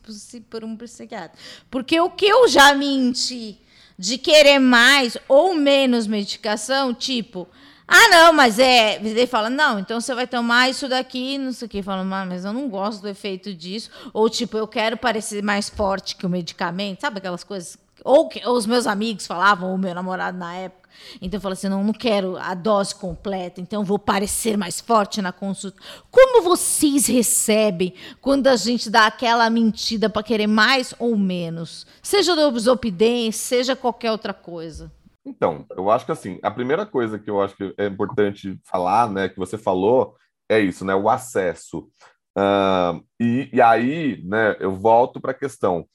por 0.48 0.64
um 0.64 0.74
psiquiatra. 0.74 1.38
Porque 1.70 2.00
o 2.00 2.08
que 2.08 2.24
eu 2.24 2.48
já 2.48 2.72
menti 2.72 3.60
de 3.98 4.16
querer 4.16 4.58
mais 4.58 5.18
ou 5.28 5.54
menos 5.54 6.06
medicação, 6.06 6.94
tipo, 6.94 7.46
ah, 7.86 8.08
não, 8.08 8.32
mas 8.32 8.58
é. 8.58 8.96
Ele 8.96 9.26
fala, 9.26 9.50
não, 9.50 9.78
então 9.78 10.00
você 10.00 10.14
vai 10.14 10.26
tomar 10.26 10.70
isso 10.70 10.88
daqui, 10.88 11.36
não 11.36 11.52
sei 11.52 11.66
o 11.66 11.68
quê. 11.68 11.82
Fala, 11.82 12.02
mas 12.02 12.46
eu 12.46 12.52
não 12.52 12.66
gosto 12.66 13.02
do 13.02 13.08
efeito 13.08 13.52
disso. 13.52 13.90
Ou, 14.14 14.30
tipo, 14.30 14.56
eu 14.56 14.66
quero 14.66 14.96
parecer 14.96 15.42
mais 15.42 15.68
forte 15.68 16.16
que 16.16 16.24
o 16.24 16.30
medicamento. 16.30 17.02
Sabe 17.02 17.18
aquelas 17.18 17.44
coisas? 17.44 17.76
Ou, 18.02 18.26
que, 18.28 18.46
os 18.48 18.64
meus 18.64 18.86
amigos 18.86 19.26
falavam, 19.26 19.70
ou 19.70 19.76
meu 19.76 19.94
namorado 19.94 20.38
na 20.38 20.54
época. 20.54 20.87
Então 21.20 21.38
eu 21.38 21.40
falo 21.40 21.52
assim, 21.52 21.68
não, 21.68 21.84
não 21.84 21.92
quero 21.92 22.36
a 22.36 22.54
dose 22.54 22.94
completa, 22.94 23.60
então 23.60 23.84
vou 23.84 23.98
parecer 23.98 24.56
mais 24.56 24.80
forte 24.80 25.22
na 25.22 25.32
consulta. 25.32 25.80
Como 26.10 26.42
vocês 26.42 27.06
recebem 27.06 27.94
quando 28.20 28.46
a 28.46 28.56
gente 28.56 28.90
dá 28.90 29.06
aquela 29.06 29.48
mentira 29.50 30.08
para 30.08 30.22
querer 30.22 30.46
mais 30.46 30.94
ou 30.98 31.16
menos? 31.16 31.86
Seja 32.02 32.34
do 32.34 32.58
Zopidem, 32.58 33.32
seja 33.32 33.76
qualquer 33.76 34.10
outra 34.10 34.32
coisa. 34.34 34.92
Então, 35.24 35.66
eu 35.76 35.90
acho 35.90 36.06
que 36.06 36.12
assim, 36.12 36.38
a 36.42 36.50
primeira 36.50 36.86
coisa 36.86 37.18
que 37.18 37.28
eu 37.28 37.40
acho 37.42 37.54
que 37.54 37.74
é 37.76 37.86
importante 37.86 38.58
falar, 38.64 39.10
né, 39.10 39.28
que 39.28 39.38
você 39.38 39.58
falou, 39.58 40.16
é 40.48 40.58
isso, 40.58 40.84
né, 40.84 40.94
o 40.94 41.08
acesso. 41.08 41.90
Uh, 42.36 43.04
e, 43.20 43.50
e, 43.52 43.60
aí, 43.60 44.22
né, 44.24 44.56
eu 44.58 44.74
volto 44.74 45.20
para 45.20 45.32
a 45.32 45.34
questão. 45.34 45.86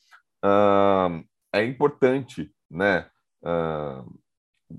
Uh, 0.44 1.24
é 1.52 1.64
importante, 1.64 2.52
né, 2.70 3.08
uh, 3.44 4.06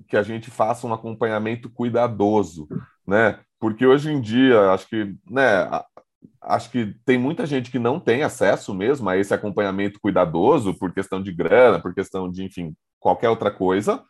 que 0.09 0.16
a 0.16 0.22
gente 0.22 0.51
faça 0.51 0.86
um 0.86 0.92
acompanhamento 0.92 1.68
cuidadoso, 1.70 2.68
né? 3.07 3.38
Porque 3.59 3.86
hoje 3.86 4.11
em 4.11 4.20
dia, 4.20 4.70
acho 4.70 4.88
que, 4.88 5.14
né, 5.30 5.68
acho 6.42 6.70
que 6.70 6.95
tem 7.05 7.18
muita 7.18 7.47
gente 7.47 7.70
que 7.70 7.78
não 7.78 7.99
tem 7.99 8.22
acesso 8.22 8.74
mesmo 8.74 9.09
a 9.09 9.16
esse 9.16 9.32
acompanhamento 9.32 9.99
cuidadoso 10.01 10.74
por 10.74 10.92
questão 10.92 11.22
de 11.22 11.32
grana, 11.32 11.80
por 11.80 11.95
questão 11.95 12.30
de, 12.30 12.45
enfim, 12.45 12.74
qualquer 13.01 13.28
outra 13.30 13.51
coisa, 13.51 14.03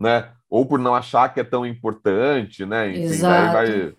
né? 0.00 0.30
Ou 0.48 0.66
por 0.66 0.78
não 0.78 0.94
achar 0.94 1.32
que 1.32 1.40
é 1.40 1.44
tão 1.44 1.66
importante, 1.66 2.64
né? 2.64 2.90
Enfim, 2.90 3.02
Exato. 3.02 3.52
vai... 3.52 3.94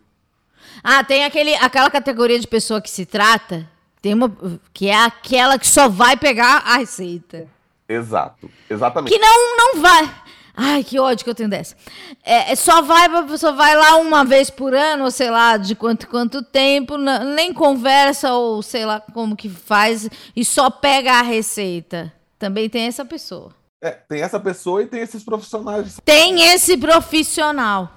Ah, 0.83 1.03
tem 1.03 1.25
aquele, 1.25 1.53
aquela 1.55 1.89
categoria 1.89 2.39
de 2.39 2.47
pessoa 2.47 2.81
que 2.81 2.89
se 2.89 3.05
trata, 3.05 3.69
tem 4.01 4.13
uma 4.13 4.35
que 4.73 4.87
é 4.87 5.05
aquela 5.05 5.59
que 5.59 5.67
só 5.67 5.87
vai 5.87 6.17
pegar 6.17 6.63
a 6.65 6.77
receita. 6.77 7.47
Exato, 7.87 8.49
exatamente. 8.69 9.13
Que 9.13 9.19
não, 9.19 9.57
não 9.57 9.81
vai. 9.81 10.22
Ai, 10.55 10.83
que 10.83 10.99
ódio 10.99 11.23
que 11.23 11.29
eu 11.29 11.35
tenho 11.35 11.49
dessa. 11.49 11.75
É, 12.23 12.51
é 12.51 12.55
só 12.55 12.81
vai, 12.81 13.07
só 13.37 13.51
vai 13.53 13.75
lá 13.75 13.95
uma 13.97 14.23
vez 14.23 14.49
por 14.49 14.73
ano, 14.73 15.05
ou 15.05 15.11
sei 15.11 15.31
lá, 15.31 15.57
de 15.57 15.75
quanto 15.75 16.07
quanto 16.07 16.43
tempo, 16.43 16.95
nem 16.97 17.51
conversa, 17.51 18.33
ou 18.33 18.61
sei 18.61 18.85
lá 18.85 18.99
como 18.99 19.35
que 19.35 19.49
faz, 19.49 20.07
e 20.35 20.45
só 20.45 20.69
pega 20.69 21.13
a 21.13 21.21
receita. 21.23 22.13
Também 22.37 22.69
tem 22.69 22.83
essa 22.83 23.03
pessoa. 23.03 23.51
É, 23.81 23.91
tem 23.91 24.21
essa 24.21 24.39
pessoa 24.39 24.83
e 24.83 24.87
tem 24.87 25.01
esses 25.01 25.23
profissionais. 25.23 25.99
Tem 26.05 26.53
esse 26.53 26.77
profissional. 26.77 27.91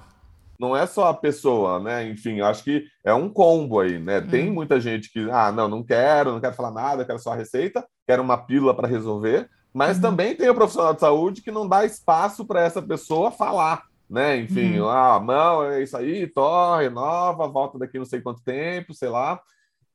Não 0.59 0.75
é 0.75 0.87
só 0.87 1.07
a 1.07 1.13
pessoa, 1.13 1.79
né? 1.79 2.09
Enfim, 2.09 2.41
acho 2.41 2.63
que 2.63 2.83
é 3.05 3.13
um 3.13 3.29
combo 3.29 3.79
aí, 3.79 3.99
né? 3.99 4.19
Hum. 4.19 4.27
Tem 4.27 4.51
muita 4.51 4.81
gente 4.81 5.11
que, 5.11 5.29
ah, 5.29 5.51
não, 5.51 5.67
não 5.67 5.83
quero, 5.83 6.31
não 6.31 6.41
quero 6.41 6.55
falar 6.55 6.71
nada, 6.71 7.05
quero 7.05 7.19
só 7.19 7.33
a 7.33 7.35
receita, 7.35 7.85
quero 8.07 8.23
uma 8.23 8.37
pílula 8.37 8.75
para 8.75 8.87
resolver. 8.87 9.47
Mas 9.73 9.97
uhum. 9.97 10.01
também 10.01 10.35
tem 10.35 10.49
o 10.49 10.55
profissional 10.55 10.93
de 10.93 10.99
saúde 10.99 11.41
que 11.41 11.51
não 11.51 11.67
dá 11.67 11.85
espaço 11.85 12.45
para 12.45 12.61
essa 12.61 12.81
pessoa 12.81 13.31
falar, 13.31 13.83
né? 14.09 14.37
Enfim, 14.37 14.79
uhum. 14.79 14.89
ah, 14.89 15.21
não, 15.23 15.63
é 15.63 15.83
isso 15.83 15.95
aí, 15.95 16.27
torre, 16.27 16.89
nova, 16.89 17.47
volta 17.47 17.77
daqui 17.77 17.97
não 17.97 18.05
sei 18.05 18.21
quanto 18.21 18.41
tempo, 18.43 18.93
sei 18.93 19.09
lá. 19.09 19.39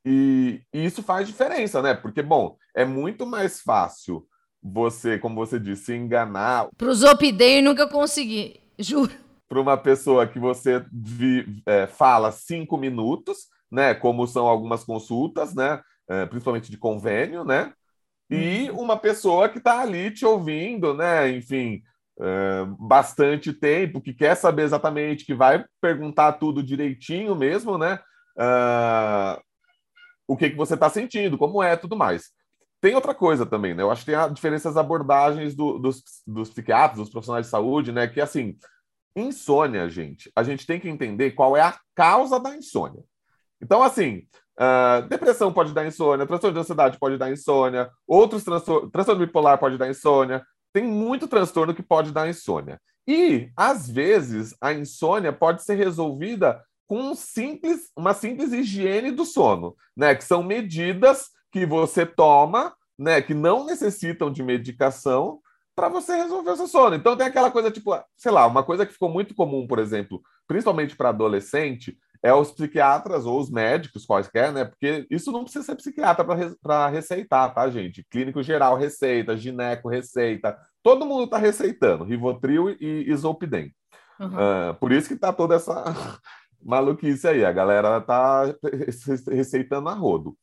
E, 0.05 0.61
e 0.73 0.85
isso 0.85 1.03
faz 1.03 1.27
diferença, 1.27 1.81
né? 1.81 1.95
Porque, 1.95 2.23
bom, 2.23 2.57
é 2.75 2.85
muito 2.85 3.25
mais 3.25 3.61
fácil 3.61 4.27
você, 4.63 5.19
como 5.19 5.35
você 5.35 5.59
disse, 5.59 5.87
se 5.87 5.95
enganar. 5.95 6.69
Para 6.77 6.89
os 6.89 7.03
Opidei 7.03 7.61
nunca 7.63 7.89
consegui, 7.89 8.61
juro. 8.79 9.13
para 9.49 9.61
uma 9.61 9.77
pessoa 9.77 10.27
que 10.27 10.39
você 10.39 10.85
vi, 10.93 11.63
é, 11.67 11.87
fala 11.87 12.31
cinco 12.33 12.77
minutos, 12.77 13.49
né? 13.71 13.95
Como 13.95 14.27
são 14.27 14.47
algumas 14.47 14.85
consultas, 14.85 15.55
né? 15.55 15.81
É, 16.09 16.27
principalmente 16.27 16.71
de 16.71 16.77
convênio, 16.77 17.45
né? 17.45 17.73
E 18.33 18.71
uma 18.71 18.97
pessoa 18.97 19.49
que 19.49 19.59
está 19.59 19.81
ali 19.81 20.11
te 20.11 20.25
ouvindo, 20.25 20.95
né? 20.95 21.31
Enfim, 21.31 21.83
é, 22.21 22.65
bastante 22.79 23.53
tempo, 23.53 24.01
que 24.01 24.13
quer 24.13 24.35
saber 24.35 24.63
exatamente, 24.63 25.25
que 25.25 25.35
vai 25.35 25.65
perguntar 25.81 26.33
tudo 26.35 26.63
direitinho 26.63 27.35
mesmo, 27.35 27.77
né? 27.77 27.99
Uh, 28.37 29.41
o 30.27 30.37
que, 30.37 30.51
que 30.51 30.57
você 30.57 30.75
está 30.75 30.89
sentindo, 30.89 31.37
como 31.37 31.63
é, 31.63 31.77
tudo 31.77 31.97
mais. 31.97 32.31
Tem 32.81 32.95
outra 32.95 33.15
coisa 33.15 33.45
também, 33.45 33.75
né? 33.75 33.83
Eu 33.83 33.91
acho 33.91 34.05
que 34.05 34.11
tem 34.11 34.15
a 34.15 34.29
diferenças 34.29 34.77
abordagens 34.77 35.55
do, 35.55 35.79
dos, 35.79 36.03
dos 36.27 36.51
psiquiatras, 36.51 36.99
dos 36.99 37.11
profissionais 37.11 37.47
de 37.47 37.51
saúde, 37.51 37.93
né? 37.93 38.09
Que 38.09 38.21
assim, 38.21 38.57
insônia, 39.15 39.89
gente, 39.89 40.31
a 40.35 40.43
gente 40.43 40.67
tem 40.67 40.81
que 40.81 40.89
entender 40.89 41.33
qual 41.33 41.57
é 41.57 41.61
a 41.61 41.79
causa 41.95 42.41
da 42.41 42.57
insônia. 42.57 43.03
Então, 43.61 43.83
assim, 43.83 44.27
uh, 44.59 45.09
depressão 45.09 45.53
pode 45.53 45.73
dar 45.73 45.87
insônia, 45.87 46.27
transtorno 46.27 46.55
de 46.55 46.61
ansiedade 46.61 46.99
pode 46.99 47.17
dar 47.17 47.31
insônia, 47.31 47.91
outros 48.07 48.45
transtornos, 48.45 48.91
transtorno 48.91 49.27
bipolar 49.27 49.59
pode 49.59 49.79
dar 49.79 49.89
insônia, 49.89 50.45
tem 50.73 50.85
muito 50.85 51.29
transtorno 51.29 51.75
que 51.75 51.83
pode 51.83 52.13
dar 52.13 52.29
insônia. 52.29 52.81
E, 53.07 53.51
às 53.57 53.91
vezes, 53.91 54.55
a 54.61 54.73
insônia 54.73 55.33
pode 55.33 55.63
ser 55.63 55.75
resolvida 55.75 56.63
com 56.87 57.01
um 57.01 57.15
simples, 57.15 57.91
uma 57.97 58.15
simples 58.15 58.53
higiene 58.53 59.11
do 59.11 59.25
sono, 59.25 59.75
né? 59.97 60.15
Que 60.15 60.25
são 60.25 60.43
medidas 60.43 61.31
que 61.51 61.67
você 61.67 62.07
toma, 62.07 62.75
né? 62.99 63.21
Que 63.21 63.35
não 63.35 63.65
necessitam 63.65 64.31
de 64.31 64.43
medicação 64.43 65.41
para 65.75 65.89
você 65.89 66.15
resolver 66.15 66.51
o 66.51 66.57
seu 66.57 66.69
sono. 66.69 66.95
Então 66.95 67.17
tem 67.17 67.27
aquela 67.27 67.51
coisa 67.51 67.71
tipo, 67.71 67.93
sei 68.17 68.31
lá, 68.31 68.47
uma 68.47 68.63
coisa 68.63 68.87
que 68.87 68.93
ficou 68.93 69.09
muito 69.09 69.35
comum, 69.35 69.67
por 69.67 69.79
exemplo, 69.79 70.23
principalmente 70.47 70.95
para 70.95 71.09
adolescente, 71.09 71.97
é 72.23 72.33
os 72.33 72.53
psiquiatras 72.53 73.27
ou 73.27 73.41
os 73.41 73.51
médicos 73.51 74.07
quaisquer, 74.07 74.53
né? 74.53 74.65
Porque 74.65 75.07
isso 75.11 75.33
não 75.33 75.43
precisa 75.43 75.65
ser 75.65 75.75
psiquiatra 75.75 76.25
para 76.63 76.89
receitar, 76.89 77.53
tá, 77.53 77.69
gente? 77.69 78.05
Clínico 78.05 78.43
geral 78.43 78.77
receita, 78.77 79.37
gineco 79.37 79.89
receita, 79.89 80.57
todo 80.83 81.05
mundo 81.05 81.25
está 81.25 81.37
receitando 81.37 82.05
Rivotril 82.05 82.71
e 82.81 83.11
Isolpidem. 83.11 83.75
Uhum. 84.21 84.29
Uh, 84.29 84.75
por 84.75 84.93
isso 84.93 85.09
que 85.09 85.17
tá 85.17 85.33
toda 85.33 85.57
essa 85.57 85.85
maluquice 86.63 87.27
aí, 87.27 87.45
a 87.45 87.51
galera 87.51 88.01
tá 88.01 88.55
receitando 89.29 89.89
a 89.89 89.95
rodo. 89.95 90.37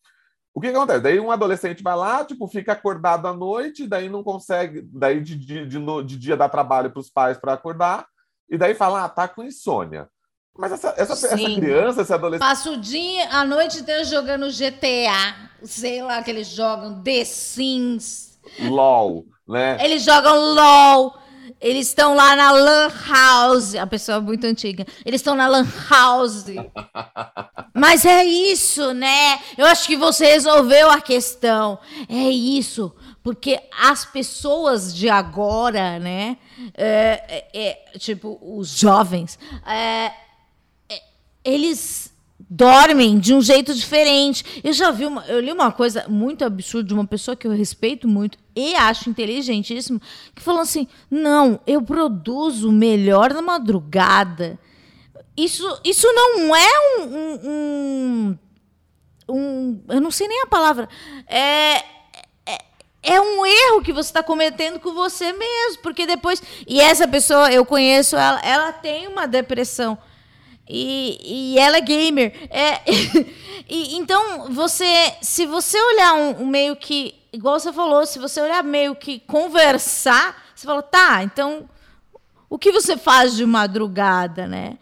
O 0.53 0.59
que, 0.59 0.69
que, 0.69 0.75
acontece? 0.75 0.99
Daí 0.99 1.19
um 1.19 1.31
adolescente 1.31 1.81
vai 1.81 1.95
lá, 1.95 2.25
tipo, 2.25 2.45
fica 2.47 2.73
acordado 2.73 3.27
à 3.27 3.33
noite, 3.33 3.87
daí 3.87 4.09
não 4.09 4.23
consegue, 4.23 4.81
daí 4.91 5.21
de, 5.21 5.35
de, 5.35 5.65
de, 5.65 6.03
de 6.03 6.17
dia 6.17 6.35
dá 6.35 6.49
trabalho 6.49 6.91
para 6.91 6.99
os 6.99 7.09
pais 7.09 7.37
para 7.37 7.53
acordar, 7.53 8.05
e 8.49 8.57
daí 8.57 8.73
fala, 8.73 9.05
ah, 9.05 9.09
tá 9.09 9.27
com 9.27 9.43
insônia. 9.43 10.09
Mas 10.57 10.71
essa, 10.73 10.93
essa, 10.97 11.13
essa 11.13 11.37
criança, 11.37 12.01
esse 12.01 12.13
adolescente. 12.13 12.47
Passa 12.47 12.71
o 12.71 12.77
dia, 12.77 13.29
a 13.29 13.45
noite 13.45 13.79
inteira 13.79 14.03
jogando 14.03 14.47
GTA. 14.47 15.49
Sei 15.63 16.01
lá 16.01 16.21
que 16.21 16.29
eles 16.29 16.47
jogam 16.47 17.01
The 17.01 17.23
Sims. 17.23 18.39
LOL, 18.59 19.25
né? 19.47 19.77
Eles 19.83 20.03
jogam 20.03 20.53
LOL. 20.53 21.19
Eles 21.61 21.87
estão 21.87 22.15
lá 22.15 22.35
na 22.35 22.51
Lan 22.51 22.89
House. 23.09 23.75
A 23.75 23.85
pessoa 23.85 24.17
é 24.17 24.21
muito 24.21 24.45
antiga. 24.45 24.85
Eles 25.05 25.19
estão 25.19 25.35
na 25.35 25.47
Lan 25.47 25.67
House. 25.89 26.45
Mas 27.75 28.05
é 28.05 28.23
isso, 28.23 28.93
né? 28.93 29.39
Eu 29.57 29.65
acho 29.65 29.85
que 29.85 29.97
você 29.97 30.25
resolveu 30.27 30.89
a 30.89 31.01
questão. 31.01 31.79
É 32.07 32.29
isso. 32.29 32.93
Porque 33.21 33.59
as 33.77 34.05
pessoas 34.05 34.95
de 34.95 35.09
agora, 35.09 35.99
né? 35.99 36.37
É, 36.75 37.47
é, 37.53 37.69
é 37.93 37.97
tipo, 37.97 38.39
os 38.41 38.69
jovens. 38.69 39.37
É, 39.67 40.11
eles 41.49 42.09
dormem 42.49 43.19
de 43.19 43.33
um 43.33 43.41
jeito 43.41 43.73
diferente. 43.73 44.43
Eu 44.63 44.73
já 44.73 44.91
vi 44.91 45.05
uma, 45.05 45.25
eu 45.25 45.39
li 45.39 45.51
uma 45.51 45.71
coisa 45.71 46.05
muito 46.07 46.43
absurda 46.45 46.87
de 46.87 46.93
uma 46.93 47.05
pessoa 47.05 47.35
que 47.35 47.45
eu 47.45 47.51
respeito 47.51 48.07
muito 48.07 48.37
e 48.55 48.75
acho 48.75 49.09
inteligentíssimo, 49.09 50.01
que 50.33 50.41
falou 50.41 50.61
assim: 50.61 50.87
"Não, 51.09 51.59
eu 51.67 51.81
produzo 51.81 52.71
melhor 52.71 53.33
na 53.33 53.41
madrugada". 53.41 54.57
Isso, 55.35 55.63
isso 55.85 56.07
não 56.11 56.55
é 56.55 56.69
um, 56.97 57.03
um, 57.03 57.39
um, 57.45 58.39
um 59.29 59.81
eu 59.89 60.01
não 60.01 60.11
sei 60.11 60.27
nem 60.27 60.41
a 60.43 60.47
palavra. 60.47 60.89
É, 61.27 61.77
é, 62.45 62.57
é 63.03 63.21
um 63.21 63.45
erro 63.45 63.81
que 63.81 63.93
você 63.93 64.09
está 64.09 64.21
cometendo 64.21 64.79
com 64.79 64.93
você 64.93 65.31
mesmo, 65.31 65.81
porque 65.81 66.05
depois. 66.05 66.41
E 66.67 66.81
essa 66.81 67.07
pessoa, 67.07 67.51
eu 67.51 67.65
conheço 67.65 68.17
ela, 68.17 68.39
ela 68.41 68.73
tem 68.73 69.07
uma 69.07 69.27
depressão 69.27 69.97
e, 70.69 71.53
e 71.55 71.59
ela 71.59 71.77
é 71.77 71.81
gamer. 71.81 72.31
É, 72.51 72.81
e, 73.67 73.97
então, 73.97 74.51
você, 74.51 74.85
se 75.21 75.47
você 75.47 75.81
olhar 75.81 76.13
um, 76.13 76.43
um, 76.43 76.47
meio 76.47 76.75
que, 76.75 77.15
igual 77.33 77.59
você 77.59 77.73
falou, 77.73 78.05
se 78.05 78.19
você 78.19 78.39
olhar 78.39 78.63
meio 78.63 78.95
que 78.95 79.19
conversar, 79.21 80.37
você 80.53 80.67
fala, 80.67 80.83
tá, 80.83 81.23
então, 81.23 81.67
o 82.47 82.59
que 82.59 82.71
você 82.71 82.95
faz 82.95 83.35
de 83.35 83.45
madrugada, 83.45 84.47
né? 84.47 84.77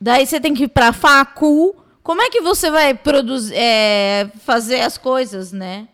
Daí 0.00 0.26
você 0.26 0.40
tem 0.40 0.54
que 0.54 0.64
ir 0.64 0.68
pra 0.68 0.94
facu. 0.94 1.76
Como 2.02 2.22
é 2.22 2.30
que 2.30 2.40
você 2.40 2.70
vai 2.70 2.94
produzir, 2.94 3.54
é, 3.54 4.32
fazer 4.40 4.80
as 4.80 4.96
coisas, 4.96 5.52
né? 5.52 5.88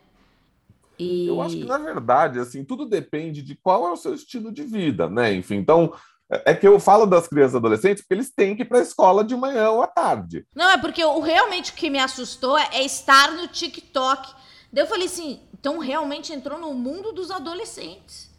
E... 0.96 1.26
Eu 1.26 1.42
acho 1.42 1.56
que, 1.56 1.64
na 1.64 1.78
verdade, 1.78 2.38
assim, 2.38 2.64
tudo 2.64 2.86
depende 2.86 3.42
de 3.42 3.56
qual 3.56 3.88
é 3.88 3.92
o 3.92 3.96
seu 3.96 4.14
estilo 4.14 4.52
de 4.52 4.62
vida, 4.62 5.08
né? 5.10 5.34
Enfim, 5.34 5.56
então, 5.56 5.92
é 6.28 6.54
que 6.54 6.66
eu 6.66 6.78
falo 6.80 7.06
das 7.06 7.28
crianças 7.28 7.54
e 7.54 7.56
adolescentes 7.56 8.02
porque 8.02 8.14
eles 8.14 8.32
têm 8.34 8.56
que 8.56 8.62
ir 8.62 8.64
para 8.64 8.78
a 8.78 8.82
escola 8.82 9.22
de 9.22 9.36
manhã 9.36 9.70
ou 9.70 9.82
à 9.82 9.86
tarde. 9.86 10.44
Não, 10.54 10.70
é 10.70 10.78
porque 10.78 11.04
o, 11.04 11.20
realmente 11.20 11.70
o 11.70 11.74
que 11.74 11.88
me 11.88 11.98
assustou 11.98 12.58
é, 12.58 12.68
é 12.72 12.84
estar 12.84 13.32
no 13.32 13.46
TikTok. 13.46 14.34
Daí 14.72 14.82
eu 14.82 14.88
falei 14.88 15.06
assim, 15.06 15.40
então 15.54 15.78
realmente 15.78 16.32
entrou 16.32 16.58
no 16.58 16.74
mundo 16.74 17.12
dos 17.12 17.30
adolescentes. 17.30 18.30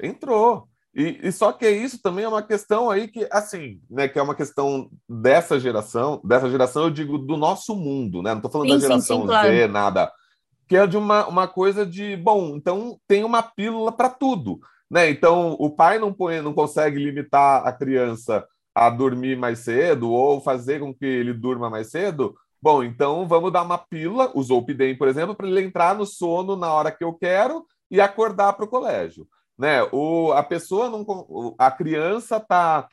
Entrou. 0.00 0.68
E, 0.94 1.18
e, 1.24 1.32
só 1.32 1.50
que 1.50 1.68
isso 1.68 2.00
também 2.00 2.24
é 2.24 2.28
uma 2.28 2.42
questão 2.42 2.88
aí 2.88 3.08
que, 3.08 3.26
assim, 3.32 3.80
né, 3.90 4.06
que 4.06 4.16
é 4.16 4.22
uma 4.22 4.34
questão 4.34 4.88
dessa 5.08 5.58
geração, 5.58 6.20
dessa 6.22 6.48
geração 6.48 6.84
eu 6.84 6.90
digo 6.90 7.18
do 7.18 7.36
nosso 7.36 7.74
mundo, 7.74 8.22
né? 8.22 8.30
Não 8.30 8.38
estou 8.38 8.50
falando 8.50 8.68
sim, 8.68 8.74
da 8.74 8.80
geração 8.80 9.16
sim, 9.16 9.22
sim, 9.22 9.26
claro. 9.26 9.48
Z, 9.48 9.66
nada. 9.66 10.12
Que 10.68 10.76
é 10.76 10.86
de 10.86 10.96
uma, 10.96 11.26
uma 11.26 11.48
coisa 11.48 11.84
de, 11.84 12.16
bom, 12.16 12.54
então 12.54 12.96
tem 13.08 13.24
uma 13.24 13.42
pílula 13.42 13.90
para 13.90 14.08
tudo. 14.08 14.60
Né? 14.90 15.10
Então, 15.10 15.56
o 15.58 15.70
pai 15.70 15.98
não, 15.98 16.12
põe, 16.12 16.40
não 16.40 16.52
consegue 16.52 16.98
limitar 16.98 17.66
a 17.66 17.72
criança 17.72 18.46
a 18.74 18.90
dormir 18.90 19.36
mais 19.36 19.60
cedo 19.60 20.10
ou 20.10 20.40
fazer 20.40 20.80
com 20.80 20.92
que 20.92 21.06
ele 21.06 21.32
durma 21.32 21.70
mais 21.70 21.90
cedo. 21.90 22.34
Bom, 22.60 22.82
então 22.82 23.28
vamos 23.28 23.52
dar 23.52 23.62
uma 23.62 23.78
pílula, 23.78 24.30
o 24.34 24.42
Zolpidem, 24.42 24.96
por 24.96 25.06
exemplo, 25.06 25.34
para 25.34 25.46
ele 25.46 25.62
entrar 25.62 25.94
no 25.94 26.06
sono 26.06 26.56
na 26.56 26.72
hora 26.72 26.90
que 26.90 27.04
eu 27.04 27.12
quero 27.12 27.64
e 27.90 28.00
acordar 28.00 28.54
para 28.54 28.64
o 28.64 28.68
colégio. 28.68 29.28
Né? 29.56 29.82
O, 29.92 30.32
a 30.32 30.42
pessoa 30.42 30.88
não. 30.88 31.54
A 31.58 31.70
criança 31.70 32.38
está 32.38 32.88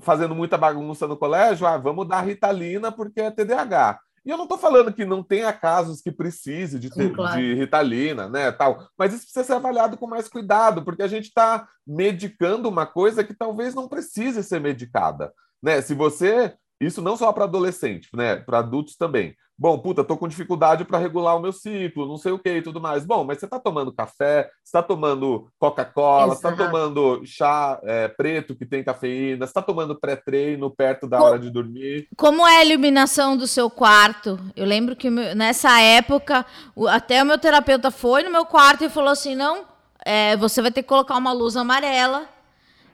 fazendo 0.00 0.34
muita 0.34 0.56
bagunça 0.56 1.06
no 1.06 1.16
colégio, 1.16 1.66
ah, 1.66 1.76
vamos 1.76 2.06
dar 2.06 2.20
ritalina 2.20 2.90
porque 2.92 3.20
é 3.20 3.30
TDAH. 3.30 3.98
E 4.28 4.30
eu 4.30 4.36
não 4.36 4.44
estou 4.44 4.58
falando 4.58 4.92
que 4.92 5.06
não 5.06 5.22
tenha 5.22 5.50
casos 5.54 6.02
que 6.02 6.12
precise 6.12 6.78
de, 6.78 6.90
ter, 6.90 7.14
claro. 7.14 7.40
de 7.40 7.54
ritalina, 7.54 8.28
né, 8.28 8.52
tal, 8.52 8.86
mas 8.94 9.14
isso 9.14 9.22
precisa 9.22 9.42
ser 9.42 9.54
avaliado 9.54 9.96
com 9.96 10.06
mais 10.06 10.28
cuidado, 10.28 10.84
porque 10.84 11.02
a 11.02 11.08
gente 11.08 11.28
está 11.28 11.66
medicando 11.86 12.68
uma 12.68 12.84
coisa 12.84 13.24
que 13.24 13.32
talvez 13.32 13.74
não 13.74 13.88
precise 13.88 14.44
ser 14.44 14.60
medicada, 14.60 15.32
né? 15.62 15.80
Se 15.80 15.94
você 15.94 16.54
isso 16.80 17.02
não 17.02 17.16
só 17.16 17.32
para 17.32 17.44
adolescente, 17.44 18.08
né? 18.14 18.36
Para 18.36 18.58
adultos 18.58 18.96
também. 18.96 19.34
Bom, 19.60 19.76
puta, 19.76 20.04
tô 20.04 20.16
com 20.16 20.28
dificuldade 20.28 20.84
para 20.84 20.98
regular 20.98 21.36
o 21.36 21.40
meu 21.40 21.52
ciclo, 21.52 22.06
não 22.06 22.16
sei 22.16 22.30
o 22.30 22.38
que 22.38 22.48
e 22.58 22.62
tudo 22.62 22.80
mais. 22.80 23.04
Bom, 23.04 23.24
mas 23.24 23.38
você 23.38 23.46
está 23.46 23.58
tomando 23.58 23.92
café, 23.92 24.48
está 24.64 24.80
tomando 24.80 25.50
Coca-Cola, 25.58 26.34
está 26.34 26.52
tomando 26.52 27.22
chá 27.24 27.80
é, 27.82 28.06
preto 28.06 28.54
que 28.54 28.64
tem 28.64 28.84
cafeína, 28.84 29.44
está 29.44 29.60
tomando 29.60 29.98
pré-treino 29.98 30.70
perto 30.70 31.08
da 31.08 31.20
hora 31.20 31.40
de 31.40 31.50
dormir. 31.50 32.06
Como 32.16 32.46
é 32.46 32.58
a 32.58 32.64
iluminação 32.64 33.36
do 33.36 33.48
seu 33.48 33.68
quarto? 33.68 34.38
Eu 34.54 34.64
lembro 34.64 34.94
que 34.94 35.10
nessa 35.10 35.80
época, 35.80 36.46
até 36.88 37.20
o 37.20 37.26
meu 37.26 37.38
terapeuta 37.38 37.90
foi 37.90 38.22
no 38.22 38.30
meu 38.30 38.46
quarto 38.46 38.84
e 38.84 38.88
falou 38.88 39.10
assim: 39.10 39.34
não, 39.34 39.64
é, 40.06 40.36
você 40.36 40.62
vai 40.62 40.70
ter 40.70 40.82
que 40.82 40.88
colocar 40.88 41.16
uma 41.16 41.32
luz 41.32 41.56
amarela 41.56 42.37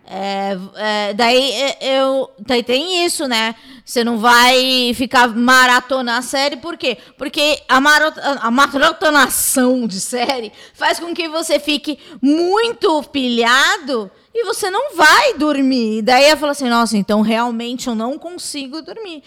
é, 0.07 0.59
é, 0.77 1.15
daí 1.15 1.53
é, 1.53 1.79
eu 1.81 2.31
daí 2.39 2.63
tem 2.63 3.05
isso, 3.05 3.27
né? 3.27 3.55
Você 3.85 4.05
não 4.05 4.19
vai 4.19 4.93
ficar 4.95 5.29
maratona 5.29 6.19
a 6.19 6.23
série, 6.23 6.57
por 6.57 6.77
quê? 6.77 6.99
Porque 7.17 7.63
a, 7.69 7.81
marot, 7.81 8.19
a 8.21 8.51
maratonação 8.51 9.87
de 9.87 10.01
série 10.01 10.53
faz 10.75 10.99
com 10.99 11.15
que 11.15 11.29
você 11.29 11.59
fique 11.59 11.99
muito 12.21 13.03
pilhado 13.05 14.11
e 14.35 14.45
você 14.45 14.71
não 14.71 14.95
vai 14.95 15.35
dormir. 15.35 16.03
Daí 16.03 16.31
eu 16.31 16.37
falo 16.37 16.53
assim, 16.53 16.69
nossa, 16.69 16.97
então 16.97 17.21
realmente 17.23 17.89
eu 17.89 17.95
não 17.95 18.19
consigo 18.19 18.83
dormir 18.83 19.23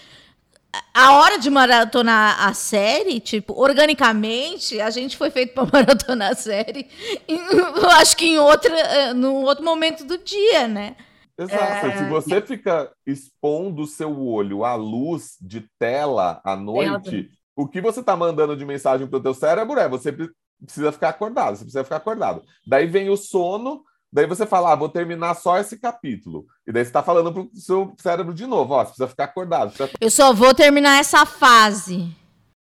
a 0.94 1.14
hora 1.18 1.40
de 1.40 1.50
maratonar 1.50 2.48
a 2.48 2.54
série, 2.54 3.20
tipo, 3.20 3.54
organicamente, 3.54 4.80
a 4.82 4.90
gente 4.90 5.16
foi 5.16 5.30
feito 5.30 5.54
para 5.54 5.68
maratonar 5.72 6.32
a 6.32 6.36
série. 6.36 6.88
eu 7.28 7.90
acho 7.92 8.16
que 8.18 8.26
em 8.26 8.40
outra, 8.40 8.76
eh, 8.76 9.14
no 9.14 9.42
outro 9.44 9.64
momento 9.64 10.06
do 10.06 10.18
dia, 10.18 10.68
né? 10.68 10.96
Exato. 11.38 11.86
É... 11.86 11.98
Se 11.98 12.10
você 12.10 12.42
fica 12.42 12.92
expondo 13.06 13.84
o 13.84 13.88
seu 13.88 14.20
olho 14.20 14.66
à 14.66 14.76
luz 14.76 15.38
de 15.40 15.68
tela 15.80 16.42
à 16.44 16.56
noite, 16.56 17.30
o 17.56 17.68
que 17.68 17.80
você 17.80 18.00
está 18.00 18.16
mandando 18.16 18.56
de 18.58 18.66
mensagem 18.66 19.08
para 19.08 19.18
o 19.18 19.24
teu 19.24 19.34
cérebro 19.34 19.80
é 19.80 19.88
você 19.88 20.12
precisa 20.60 20.92
ficar 20.92 21.10
acordado, 21.10 21.56
você 21.56 21.64
precisa 21.64 21.84
ficar 21.84 21.98
acordado. 21.98 22.44
Daí 22.66 22.88
vem 22.88 23.10
o 23.10 23.18
sono, 23.18 23.84
daí 24.12 24.26
você 24.26 24.46
fala, 24.46 24.72
ah, 24.72 24.76
vou 24.76 24.90
terminar 24.90 25.36
só 25.36 25.58
esse 25.58 25.78
capítulo. 25.78 26.46
E 26.66 26.72
daí 26.72 26.84
você 26.84 26.90
está 26.90 27.04
falando 27.04 27.32
para 27.32 27.42
o 27.42 27.50
seu 27.54 27.94
cérebro 27.98 28.34
de 28.34 28.46
novo, 28.46 28.74
ó, 28.74 28.80
você 28.80 28.90
precisa 28.90 29.08
ficar 29.08 29.26
acordado. 29.26 29.72
Precisa... 29.72 29.98
Eu 30.00 30.12
só 30.12 30.34
vou 30.34 30.54
terminar 30.54 31.00
essa 31.00 31.26
fase. 31.26 32.16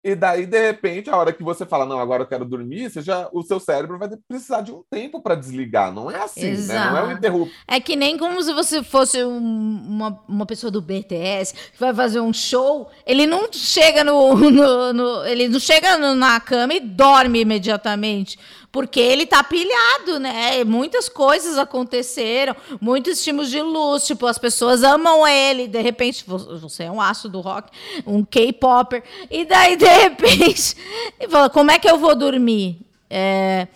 E 0.06 0.16
daí, 0.16 0.46
de 0.46 0.62
repente, 0.62 1.10
a 1.10 1.16
hora 1.16 1.32
que 1.32 1.42
você 1.42 1.66
fala, 1.66 1.86
não, 1.86 1.98
agora 1.98 2.24
eu 2.24 2.28
quero 2.28 2.44
dormir, 2.44 2.90
você 2.90 3.02
já, 3.02 3.30
o 3.32 3.42
seu 3.42 3.58
cérebro 3.58 3.98
vai 3.98 4.10
precisar 4.28 4.60
de 4.60 4.70
um 4.70 4.84
tempo 4.92 5.22
para 5.22 5.34
desligar. 5.34 5.94
Não 5.94 6.12
é 6.12 6.22
assim, 6.22 6.46
Exato. 6.46 6.78
né? 6.78 6.92
Não 6.92 6.98
é 6.98 7.14
um 7.14 7.18
interrupto. 7.18 7.56
É 7.66 7.80
que 7.80 7.96
nem 7.96 8.18
como 8.18 8.44
se 8.44 8.52
você 8.52 8.84
fosse 8.84 9.24
um, 9.24 9.38
uma, 9.38 10.22
uma 10.28 10.46
pessoa 10.46 10.70
do 10.70 10.82
BTS 10.82 11.54
que 11.72 11.80
vai 11.80 11.94
fazer 11.94 12.20
um 12.20 12.34
show, 12.34 12.92
ele 13.06 13.26
não 13.26 13.48
chega 13.54 14.04
no. 14.04 14.36
no, 14.52 14.92
no 14.92 15.26
ele 15.26 15.48
não 15.48 15.60
chega 15.60 15.98
no, 15.98 16.14
na 16.14 16.38
cama 16.42 16.74
e 16.74 16.82
dorme 16.82 17.40
imediatamente 17.40 18.38
porque 18.74 19.00
ele 19.00 19.28
tá 19.28 19.44
pilhado, 19.44 20.20
né? 20.20 20.64
Muitas 20.64 21.08
coisas 21.08 21.60
aconteceram, 21.60 22.56
muitos 22.82 23.20
estímulos 23.20 23.52
de 23.52 23.62
luz, 23.62 24.04
tipo, 24.04 24.26
as 24.26 24.40
pessoas 24.40 24.84
amam 24.84 25.28
ele, 25.28 25.68
de 25.68 25.80
repente, 25.80 26.26
você 26.28 26.86
é 26.86 26.92
um 26.92 27.00
aço 27.00 27.30
do 27.30 27.40
rock, 27.40 27.70
um 28.04 28.26
K-popper, 28.26 29.04
e 29.30 29.46
daí, 29.46 29.76
de 29.76 29.86
repente, 29.86 30.76
fala, 31.30 31.52
como 31.52 31.70
é 31.70 31.78
que 31.78 31.88
eu 31.88 32.00
vou 32.00 32.16
dormir? 32.16 32.80
É, 33.12 33.68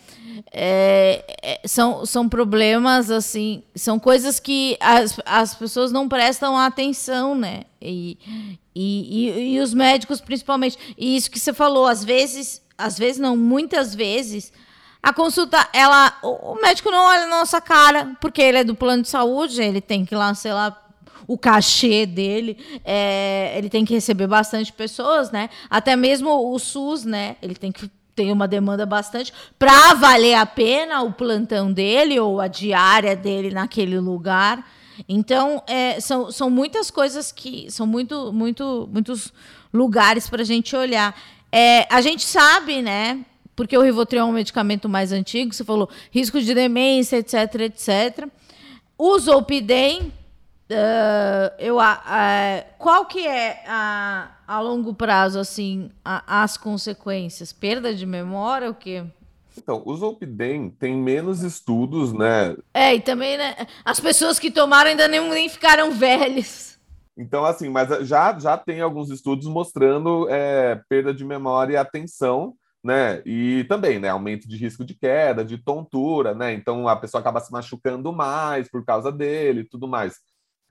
é, 0.51 1.23
é, 1.43 1.67
são, 1.67 2.03
são 2.03 2.27
problemas, 2.27 3.11
assim, 3.11 3.61
são 3.75 3.99
coisas 3.99 4.39
que 4.39 4.77
as, 4.79 5.19
as 5.27 5.53
pessoas 5.53 5.91
não 5.91 6.09
prestam 6.09 6.57
atenção, 6.57 7.35
né? 7.35 7.65
E, 7.79 8.17
e, 8.73 9.29
e, 9.29 9.53
e 9.53 9.59
os 9.59 9.75
médicos, 9.75 10.19
principalmente. 10.19 10.75
E 10.97 11.15
isso 11.15 11.29
que 11.29 11.39
você 11.39 11.53
falou, 11.53 11.85
às 11.85 12.03
vezes, 12.03 12.63
às 12.75 12.97
vezes 12.97 13.21
não, 13.21 13.37
muitas 13.37 13.93
vezes 13.93 14.51
a 15.01 15.13
consulta, 15.13 15.67
ela, 15.71 16.17
o 16.21 16.55
médico 16.61 16.91
não 16.91 17.05
olha 17.05 17.27
na 17.27 17.37
nossa 17.39 17.61
cara, 17.61 18.15
porque 18.19 18.41
ele 18.41 18.57
é 18.57 18.63
do 18.63 18.75
plano 18.75 19.03
de 19.03 19.09
saúde, 19.09 19.61
ele 19.61 19.79
tem 19.79 20.05
que 20.05 20.15
lá, 20.15 20.33
sei 20.33 20.53
lá, 20.53 20.75
o 21.27 21.37
cachê 21.37 22.05
dele, 22.05 22.57
é, 22.85 23.53
ele 23.57 23.69
tem 23.69 23.83
que 23.83 23.93
receber 23.93 24.27
bastante 24.27 24.71
pessoas, 24.71 25.29
né? 25.29 25.49
Até 25.69 25.95
mesmo 25.95 26.53
o 26.53 26.57
SUS, 26.57 27.03
né? 27.03 27.35
Ele 27.41 27.55
tem 27.55 27.71
que 27.71 27.91
ter 28.15 28.31
uma 28.31 28.47
demanda 28.47 28.85
bastante 28.85 29.31
para 29.59 29.93
valer 29.93 30.33
a 30.33 30.45
pena 30.45 31.03
o 31.03 31.13
plantão 31.13 31.71
dele 31.71 32.19
ou 32.19 32.41
a 32.41 32.47
diária 32.47 33.15
dele 33.15 33.51
naquele 33.51 33.99
lugar. 33.99 34.65
Então, 35.07 35.61
é, 35.67 35.99
são, 35.99 36.31
são 36.31 36.49
muitas 36.49 36.89
coisas 36.89 37.31
que 37.31 37.69
são 37.69 37.85
muito, 37.85 38.33
muito, 38.33 38.89
muitos 38.91 39.31
lugares 39.71 40.27
para 40.27 40.41
a 40.41 40.45
gente 40.45 40.75
olhar. 40.75 41.15
É, 41.51 41.85
a 41.93 42.01
gente 42.01 42.23
sabe, 42.23 42.81
né? 42.81 43.23
Porque 43.57 43.75
o 43.75 43.81
Rivotril 43.81 44.21
é 44.21 44.23
um 44.23 44.31
medicamento 44.31 44.87
mais 44.87 45.11
antigo, 45.11 45.51
você 45.51 45.65
falou 45.65 45.89
risco 46.11 46.39
de 46.39 46.53
demência, 46.53 47.17
etc, 47.17 47.61
etc. 47.61 48.29
O 48.95 49.17
Zolpidem, 49.17 50.13
uh, 50.69 51.51
eu, 51.57 51.77
uh, 51.79 51.81
qual 52.77 53.07
que 53.07 53.27
é 53.27 53.63
a, 53.67 54.29
a 54.47 54.59
longo 54.61 54.93
prazo 54.93 55.39
assim 55.39 55.89
a, 56.05 56.43
as 56.43 56.55
consequências? 56.55 57.51
Perda 57.51 57.95
de 57.95 58.05
memória, 58.05 58.69
o 58.69 58.75
quê? 58.75 59.03
Então, 59.57 59.81
o 59.83 59.95
Zolpidem 59.95 60.69
tem 60.69 60.95
menos 60.95 61.41
estudos, 61.41 62.13
né? 62.13 62.55
É, 62.75 62.93
e 62.93 63.01
também, 63.01 63.39
né? 63.39 63.65
As 63.83 63.99
pessoas 63.99 64.37
que 64.37 64.51
tomaram 64.51 64.91
ainda 64.91 65.07
nem, 65.07 65.27
nem 65.31 65.49
ficaram 65.49 65.91
velhas. 65.91 66.77
Então, 67.17 67.43
assim, 67.43 67.69
mas 67.69 68.07
já, 68.07 68.37
já 68.37 68.55
tem 68.55 68.81
alguns 68.81 69.09
estudos 69.09 69.47
mostrando 69.47 70.29
é, 70.29 70.79
perda 70.87 71.11
de 71.11 71.25
memória 71.25 71.73
e 71.73 71.77
atenção 71.77 72.53
né? 72.83 73.21
E 73.25 73.63
também, 73.65 73.99
né, 73.99 74.09
aumento 74.09 74.47
de 74.47 74.57
risco 74.57 74.85
de 74.85 74.93
queda, 74.93 75.43
de 75.43 75.57
tontura, 75.57 76.33
né? 76.33 76.53
Então 76.53 76.87
a 76.87 76.95
pessoa 76.95 77.21
acaba 77.21 77.39
se 77.39 77.51
machucando 77.51 78.13
mais 78.13 78.69
por 78.69 78.85
causa 78.85 79.11
dele 79.11 79.61
e 79.61 79.67
tudo 79.67 79.87
mais. 79.87 80.15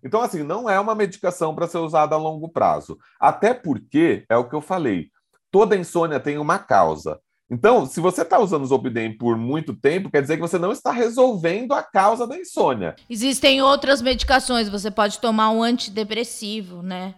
Então, 0.05 0.21
assim, 0.21 0.43
não 0.43 0.69
é 0.69 0.79
uma 0.79 0.95
medicação 0.95 1.55
para 1.55 1.67
ser 1.67 1.79
usada 1.79 2.15
a 2.15 2.19
longo 2.19 2.49
prazo. 2.49 2.99
Até 3.19 3.53
porque, 3.53 4.25
é 4.29 4.37
o 4.37 4.49
que 4.49 4.55
eu 4.55 4.61
falei, 4.61 5.11
toda 5.51 5.77
insônia 5.77 6.21
tem 6.21 6.39
uma 6.39 6.59
causa. 6.59 7.19
Então, 7.51 7.87
se 7.87 8.01
você 8.01 8.23
está 8.23 8.39
usando 8.39 8.65
o 8.65 8.67
Zolpidem 8.67 9.17
por 9.17 9.37
muito 9.37 9.75
tempo, 9.75 10.11
quer 10.11 10.21
dizer 10.21 10.37
que 10.37 10.43
você 10.43 10.59
não 10.59 10.73
está 10.73 10.91
resolvendo 10.91 11.73
a 11.73 11.83
causa 11.83 12.27
da 12.27 12.37
insônia. 12.37 12.97
Existem 13.09 13.63
outras 13.63 14.03
medicações, 14.03 14.69
você 14.69 14.91
pode 14.91 15.21
tomar 15.21 15.51
um 15.51 15.63
antidepressivo, 15.63 16.83
né? 16.83 17.15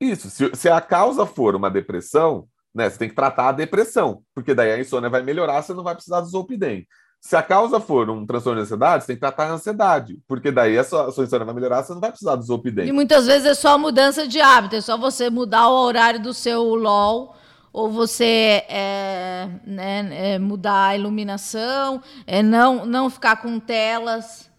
Isso, 0.00 0.28
se, 0.28 0.54
se 0.54 0.68
a 0.68 0.80
causa 0.80 1.24
for 1.24 1.54
uma 1.54 1.70
depressão, 1.70 2.46
né? 2.74 2.88
Você 2.88 2.98
tem 2.98 3.08
que 3.08 3.14
tratar 3.14 3.48
a 3.48 3.52
depressão, 3.52 4.22
porque 4.34 4.54
daí 4.54 4.72
a 4.72 4.80
insônia 4.80 5.10
vai 5.10 5.22
melhorar, 5.22 5.62
você 5.62 5.74
não 5.74 5.84
vai 5.84 5.94
precisar 5.94 6.20
do 6.20 6.28
Zolpidem. 6.28 6.86
Se 7.20 7.36
a 7.36 7.42
causa 7.42 7.78
for 7.78 8.10
um 8.10 8.26
transtorno 8.26 8.58
de 8.58 8.64
ansiedade, 8.64 9.04
você 9.04 9.08
tem 9.08 9.16
que 9.16 9.20
tratar 9.20 9.44
a 9.44 9.52
ansiedade, 9.52 10.18
porque 10.26 10.50
daí 10.50 10.76
a 10.76 10.82
sua, 10.82 11.08
a 11.08 11.12
sua 11.12 11.24
insônia 11.24 11.44
vai 11.44 11.54
melhorar, 11.54 11.82
você 11.82 11.92
não 11.92 12.00
vai 12.00 12.10
precisar 12.10 12.34
do 12.34 12.42
Zolpidem. 12.42 12.88
E 12.88 12.92
muitas 12.92 13.26
vezes 13.26 13.46
é 13.46 13.54
só 13.54 13.78
mudança 13.78 14.26
de 14.26 14.40
hábito, 14.40 14.76
é 14.76 14.80
só 14.80 14.96
você 14.96 15.30
mudar 15.30 15.68
o 15.68 15.84
horário 15.84 16.20
do 16.20 16.34
seu 16.34 16.62
LOL, 16.74 17.36
ou 17.72 17.90
você 17.90 18.64
é, 18.68 19.48
né, 19.64 20.34
é 20.34 20.38
mudar 20.38 20.88
a 20.88 20.96
iluminação, 20.96 22.02
é 22.26 22.42
não, 22.42 22.84
não 22.84 23.08
ficar 23.08 23.36
com 23.36 23.58
telas, 23.58 24.50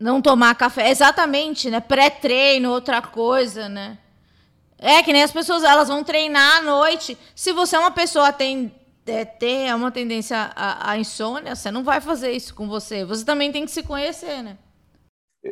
não 0.00 0.20
tomar 0.20 0.54
café. 0.56 0.90
Exatamente, 0.90 1.70
né? 1.70 1.78
Pré-treino, 1.78 2.70
outra 2.70 3.00
coisa, 3.00 3.68
né? 3.68 3.98
É 4.82 5.00
que 5.00 5.12
nem 5.12 5.22
as 5.22 5.30
pessoas, 5.30 5.62
elas 5.62 5.86
vão 5.86 6.02
treinar 6.02 6.58
à 6.58 6.62
noite. 6.62 7.16
Se 7.36 7.52
você 7.52 7.76
é 7.76 7.78
uma 7.78 7.92
pessoa 7.92 8.32
tem 8.32 8.74
é, 9.06 9.24
tem 9.24 9.68
é 9.68 9.74
uma 9.74 9.90
tendência 9.90 10.36
à, 10.56 10.90
à 10.90 10.98
insônia, 10.98 11.54
você 11.54 11.70
não 11.70 11.84
vai 11.84 12.00
fazer 12.00 12.32
isso 12.32 12.52
com 12.52 12.68
você. 12.68 13.04
Você 13.04 13.24
também 13.24 13.52
tem 13.52 13.64
que 13.64 13.70
se 13.70 13.84
conhecer, 13.84 14.42
né? 14.42 14.58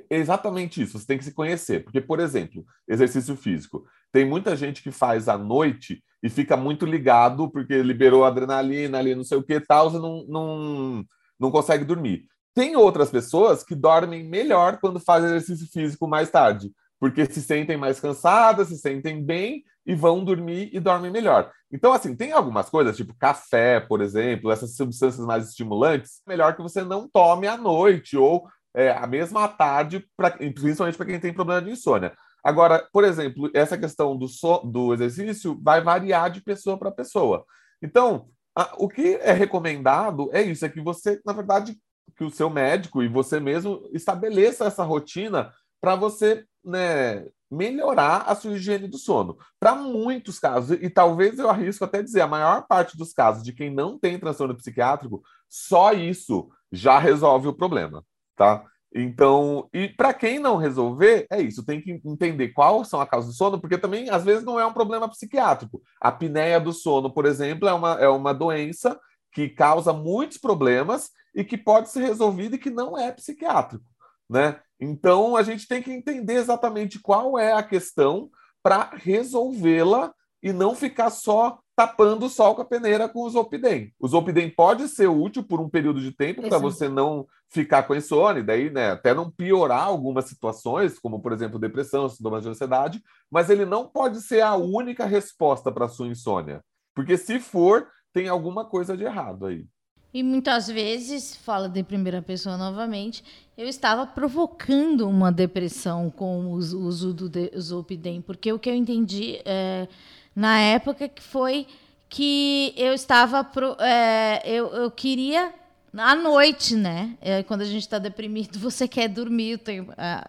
Exatamente 0.08 0.82
isso, 0.82 0.98
você 0.98 1.06
tem 1.06 1.18
que 1.18 1.24
se 1.24 1.32
conhecer. 1.32 1.84
Porque, 1.84 2.00
por 2.00 2.18
exemplo, 2.18 2.64
exercício 2.88 3.36
físico. 3.36 3.84
Tem 4.12 4.24
muita 4.24 4.56
gente 4.56 4.82
que 4.82 4.90
faz 4.90 5.28
à 5.28 5.38
noite 5.38 6.02
e 6.22 6.28
fica 6.28 6.56
muito 6.56 6.84
ligado 6.84 7.48
porque 7.50 7.82
liberou 7.82 8.24
adrenalina 8.24 8.98
ali, 8.98 9.14
não 9.14 9.24
sei 9.24 9.38
o 9.38 9.42
que 9.42 9.60
tal, 9.60 9.90
você 9.90 9.98
não, 9.98 10.24
não, 10.28 11.04
não 11.38 11.50
consegue 11.50 11.84
dormir. 11.84 12.26
Tem 12.52 12.76
outras 12.76 13.10
pessoas 13.10 13.62
que 13.62 13.76
dormem 13.76 14.24
melhor 14.24 14.78
quando 14.80 14.98
fazem 14.98 15.30
exercício 15.30 15.68
físico 15.72 16.06
mais 16.08 16.30
tarde 16.30 16.72
porque 17.00 17.24
se 17.24 17.40
sentem 17.40 17.78
mais 17.78 17.98
cansadas, 17.98 18.68
se 18.68 18.76
sentem 18.76 19.24
bem 19.24 19.64
e 19.86 19.94
vão 19.94 20.22
dormir 20.22 20.68
e 20.72 20.78
dormem 20.78 21.10
melhor. 21.10 21.50
Então, 21.72 21.92
assim, 21.92 22.14
tem 22.14 22.30
algumas 22.30 22.68
coisas, 22.68 22.96
tipo 22.96 23.16
café, 23.16 23.80
por 23.80 24.02
exemplo, 24.02 24.50
essas 24.50 24.76
substâncias 24.76 25.24
mais 25.24 25.48
estimulantes, 25.48 26.20
melhor 26.28 26.54
que 26.54 26.62
você 26.62 26.84
não 26.84 27.08
tome 27.08 27.46
à 27.46 27.56
noite 27.56 28.16
ou 28.16 28.46
é, 28.74 28.90
a 28.90 29.06
mesma 29.06 29.48
tarde, 29.48 30.06
pra, 30.16 30.30
principalmente 30.30 30.96
para 30.96 31.06
quem 31.06 31.18
tem 31.18 31.32
problema 31.32 31.62
de 31.62 31.70
insônia. 31.70 32.12
Agora, 32.44 32.86
por 32.92 33.04
exemplo, 33.04 33.50
essa 33.54 33.78
questão 33.78 34.16
do, 34.16 34.28
so, 34.28 34.58
do 34.58 34.92
exercício 34.92 35.58
vai 35.62 35.80
variar 35.80 36.30
de 36.30 36.42
pessoa 36.42 36.78
para 36.78 36.90
pessoa. 36.90 37.44
Então, 37.82 38.28
a, 38.54 38.74
o 38.76 38.88
que 38.88 39.14
é 39.16 39.32
recomendado 39.32 40.28
é 40.32 40.42
isso, 40.42 40.64
é 40.64 40.68
que 40.68 40.80
você, 40.80 41.20
na 41.24 41.32
verdade, 41.32 41.76
que 42.16 42.24
o 42.24 42.30
seu 42.30 42.50
médico 42.50 43.02
e 43.02 43.08
você 43.08 43.40
mesmo 43.40 43.88
estabeleça 43.92 44.66
essa 44.66 44.82
rotina 44.82 45.52
para 45.80 45.96
você 45.96 46.44
né, 46.64 47.26
melhorar 47.50 48.24
a 48.26 48.34
sua 48.34 48.52
higiene 48.52 48.86
do 48.86 48.98
sono. 48.98 49.36
Para 49.58 49.74
muitos 49.74 50.38
casos, 50.38 50.78
e 50.80 50.88
talvez 50.88 51.38
eu 51.38 51.50
arrisco 51.50 51.84
até 51.84 52.02
dizer, 52.02 52.20
a 52.20 52.28
maior 52.28 52.66
parte 52.66 52.96
dos 52.96 53.12
casos 53.12 53.42
de 53.42 53.52
quem 53.52 53.70
não 53.70 53.98
tem 53.98 54.18
transtorno 54.18 54.56
psiquiátrico, 54.56 55.22
só 55.48 55.92
isso 55.92 56.48
já 56.70 56.98
resolve 56.98 57.48
o 57.48 57.54
problema, 57.54 58.04
tá? 58.36 58.64
Então, 58.92 59.68
e 59.72 59.88
para 59.88 60.12
quem 60.12 60.40
não 60.40 60.56
resolver, 60.56 61.26
é 61.30 61.40
isso, 61.40 61.64
tem 61.64 61.80
que 61.80 62.00
entender 62.04 62.48
quais 62.48 62.88
são 62.88 63.00
as 63.00 63.08
causas 63.08 63.30
do 63.30 63.36
sono, 63.36 63.60
porque 63.60 63.78
também 63.78 64.10
às 64.10 64.24
vezes 64.24 64.44
não 64.44 64.58
é 64.58 64.66
um 64.66 64.72
problema 64.72 65.08
psiquiátrico. 65.08 65.80
A 66.00 66.08
apneia 66.08 66.60
do 66.60 66.72
sono, 66.72 67.12
por 67.12 67.24
exemplo, 67.24 67.68
é 67.68 67.72
uma, 67.72 67.92
é 68.00 68.08
uma 68.08 68.34
doença 68.34 68.98
que 69.32 69.48
causa 69.48 69.92
muitos 69.92 70.38
problemas 70.38 71.10
e 71.34 71.44
que 71.44 71.56
pode 71.56 71.88
ser 71.90 72.00
resolvida 72.00 72.56
e 72.56 72.58
que 72.58 72.70
não 72.70 72.98
é 72.98 73.12
psiquiátrico, 73.12 73.84
né? 74.30 74.60
Então, 74.78 75.36
a 75.36 75.42
gente 75.42 75.66
tem 75.66 75.82
que 75.82 75.92
entender 75.92 76.34
exatamente 76.34 77.00
qual 77.00 77.38
é 77.38 77.52
a 77.52 77.62
questão 77.62 78.30
para 78.62 78.90
resolvê-la 78.94 80.14
e 80.42 80.52
não 80.52 80.74
ficar 80.74 81.10
só 81.10 81.58
tapando 81.76 82.26
o 82.26 82.30
sol 82.30 82.54
com 82.54 82.62
a 82.62 82.64
peneira 82.64 83.08
com 83.08 83.22
o 83.22 83.30
Zolpidem. 83.30 83.92
O 83.98 84.06
Zolpidem 84.06 84.48
pode 84.48 84.86
ser 84.88 85.08
útil 85.08 85.42
por 85.42 85.60
um 85.60 85.68
período 85.68 86.00
de 86.00 86.12
tempo 86.12 86.42
para 86.48 86.58
você 86.58 86.88
não 86.88 87.26
ficar 87.48 87.82
com 87.82 87.94
insônia, 87.94 88.44
daí, 88.44 88.70
né, 88.70 88.92
até 88.92 89.12
não 89.12 89.30
piorar 89.30 89.84
algumas 89.84 90.26
situações, 90.26 90.98
como, 90.98 91.20
por 91.20 91.32
exemplo, 91.32 91.58
depressão, 91.58 92.08
sintomas 92.08 92.42
de 92.42 92.48
ansiedade, 92.48 93.02
mas 93.30 93.50
ele 93.50 93.64
não 93.64 93.88
pode 93.88 94.20
ser 94.20 94.40
a 94.40 94.54
única 94.54 95.04
resposta 95.04 95.72
para 95.72 95.86
a 95.86 95.88
sua 95.88 96.06
insônia. 96.06 96.62
Porque 96.94 97.16
se 97.16 97.40
for, 97.40 97.88
tem 98.12 98.28
alguma 98.28 98.64
coisa 98.64 98.96
de 98.96 99.04
errado 99.04 99.46
aí. 99.46 99.66
E 100.12 100.22
muitas 100.22 100.66
vezes, 100.66 101.36
fala 101.36 101.68
de 101.68 101.82
primeira 101.84 102.20
pessoa 102.20 102.56
novamente, 102.56 103.22
eu 103.56 103.68
estava 103.68 104.04
provocando 104.06 105.08
uma 105.08 105.30
depressão 105.30 106.10
com 106.10 106.46
o 106.46 106.50
uso 106.50 107.12
do 107.12 107.30
Zolpidem, 107.60 108.20
porque 108.20 108.52
o 108.52 108.58
que 108.58 108.68
eu 108.68 108.74
entendi 108.74 109.40
é, 109.44 109.86
na 110.34 110.58
época 110.58 111.08
que 111.08 111.22
foi 111.22 111.66
que 112.08 112.74
eu 112.76 112.92
estava 112.92 113.44
pro, 113.44 113.76
é, 113.78 114.42
eu, 114.44 114.66
eu 114.68 114.90
queria 114.90 115.54
à 115.96 116.14
noite, 116.16 116.74
né? 116.74 117.16
É, 117.20 117.42
quando 117.44 117.60
a 117.60 117.64
gente 117.64 117.82
está 117.82 117.98
deprimido, 117.98 118.58
você 118.58 118.88
quer 118.88 119.08
dormir. 119.08 119.58
Tem, 119.58 119.86
é, 119.96 120.24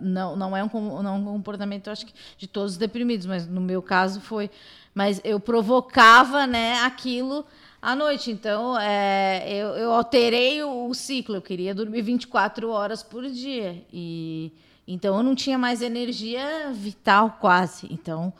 não, 0.00 0.34
não 0.34 0.56
é 0.56 0.64
um, 0.64 1.02
não 1.02 1.14
é 1.14 1.18
um 1.18 1.24
comportamento, 1.24 1.88
acho 1.88 2.06
que 2.06 2.14
de 2.36 2.48
todos 2.48 2.72
os 2.72 2.78
deprimidos, 2.78 3.26
mas 3.26 3.46
no 3.46 3.60
meu 3.60 3.80
caso 3.80 4.20
foi. 4.20 4.50
Mas 4.92 5.20
eu 5.22 5.38
provocava, 5.38 6.48
né, 6.48 6.80
aquilo 6.80 7.46
à 7.80 7.96
noite. 7.96 8.30
Então, 8.30 8.78
é, 8.78 9.44
eu, 9.48 9.68
eu, 9.68 9.92
alterei 9.92 10.62
o, 10.62 10.88
o, 10.88 10.94
ciclo. 10.94 11.36
Eu 11.36 11.42
queria 11.42 11.74
dormir 11.74 12.02
24 12.02 12.70
horas 12.70 13.02
por 13.02 13.26
dia. 13.28 13.84
E 13.92 14.52
então 14.86 15.16
eu 15.16 15.22
não 15.22 15.34
tinha 15.34 15.58
mais 15.58 15.82
energia 15.82 16.72
vital 16.72 17.38
quase. 17.40 17.86
Então, 17.90 18.32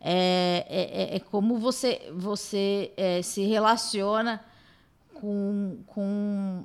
é, 0.00 0.66
é, 0.68 1.02
é, 1.02 1.16
é 1.16 1.20
como 1.20 1.58
você, 1.58 2.10
você 2.14 2.92
é, 2.96 3.22
se 3.22 3.44
relaciona 3.44 4.44
com, 5.14 5.78
com, 5.86 6.64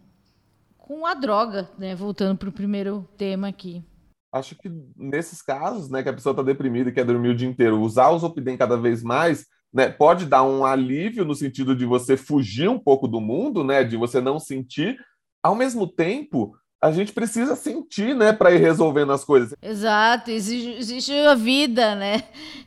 com 0.77 1.05
a 1.05 1.13
droga, 1.13 1.69
né? 1.77 1.95
Voltando 1.95 2.37
para 2.37 2.49
o 2.49 2.51
primeiro 2.51 3.07
tema 3.17 3.47
aqui. 3.47 3.83
Acho 4.31 4.55
que 4.55 4.71
nesses 4.95 5.41
casos, 5.41 5.89
né, 5.89 6.01
que 6.01 6.07
a 6.07 6.13
pessoa 6.13 6.31
está 6.31 6.41
deprimida 6.41 6.89
e 6.89 6.93
quer 6.93 7.03
dormir 7.03 7.29
o 7.29 7.35
dia 7.35 7.49
inteiro, 7.49 7.81
usar 7.81 8.09
o 8.11 8.19
Zopidem 8.19 8.55
cada 8.55 8.77
vez 8.77 9.03
mais 9.03 9.45
né, 9.73 9.89
pode 9.89 10.25
dar 10.25 10.43
um 10.43 10.65
alívio 10.65 11.23
no 11.23 11.33
sentido 11.33 11.75
de 11.75 11.85
você 11.85 12.17
fugir 12.17 12.69
um 12.69 12.79
pouco 12.79 13.07
do 13.07 13.21
mundo, 13.21 13.63
né, 13.63 13.83
de 13.83 13.95
você 13.95 14.19
não 14.19 14.39
sentir. 14.39 14.97
Ao 15.41 15.55
mesmo 15.55 15.87
tempo, 15.87 16.53
a 16.81 16.91
gente 16.91 17.13
precisa 17.13 17.55
sentir, 17.55 18.15
né, 18.15 18.33
para 18.33 18.51
ir 18.51 18.57
resolvendo 18.57 19.11
as 19.11 19.23
coisas. 19.23 19.53
Exato, 19.61 20.31
existe, 20.31 20.71
existe 20.71 21.11
a 21.13 21.35
vida, 21.35 21.95
né? 21.95 22.23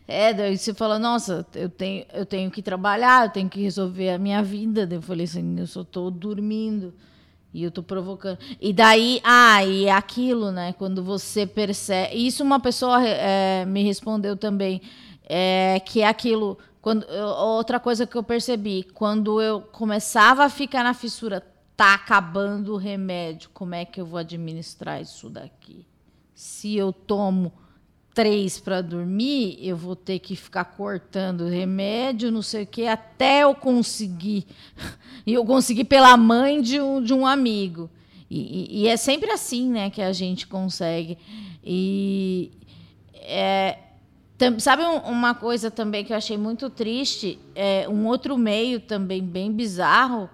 É, 0.07 0.33
daí 0.33 0.57
você 0.57 0.73
fala, 0.73 0.99
nossa, 0.99 1.47
eu 1.55 1.69
tenho, 1.69 2.05
eu 2.13 2.25
tenho 2.25 2.51
que 2.51 2.63
trabalhar, 2.63 3.27
eu 3.27 3.31
tenho 3.31 3.49
que 3.49 3.61
resolver 3.61 4.11
a 4.11 4.19
minha 4.19 4.43
vida. 4.43 4.87
Daí 4.87 4.99
eu 4.99 5.03
falei 5.03 5.25
assim, 5.25 5.59
eu 5.59 5.67
só 5.67 5.81
estou 5.81 6.11
dormindo 6.11 6.95
e 7.53 7.63
eu 7.63 7.71
estou 7.71 7.83
provocando. 7.83 8.39
E 8.61 8.73
daí, 8.73 9.21
ah, 9.25 9.65
e 9.65 9.87
é 9.87 9.93
aquilo, 9.93 10.53
né? 10.53 10.75
Quando 10.75 11.03
você 11.03 11.47
percebe. 11.47 12.15
Isso 12.15 12.43
uma 12.43 12.61
pessoa 12.61 13.03
é, 13.03 13.65
me 13.65 13.83
respondeu 13.83 14.37
também, 14.37 14.83
é, 15.29 15.81
que 15.81 16.03
é 16.03 16.07
aquilo 16.07 16.59
quando, 16.85 17.07
outra 17.09 17.81
coisa 17.81 18.07
que 18.07 18.15
eu 18.15 18.23
percebi, 18.23 18.83
quando 18.83 19.41
eu 19.41 19.63
começava 19.63 20.45
a 20.45 20.51
ficar 20.51 20.85
na 20.85 20.93
fissura, 20.93 21.43
tá 21.75 21.95
acabando 21.95 22.75
o 22.75 22.77
remédio, 22.77 23.49
como 23.55 23.75
é 23.75 23.87
que 23.87 23.99
eu 23.99 24.05
vou 24.05 24.19
administrar 24.19 25.01
isso 25.01 25.31
daqui? 25.31 25.87
Se 26.35 26.77
eu 26.77 26.93
tomo 26.93 27.55
três 28.13 28.61
para 28.61 28.83
dormir, 28.83 29.57
eu 29.67 29.79
vou 29.79 29.97
ter 29.97 30.19
que 30.19 30.37
ficar 30.37 30.67
cortando 30.67 31.49
remédio, 31.49 32.31
não 32.31 32.43
sei 32.43 32.65
o 32.65 32.67
que, 32.67 32.87
até 32.87 33.45
eu 33.45 33.55
conseguir. 33.55 34.47
E 35.27 35.33
eu 35.33 35.43
consegui 35.43 35.85
pela 35.85 36.15
mãe 36.19 36.61
de 36.61 36.79
um, 36.79 37.03
de 37.03 37.15
um 37.15 37.27
amigo. 37.27 37.89
E, 38.29 38.41
e, 38.41 38.83
e, 38.83 38.89
é 38.89 38.95
sempre 38.95 39.31
assim 39.31 39.71
né, 39.71 39.89
que 39.89 40.03
a 40.03 40.13
gente 40.13 40.47
consegue. 40.47 41.17
E 41.65 42.53
é, 43.15 43.79
Sabe 44.59 44.83
uma 44.83 45.35
coisa 45.35 45.71
também 45.71 46.05
que 46.05 46.13
eu 46.13 46.17
achei 46.17 46.37
muito 46.37 46.69
triste? 46.69 47.39
É, 47.55 47.89
um 47.89 48.07
outro 48.07 48.37
meio 48.37 48.81
também 48.81 49.23
bem 49.23 49.53
bizarro. 49.53 50.29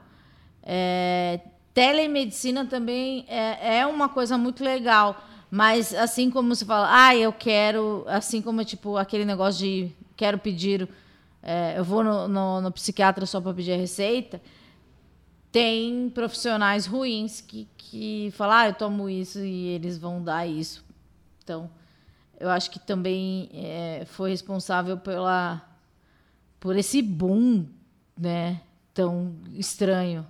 É, 0.63 1.41
telemedicina 1.75 2.65
também 2.65 3.27
é, 3.29 3.79
é, 3.79 3.87
uma 3.87 4.09
coisa 4.09 4.39
muito 4.39 4.65
legal. 4.65 5.23
Mas 5.51 5.93
assim 5.93 6.31
como 6.31 6.55
você 6.55 6.65
fala, 6.65 6.89
ah, 6.91 7.15
eu 7.15 7.33
quero, 7.33 8.05
assim 8.07 8.41
como 8.41 8.65
tipo 8.65 8.97
aquele 8.97 9.25
negócio 9.25 9.61
de 9.67 9.93
quero 10.17 10.39
pedir, 10.39 10.89
é, 11.43 11.75
eu 11.77 11.85
vou 11.85 12.05
no, 12.05 12.29
no, 12.29 12.61
no 12.61 12.71
psiquiatra 12.71 13.27
só 13.27 13.41
para 13.41 13.53
pedir 13.53 13.73
a 13.73 13.77
receita, 13.77 14.41
tem 15.51 16.09
profissionais 16.11 16.87
ruins 16.87 17.41
que, 17.41 17.67
que 17.77 18.33
falam, 18.37 18.57
ah, 18.57 18.69
eu 18.69 18.75
tomo 18.75 19.11
isso 19.11 19.41
e 19.41 19.69
eles 19.69 19.99
vão 19.99 20.23
dar 20.23 20.47
isso. 20.47 20.85
Então, 21.43 21.69
eu 22.41 22.49
acho 22.49 22.71
que 22.71 22.79
também 22.79 23.51
é, 23.53 24.05
foi 24.07 24.31
responsável 24.31 24.97
pela 24.97 25.63
por 26.59 26.77
esse 26.77 27.01
boom, 27.01 27.67
né, 28.19 28.61
tão 28.93 29.35
estranho. 29.55 30.27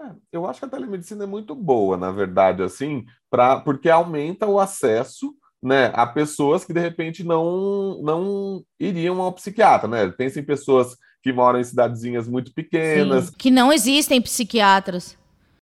É, 0.00 0.10
eu 0.32 0.46
acho 0.46 0.58
que 0.58 0.66
a 0.66 0.68
telemedicina 0.68 1.24
é 1.24 1.26
muito 1.26 1.54
boa, 1.54 1.96
na 1.96 2.10
verdade, 2.10 2.62
assim, 2.62 3.04
para 3.30 3.60
porque 3.60 3.88
aumenta 3.88 4.46
o 4.46 4.58
acesso, 4.58 5.34
né, 5.62 5.92
a 5.94 6.06
pessoas 6.06 6.64
que 6.64 6.72
de 6.72 6.80
repente 6.80 7.22
não 7.22 8.00
não 8.02 8.64
iriam 8.80 9.20
ao 9.20 9.32
psiquiatra, 9.32 9.86
né? 9.88 10.08
Pensa 10.08 10.40
em 10.40 10.44
pessoas 10.44 10.96
que 11.22 11.32
moram 11.32 11.60
em 11.60 11.64
cidadezinhas 11.64 12.26
muito 12.26 12.52
pequenas, 12.52 13.26
Sim, 13.26 13.32
que 13.38 13.50
não 13.50 13.72
existem 13.72 14.20
psiquiatras 14.20 15.16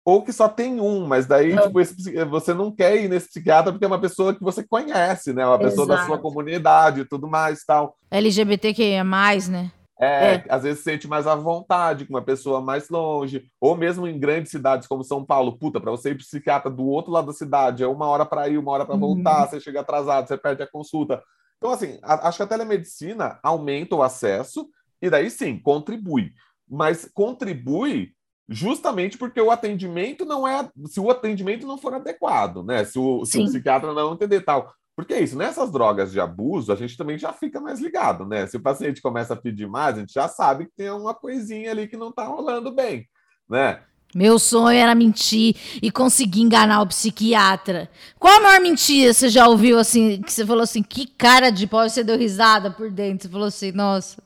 ou 0.04 0.24
que 0.24 0.34
só 0.34 0.50
tem 0.50 0.80
um, 0.80 1.06
mas 1.06 1.28
daí 1.28 1.56
tipo, 1.56 1.80
esse, 1.80 2.26
você 2.26 2.54
não 2.54 2.72
quer 2.72 3.04
ir 3.04 3.08
nesse 3.08 3.28
psiquiatra 3.28 3.72
porque 3.72 3.86
é 3.86 3.88
uma 3.88 4.02
pessoa 4.02 4.34
que 4.34 4.44
você 4.44 4.64
conhece, 4.64 5.32
né? 5.34 5.46
Uma 5.46 5.60
pessoa 5.60 5.86
Exato. 5.86 6.02
da 6.02 6.06
sua 6.06 6.18
comunidade 6.18 7.02
e 7.02 7.06
tudo 7.06 7.28
mais 7.28 7.64
tal. 7.64 7.96
LGBTQIA+, 8.10 9.04
né? 9.04 9.72
É, 10.02 10.34
é, 10.34 10.46
às 10.50 10.64
vezes 10.64 10.80
se 10.80 10.86
sente 10.86 11.08
mais 11.08 11.28
à 11.28 11.36
vontade 11.36 12.06
com 12.06 12.14
uma 12.16 12.24
pessoa 12.24 12.60
mais 12.60 12.90
longe, 12.90 13.46
ou 13.60 13.78
mesmo 13.78 14.08
em 14.08 14.20
grandes 14.20 14.52
cidades 14.52 14.88
como 14.88 15.04
São 15.04 15.24
Paulo, 15.24 15.56
puta, 15.60 15.80
para 15.80 15.92
você 15.92 16.10
ir 16.10 16.18
psiquiatra 16.18 16.72
do 16.72 16.88
outro 16.88 17.12
lado 17.12 17.28
da 17.28 17.34
cidade, 17.34 17.84
é 17.84 17.88
uma 17.88 18.08
hora 18.08 18.26
para 18.26 18.50
ir, 18.50 18.58
uma 18.58 18.72
hora 18.72 18.84
para 18.84 18.96
voltar, 18.96 19.44
uhum. 19.44 19.50
você 19.50 19.60
chega 19.60 19.82
atrasado, 19.82 20.28
você 20.28 20.36
perde 20.36 20.64
a 20.64 20.68
consulta. 20.68 21.22
Então, 21.60 21.70
assim, 21.70 22.00
a, 22.02 22.28
acho 22.28 22.38
que 22.38 22.44
a 22.44 22.48
telemedicina 22.48 23.40
aumenta 23.44 23.96
o 23.96 24.02
acesso 24.02 24.68
e 25.00 25.08
daí 25.08 25.30
sim, 25.30 25.60
contribui. 25.60 26.34
Mas 26.68 27.08
contribui 27.14 28.16
justamente 28.52 29.18
porque 29.18 29.40
o 29.40 29.50
atendimento 29.50 30.26
não 30.26 30.46
é. 30.46 30.70
Se 30.88 31.00
o 31.00 31.10
atendimento 31.10 31.66
não 31.66 31.78
for 31.78 31.94
adequado, 31.94 32.64
né? 32.64 32.84
Se 32.84 33.00
o, 33.00 33.26
se 33.26 33.40
o 33.40 33.46
psiquiatra 33.46 33.94
não 33.94 34.14
entender 34.14 34.42
tal. 34.42 34.74
Porque 34.94 35.14
é 35.14 35.22
isso, 35.22 35.38
nessas 35.38 35.72
drogas 35.72 36.12
de 36.12 36.20
abuso, 36.20 36.72
a 36.72 36.76
gente 36.76 36.98
também 36.98 37.18
já 37.18 37.32
fica 37.32 37.62
mais 37.62 37.80
ligado, 37.80 38.26
né? 38.26 38.46
Se 38.46 38.58
o 38.58 38.62
paciente 38.62 39.02
começa 39.02 39.34
a 39.34 39.38
pedir 39.38 39.68
mais, 39.68 39.96
a 39.96 40.00
gente 40.02 40.14
já 40.14 40.28
sabe 40.28 40.66
que 40.66 40.74
tem 40.76 40.92
uma 40.92 41.14
coisinha 41.14 41.72
ali 41.72 41.88
que 41.88 41.96
não 41.96 42.12
tá 42.12 42.26
rolando 42.26 42.72
bem, 42.72 43.08
né? 43.50 43.80
Meu 44.14 44.38
sonho 44.38 44.78
era 44.78 44.94
mentir 44.94 45.56
e 45.82 45.90
conseguir 45.90 46.42
enganar 46.42 46.82
o 46.82 46.88
psiquiatra. 46.88 47.90
Qual 48.20 48.38
a 48.38 48.42
maior 48.42 48.60
mentira 48.60 49.14
você 49.14 49.30
já 49.30 49.48
ouviu 49.48 49.80
assim? 49.80 50.22
Que 50.22 50.32
você 50.32 50.46
falou 50.46 50.64
assim, 50.64 50.84
que 50.84 51.08
cara 51.08 51.50
de 51.50 51.66
pau, 51.66 51.90
você 51.90 52.04
deu 52.04 52.18
risada 52.18 52.70
por 52.70 52.92
dentro. 52.92 53.28
Você 53.28 53.32
falou 53.32 53.48
assim, 53.48 53.72
nossa, 53.72 54.22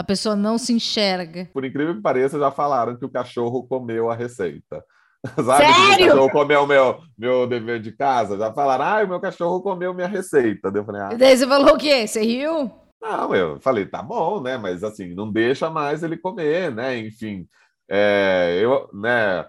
a 0.00 0.04
pessoa 0.04 0.34
não 0.34 0.56
se 0.56 0.72
enxerga. 0.72 1.46
Por 1.52 1.62
incrível 1.62 1.94
que 1.94 2.00
pareça, 2.00 2.38
já 2.38 2.50
falaram 2.50 2.96
que 2.96 3.04
o 3.04 3.10
cachorro 3.10 3.66
comeu 3.66 4.10
a 4.10 4.14
receita. 4.14 4.82
Sabe? 5.36 5.66
Sério? 5.66 6.06
O 6.06 6.08
cachorro 6.08 6.30
comeu 6.30 6.66
meu, 6.66 7.00
meu 7.18 7.46
dever 7.46 7.82
de 7.82 7.92
casa. 7.92 8.38
Já 8.38 8.50
falaram, 8.50 8.84
ah, 8.84 9.04
o 9.04 9.08
meu 9.08 9.20
cachorro 9.20 9.60
comeu 9.60 9.92
minha 9.92 10.08
receita. 10.08 10.72
Eu 10.74 10.84
falei, 10.86 11.02
ah. 11.02 11.10
E 11.12 11.18
daí 11.18 11.36
você 11.36 11.46
falou 11.46 11.74
o 11.74 11.78
quê? 11.78 12.06
Você 12.06 12.22
riu? 12.22 12.70
Não, 12.98 13.34
eu 13.34 13.60
falei, 13.60 13.84
tá 13.84 14.02
bom, 14.02 14.40
né? 14.40 14.56
Mas 14.56 14.82
assim, 14.82 15.14
não 15.14 15.30
deixa 15.30 15.68
mais 15.68 16.02
ele 16.02 16.16
comer, 16.16 16.74
né? 16.74 16.96
Enfim, 16.98 17.46
é, 17.86 18.58
eu, 18.62 18.88
né? 18.94 19.44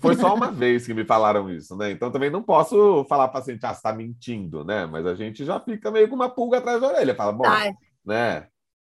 Foi 0.00 0.14
só 0.14 0.34
uma 0.34 0.48
vez 0.50 0.86
que 0.86 0.94
me 0.94 1.04
falaram 1.04 1.50
isso, 1.50 1.76
né? 1.76 1.90
Então 1.90 2.10
também 2.10 2.30
não 2.30 2.42
posso 2.42 3.04
falar 3.06 3.28
para 3.28 3.40
paciente, 3.40 3.66
ah, 3.66 3.74
você 3.74 3.82
tá 3.82 3.92
mentindo, 3.92 4.64
né? 4.64 4.86
Mas 4.86 5.04
a 5.04 5.14
gente 5.14 5.44
já 5.44 5.60
fica 5.60 5.90
meio 5.90 6.08
com 6.08 6.14
uma 6.14 6.30
pulga 6.30 6.56
atrás 6.56 6.80
da 6.80 6.88
orelha. 6.88 7.14
Fala, 7.14 7.32
bom, 7.32 7.44
Ai. 7.44 7.70
né? 8.02 8.46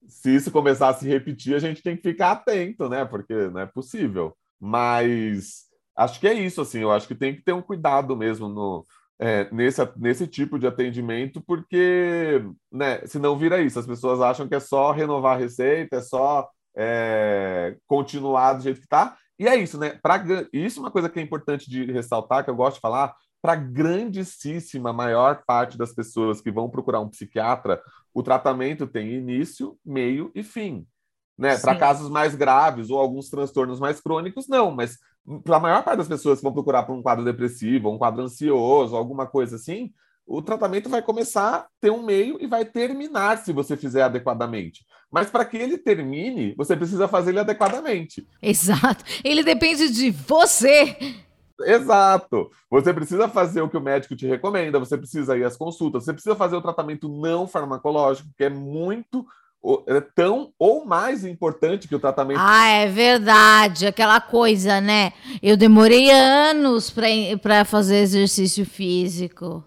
Se 0.07 0.35
isso 0.35 0.51
começar 0.51 0.89
a 0.89 0.93
se 0.93 1.07
repetir, 1.07 1.55
a 1.55 1.59
gente 1.59 1.81
tem 1.81 1.95
que 1.95 2.03
ficar 2.03 2.31
atento, 2.31 2.89
né? 2.89 3.05
Porque 3.05 3.33
não 3.49 3.61
é 3.61 3.65
possível. 3.65 4.35
Mas 4.59 5.65
acho 5.95 6.19
que 6.19 6.27
é 6.27 6.33
isso, 6.33 6.61
assim. 6.61 6.79
Eu 6.79 6.91
acho 6.91 7.07
que 7.07 7.15
tem 7.15 7.35
que 7.35 7.41
ter 7.41 7.53
um 7.53 7.61
cuidado 7.61 8.15
mesmo 8.15 8.47
no, 8.49 8.85
é, 9.19 9.49
nesse, 9.51 9.81
nesse 9.97 10.27
tipo 10.27 10.59
de 10.59 10.67
atendimento, 10.67 11.41
porque 11.41 12.43
né, 12.71 13.05
senão 13.05 13.37
vira 13.37 13.61
isso. 13.61 13.79
As 13.79 13.87
pessoas 13.87 14.21
acham 14.21 14.47
que 14.47 14.55
é 14.55 14.59
só 14.59 14.91
renovar 14.91 15.35
a 15.35 15.39
receita, 15.39 15.97
é 15.97 16.01
só 16.01 16.47
é, 16.75 17.75
continuar 17.87 18.53
do 18.53 18.63
jeito 18.63 18.79
que 18.79 18.85
está. 18.85 19.17
E 19.39 19.47
é 19.47 19.55
isso, 19.55 19.77
né? 19.77 19.99
Pra, 20.01 20.23
isso 20.51 20.79
é 20.79 20.83
uma 20.83 20.91
coisa 20.91 21.09
que 21.09 21.19
é 21.19 21.21
importante 21.21 21.69
de 21.69 21.91
ressaltar, 21.91 22.43
que 22.43 22.49
eu 22.49 22.55
gosto 22.55 22.75
de 22.75 22.81
falar, 22.81 23.13
para 23.41 23.53
a 23.53 23.55
grandíssima 23.55 24.91
maior 24.91 25.43
parte 25.45 25.77
das 25.77 25.93
pessoas 25.93 26.41
que 26.41 26.51
vão 26.51 26.69
procurar 26.69 26.99
um 26.99 27.09
psiquiatra, 27.09 27.81
o 28.13 28.23
tratamento 28.23 28.87
tem 28.87 29.13
início, 29.13 29.77
meio 29.85 30.31
e 30.33 30.43
fim. 30.43 30.85
Né? 31.37 31.57
Para 31.57 31.75
casos 31.75 32.09
mais 32.09 32.33
graves 32.33 32.89
ou 32.89 32.97
alguns 32.97 33.29
transtornos 33.29 33.79
mais 33.79 34.01
crônicos, 34.01 34.47
não, 34.47 34.71
mas 34.71 34.97
para 35.43 35.57
a 35.57 35.59
maior 35.59 35.83
parte 35.83 35.99
das 35.99 36.07
pessoas 36.07 36.39
que 36.39 36.43
vão 36.43 36.53
procurar 36.53 36.83
por 36.83 36.95
um 36.95 37.01
quadro 37.01 37.23
depressivo, 37.23 37.91
um 37.91 37.97
quadro 37.97 38.23
ansioso, 38.23 38.95
alguma 38.95 39.27
coisa 39.27 39.57
assim, 39.57 39.91
o 40.25 40.41
tratamento 40.41 40.89
vai 40.89 41.01
começar 41.01 41.55
a 41.55 41.67
ter 41.79 41.89
um 41.89 42.03
meio 42.03 42.37
e 42.41 42.47
vai 42.47 42.65
terminar 42.65 43.37
se 43.37 43.53
você 43.53 43.77
fizer 43.77 44.01
adequadamente. 44.01 44.85
Mas 45.09 45.29
para 45.29 45.45
que 45.45 45.55
ele 45.55 45.77
termine, 45.77 46.53
você 46.55 46.75
precisa 46.75 47.07
fazer 47.07 47.31
ele 47.31 47.39
adequadamente. 47.39 48.27
Exato. 48.41 49.05
Ele 49.23 49.41
depende 49.41 49.89
de 49.89 50.11
você. 50.11 50.97
Exato. 51.61 52.49
Você 52.69 52.93
precisa 52.93 53.27
fazer 53.27 53.61
o 53.61 53.69
que 53.69 53.77
o 53.77 53.81
médico 53.81 54.15
te 54.15 54.27
recomenda, 54.27 54.79
você 54.79 54.97
precisa 54.97 55.37
ir 55.37 55.43
às 55.43 55.57
consultas, 55.57 56.03
você 56.03 56.13
precisa 56.13 56.35
fazer 56.35 56.55
o 56.55 56.61
tratamento 56.61 57.09
não 57.09 57.47
farmacológico, 57.47 58.29
que 58.37 58.43
é 58.43 58.49
muito 58.49 59.25
é 59.87 59.99
tão 59.99 60.53
ou 60.57 60.85
mais 60.85 61.25
importante 61.25 61.87
que 61.87 61.95
o 61.95 61.99
tratamento. 61.99 62.39
Ah, 62.41 62.67
é 62.67 62.87
verdade, 62.87 63.87
aquela 63.87 64.21
coisa, 64.21 64.79
né? 64.79 65.11
Eu 65.41 65.57
demorei 65.57 66.09
anos 66.11 66.93
para 67.41 67.65
fazer 67.65 67.97
exercício 67.97 68.65
físico. 68.65 69.63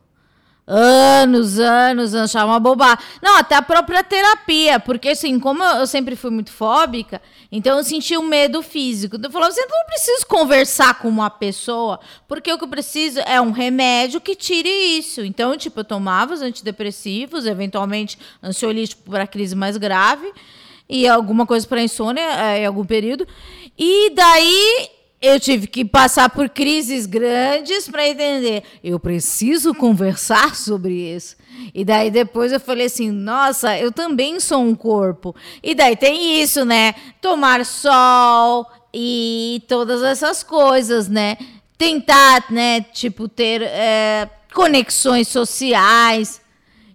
Anos, 0.67 1.59
anos, 1.59 2.15
achava 2.15 2.53
uma 2.53 2.61
bobagem. 2.61 2.99
Não, 3.21 3.37
até 3.37 3.57
a 3.57 3.63
própria 3.63 4.05
terapia, 4.05 4.79
porque 4.79 5.09
assim, 5.09 5.41
como 5.41 5.65
eu 5.65 5.87
sempre 5.87 6.15
fui 6.15 6.31
muito 6.31 6.53
fóbica, 6.53 7.21
então 7.51 7.79
eu 7.79 7.85
sentia 7.85 8.21
um 8.21 8.27
medo 8.27 8.63
físico. 8.63 9.17
Eu 9.21 9.31
falava 9.31 9.51
assim, 9.51 9.63
eu 9.63 9.69
não 9.69 9.87
preciso 9.87 10.27
conversar 10.27 10.95
com 11.01 11.09
uma 11.09 11.29
pessoa, 11.29 11.99
porque 12.29 12.53
o 12.53 12.59
que 12.59 12.65
eu 12.65 12.69
preciso 12.69 13.19
é 13.21 13.41
um 13.41 13.51
remédio 13.51 14.21
que 14.21 14.37
tire 14.37 14.69
isso. 14.69 15.23
Então, 15.23 15.57
tipo, 15.57 15.81
eu 15.81 15.85
tomava 15.85 16.35
os 16.35 16.43
antidepressivos, 16.43 17.47
eventualmente 17.47 18.17
ansiolítico 18.43 19.11
para 19.11 19.27
crise 19.27 19.57
mais 19.57 19.77
grave, 19.77 20.33
e 20.89 21.09
alguma 21.09 21.47
coisa 21.47 21.67
para 21.67 21.83
insônia 21.83 22.23
é, 22.23 22.61
em 22.61 22.67
algum 22.67 22.85
período. 22.85 23.27
E 23.77 24.11
daí 24.11 25.00
eu 25.21 25.39
tive 25.39 25.67
que 25.67 25.85
passar 25.85 26.31
por 26.31 26.49
crises 26.49 27.05
grandes 27.05 27.87
para 27.89 28.09
entender. 28.09 28.63
Eu 28.83 28.99
preciso 28.99 29.75
conversar 29.75 30.57
sobre 30.57 30.95
isso. 31.15 31.37
E 31.75 31.85
daí 31.85 32.11
depois 32.11 32.53
eu 32.53 32.61
falei 32.61 32.87
assim: 32.87 33.11
nossa, 33.11 33.77
eu 33.79 33.93
também 33.93 34.41
sou 34.41 34.63
um 34.63 34.75
corpo. 34.75 35.35
E 35.63 35.75
daí 35.75 35.95
tem 35.95 36.41
isso, 36.41 36.65
né? 36.65 36.95
Tomar 37.21 37.67
sol 37.67 38.67
e 38.95 39.63
todas 39.69 40.03
essas 40.03 40.43
coisas, 40.43 41.07
né? 41.07 41.37
Tentar, 41.77 42.51
né? 42.51 42.81
Tipo, 42.81 43.29
ter 43.29 43.61
é, 43.63 44.29
conexões 44.55 45.29
sociais. 45.29 46.41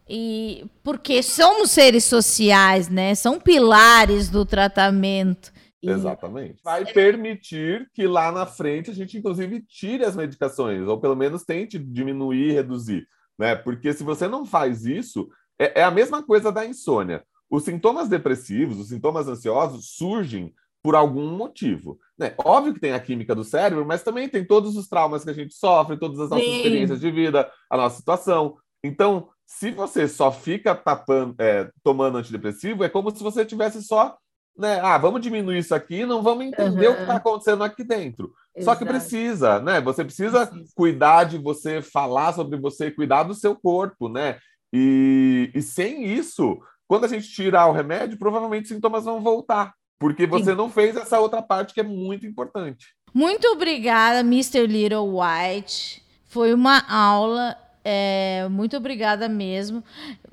E 0.09 0.65
porque 0.83 1.21
somos 1.21 1.71
seres 1.71 2.05
sociais, 2.05 2.89
né? 2.89 3.13
São 3.13 3.39
pilares 3.39 4.29
do 4.29 4.45
tratamento. 4.45 5.53
Exatamente. 5.91 6.61
Vai 6.63 6.85
permitir 6.85 7.89
que 7.93 8.07
lá 8.07 8.31
na 8.31 8.45
frente 8.45 8.91
a 8.91 8.93
gente, 8.93 9.17
inclusive, 9.17 9.61
tire 9.61 10.03
as 10.03 10.15
medicações, 10.15 10.87
ou 10.87 10.99
pelo 10.99 11.15
menos 11.15 11.43
tente 11.43 11.77
diminuir, 11.77 12.53
reduzir. 12.53 13.07
Né? 13.37 13.55
Porque 13.55 13.93
se 13.93 14.03
você 14.03 14.27
não 14.27 14.45
faz 14.45 14.85
isso, 14.85 15.29
é, 15.59 15.81
é 15.81 15.83
a 15.83 15.91
mesma 15.91 16.23
coisa 16.23 16.51
da 16.51 16.65
insônia. 16.65 17.23
Os 17.49 17.63
sintomas 17.63 18.09
depressivos, 18.09 18.79
os 18.79 18.89
sintomas 18.89 19.27
ansiosos 19.27 19.91
surgem 19.95 20.53
por 20.81 20.95
algum 20.95 21.35
motivo. 21.35 21.99
Né? 22.17 22.33
Óbvio 22.37 22.73
que 22.73 22.79
tem 22.79 22.93
a 22.93 22.99
química 22.99 23.33
do 23.33 23.43
cérebro, 23.43 23.85
mas 23.85 24.03
também 24.03 24.29
tem 24.29 24.45
todos 24.45 24.75
os 24.77 24.87
traumas 24.87 25.23
que 25.23 25.29
a 25.29 25.33
gente 25.33 25.53
sofre, 25.53 25.97
todas 25.97 26.19
as 26.19 26.29
nossas 26.29 26.45
Sim. 26.45 26.57
experiências 26.57 26.99
de 26.99 27.11
vida, 27.11 27.51
a 27.69 27.77
nossa 27.77 27.97
situação. 27.97 28.57
Então, 28.83 29.29
se 29.45 29.71
você 29.71 30.07
só 30.07 30.31
fica 30.31 30.75
tapando, 30.75 31.35
é, 31.39 31.69
tomando 31.83 32.17
antidepressivo, 32.17 32.83
é 32.83 32.89
como 32.89 33.09
se 33.09 33.23
você 33.23 33.45
tivesse 33.45 33.81
só 33.81 34.15
né? 34.57 34.79
Ah, 34.81 34.97
vamos 34.97 35.21
diminuir 35.21 35.59
isso 35.59 35.75
aqui, 35.75 36.05
não 36.05 36.21
vamos 36.21 36.45
entender 36.45 36.87
uhum. 36.87 36.93
o 36.93 36.95
que 36.95 37.01
está 37.01 37.15
acontecendo 37.15 37.63
aqui 37.63 37.83
dentro. 37.83 38.33
Exato. 38.55 38.65
Só 38.65 38.75
que 38.75 38.85
precisa, 38.85 39.59
né? 39.59 39.81
Você 39.81 40.03
precisa, 40.03 40.47
precisa, 40.47 40.73
cuidar 40.73 41.25
de 41.25 41.37
você, 41.37 41.81
falar 41.81 42.33
sobre 42.33 42.57
você, 42.57 42.89
cuidar 42.89 43.23
do 43.23 43.33
seu 43.33 43.55
corpo, 43.55 44.07
né? 44.07 44.37
E, 44.73 45.51
e 45.53 45.61
sem 45.61 46.05
isso, 46.05 46.59
quando 46.87 47.05
a 47.05 47.07
gente 47.07 47.29
tirar 47.29 47.67
o 47.67 47.73
remédio, 47.73 48.17
provavelmente 48.17 48.63
os 48.63 48.69
sintomas 48.69 49.05
vão 49.05 49.21
voltar, 49.21 49.73
porque 49.99 50.25
você 50.25 50.51
Sim. 50.51 50.57
não 50.57 50.69
fez 50.69 50.95
essa 50.95 51.19
outra 51.19 51.41
parte 51.41 51.73
que 51.73 51.81
é 51.81 51.83
muito 51.83 52.25
importante. 52.25 52.87
Muito 53.13 53.47
obrigada, 53.47 54.19
Mr. 54.19 54.67
Little 54.67 55.19
White. 55.19 56.03
Foi 56.25 56.53
uma 56.53 56.79
aula 56.89 57.57
é, 57.87 58.47
muito 58.49 58.75
obrigada 58.75 59.29
mesmo. 59.29 59.83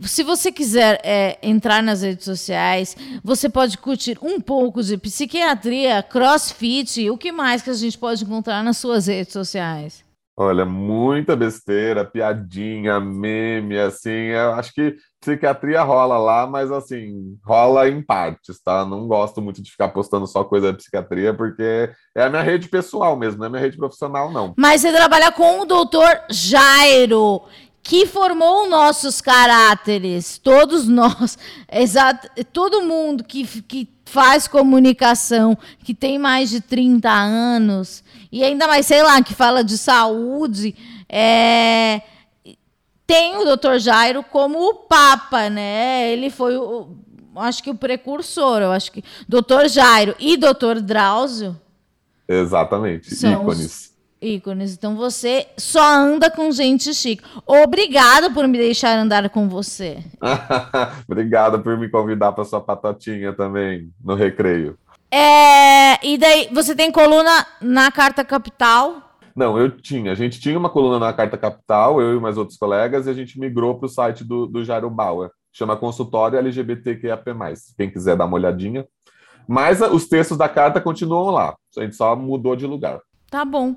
Se 0.00 0.22
você 0.22 0.50
quiser 0.50 0.98
é, 1.04 1.38
entrar 1.42 1.82
nas 1.82 2.00
redes 2.00 2.24
sociais, 2.24 2.96
você 3.22 3.46
pode 3.46 3.76
curtir 3.76 4.18
um 4.22 4.40
pouco 4.40 4.82
de 4.82 4.96
psiquiatria, 4.96 6.02
crossfit, 6.02 7.10
o 7.10 7.18
que 7.18 7.30
mais 7.30 7.60
que 7.60 7.68
a 7.68 7.74
gente 7.74 7.98
pode 7.98 8.24
encontrar 8.24 8.64
nas 8.64 8.78
suas 8.78 9.06
redes 9.06 9.34
sociais? 9.34 10.02
Olha, 10.34 10.64
muita 10.64 11.36
besteira, 11.36 12.06
piadinha, 12.06 12.98
meme, 12.98 13.78
assim. 13.78 14.30
Eu 14.30 14.54
acho 14.54 14.72
que 14.72 14.96
psiquiatria 15.22 15.82
rola 15.82 16.18
lá, 16.18 16.46
mas 16.46 16.70
assim, 16.72 17.38
rola 17.44 17.88
em 17.88 18.02
partes, 18.02 18.60
tá? 18.60 18.84
Não 18.84 19.06
gosto 19.06 19.40
muito 19.40 19.62
de 19.62 19.70
ficar 19.70 19.88
postando 19.88 20.26
só 20.26 20.42
coisa 20.42 20.72
de 20.72 20.78
psiquiatria, 20.78 21.32
porque 21.32 21.88
é 22.14 22.24
a 22.24 22.28
minha 22.28 22.42
rede 22.42 22.68
pessoal 22.68 23.16
mesmo, 23.16 23.38
não 23.38 23.46
é 23.46 23.48
minha 23.48 23.62
rede 23.62 23.76
profissional, 23.76 24.32
não. 24.32 24.52
Mas 24.58 24.80
você 24.80 24.92
trabalha 24.92 25.30
com 25.30 25.60
o 25.60 25.64
doutor 25.64 26.08
Jairo, 26.28 27.42
que 27.84 28.04
formou 28.04 28.68
nossos 28.68 29.20
caráteres, 29.20 30.38
todos 30.38 30.88
nós, 30.88 31.38
exato, 31.70 32.28
todo 32.52 32.82
mundo 32.82 33.22
que, 33.22 33.46
que 33.62 33.88
faz 34.04 34.48
comunicação, 34.48 35.56
que 35.84 35.94
tem 35.94 36.18
mais 36.18 36.50
de 36.50 36.60
30 36.60 37.08
anos, 37.08 38.02
e 38.30 38.42
ainda 38.42 38.66
mais, 38.66 38.86
sei 38.86 39.04
lá, 39.04 39.22
que 39.22 39.34
fala 39.34 39.62
de 39.62 39.78
saúde, 39.78 40.74
é, 41.08 42.02
tem 43.06 43.36
o 43.36 43.56
Dr. 43.56 43.78
Jairo 43.78 44.22
como 44.22 44.58
o 44.58 44.74
Papa, 44.74 45.50
né? 45.50 46.10
Ele 46.12 46.30
foi 46.30 46.56
o, 46.56 46.96
acho 47.36 47.62
que 47.62 47.70
o 47.70 47.74
precursor, 47.74 48.62
eu 48.62 48.72
acho 48.72 48.92
que 48.92 49.02
Dr. 49.28 49.68
Jairo 49.68 50.14
e 50.18 50.36
Dr. 50.36 50.80
Drauzio. 50.82 51.58
Exatamente, 52.28 53.12
ícones. 53.14 53.92
Ícones. 54.20 54.74
Então 54.74 54.96
você 54.96 55.48
só 55.58 55.82
anda 55.82 56.30
com 56.30 56.50
gente 56.52 56.94
chique. 56.94 57.24
Obrigada 57.44 58.30
por 58.30 58.46
me 58.46 58.56
deixar 58.56 58.96
andar 58.96 59.28
com 59.30 59.48
você. 59.48 59.98
Obrigada 61.08 61.58
por 61.58 61.76
me 61.76 61.88
convidar 61.88 62.32
para 62.32 62.44
sua 62.44 62.60
patotinha 62.60 63.32
também 63.32 63.90
no 64.02 64.14
recreio. 64.14 64.78
É, 65.10 66.06
e 66.06 66.16
daí, 66.16 66.48
você 66.52 66.74
tem 66.74 66.90
coluna 66.90 67.46
na 67.60 67.92
Carta 67.92 68.24
Capital? 68.24 69.11
Não, 69.34 69.58
eu 69.58 69.70
tinha. 69.70 70.12
A 70.12 70.14
gente 70.14 70.40
tinha 70.40 70.58
uma 70.58 70.70
coluna 70.70 70.98
na 70.98 71.12
Carta 71.12 71.38
Capital, 71.38 72.00
eu 72.00 72.16
e 72.16 72.20
mais 72.20 72.36
outros 72.36 72.58
colegas, 72.58 73.06
e 73.06 73.10
a 73.10 73.14
gente 73.14 73.38
migrou 73.38 73.78
para 73.78 73.86
o 73.86 73.88
site 73.88 74.24
do, 74.24 74.46
do 74.46 74.64
Jairo 74.64 74.90
Bauer. 74.90 75.30
Chama 75.52 75.76
Consultório 75.76 76.38
LGBTQIAP+. 76.38 77.24
Quem 77.76 77.90
quiser 77.90 78.16
dar 78.16 78.24
uma 78.24 78.36
olhadinha. 78.36 78.86
Mas 79.46 79.80
os 79.80 80.06
textos 80.06 80.38
da 80.38 80.48
carta 80.48 80.80
continuam 80.80 81.30
lá. 81.30 81.54
A 81.76 81.82
gente 81.82 81.96
só 81.96 82.14
mudou 82.16 82.56
de 82.56 82.66
lugar. 82.66 83.00
Tá 83.30 83.44
bom. 83.44 83.76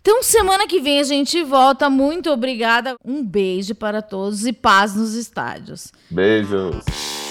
Então, 0.00 0.22
semana 0.22 0.66
que 0.66 0.80
vem 0.80 0.98
a 0.98 1.04
gente 1.04 1.42
volta. 1.44 1.88
Muito 1.88 2.30
obrigada. 2.30 2.96
Um 3.04 3.24
beijo 3.24 3.74
para 3.74 4.02
todos 4.02 4.46
e 4.46 4.52
paz 4.52 4.96
nos 4.96 5.14
estádios. 5.14 5.92
Beijos. 6.10 7.21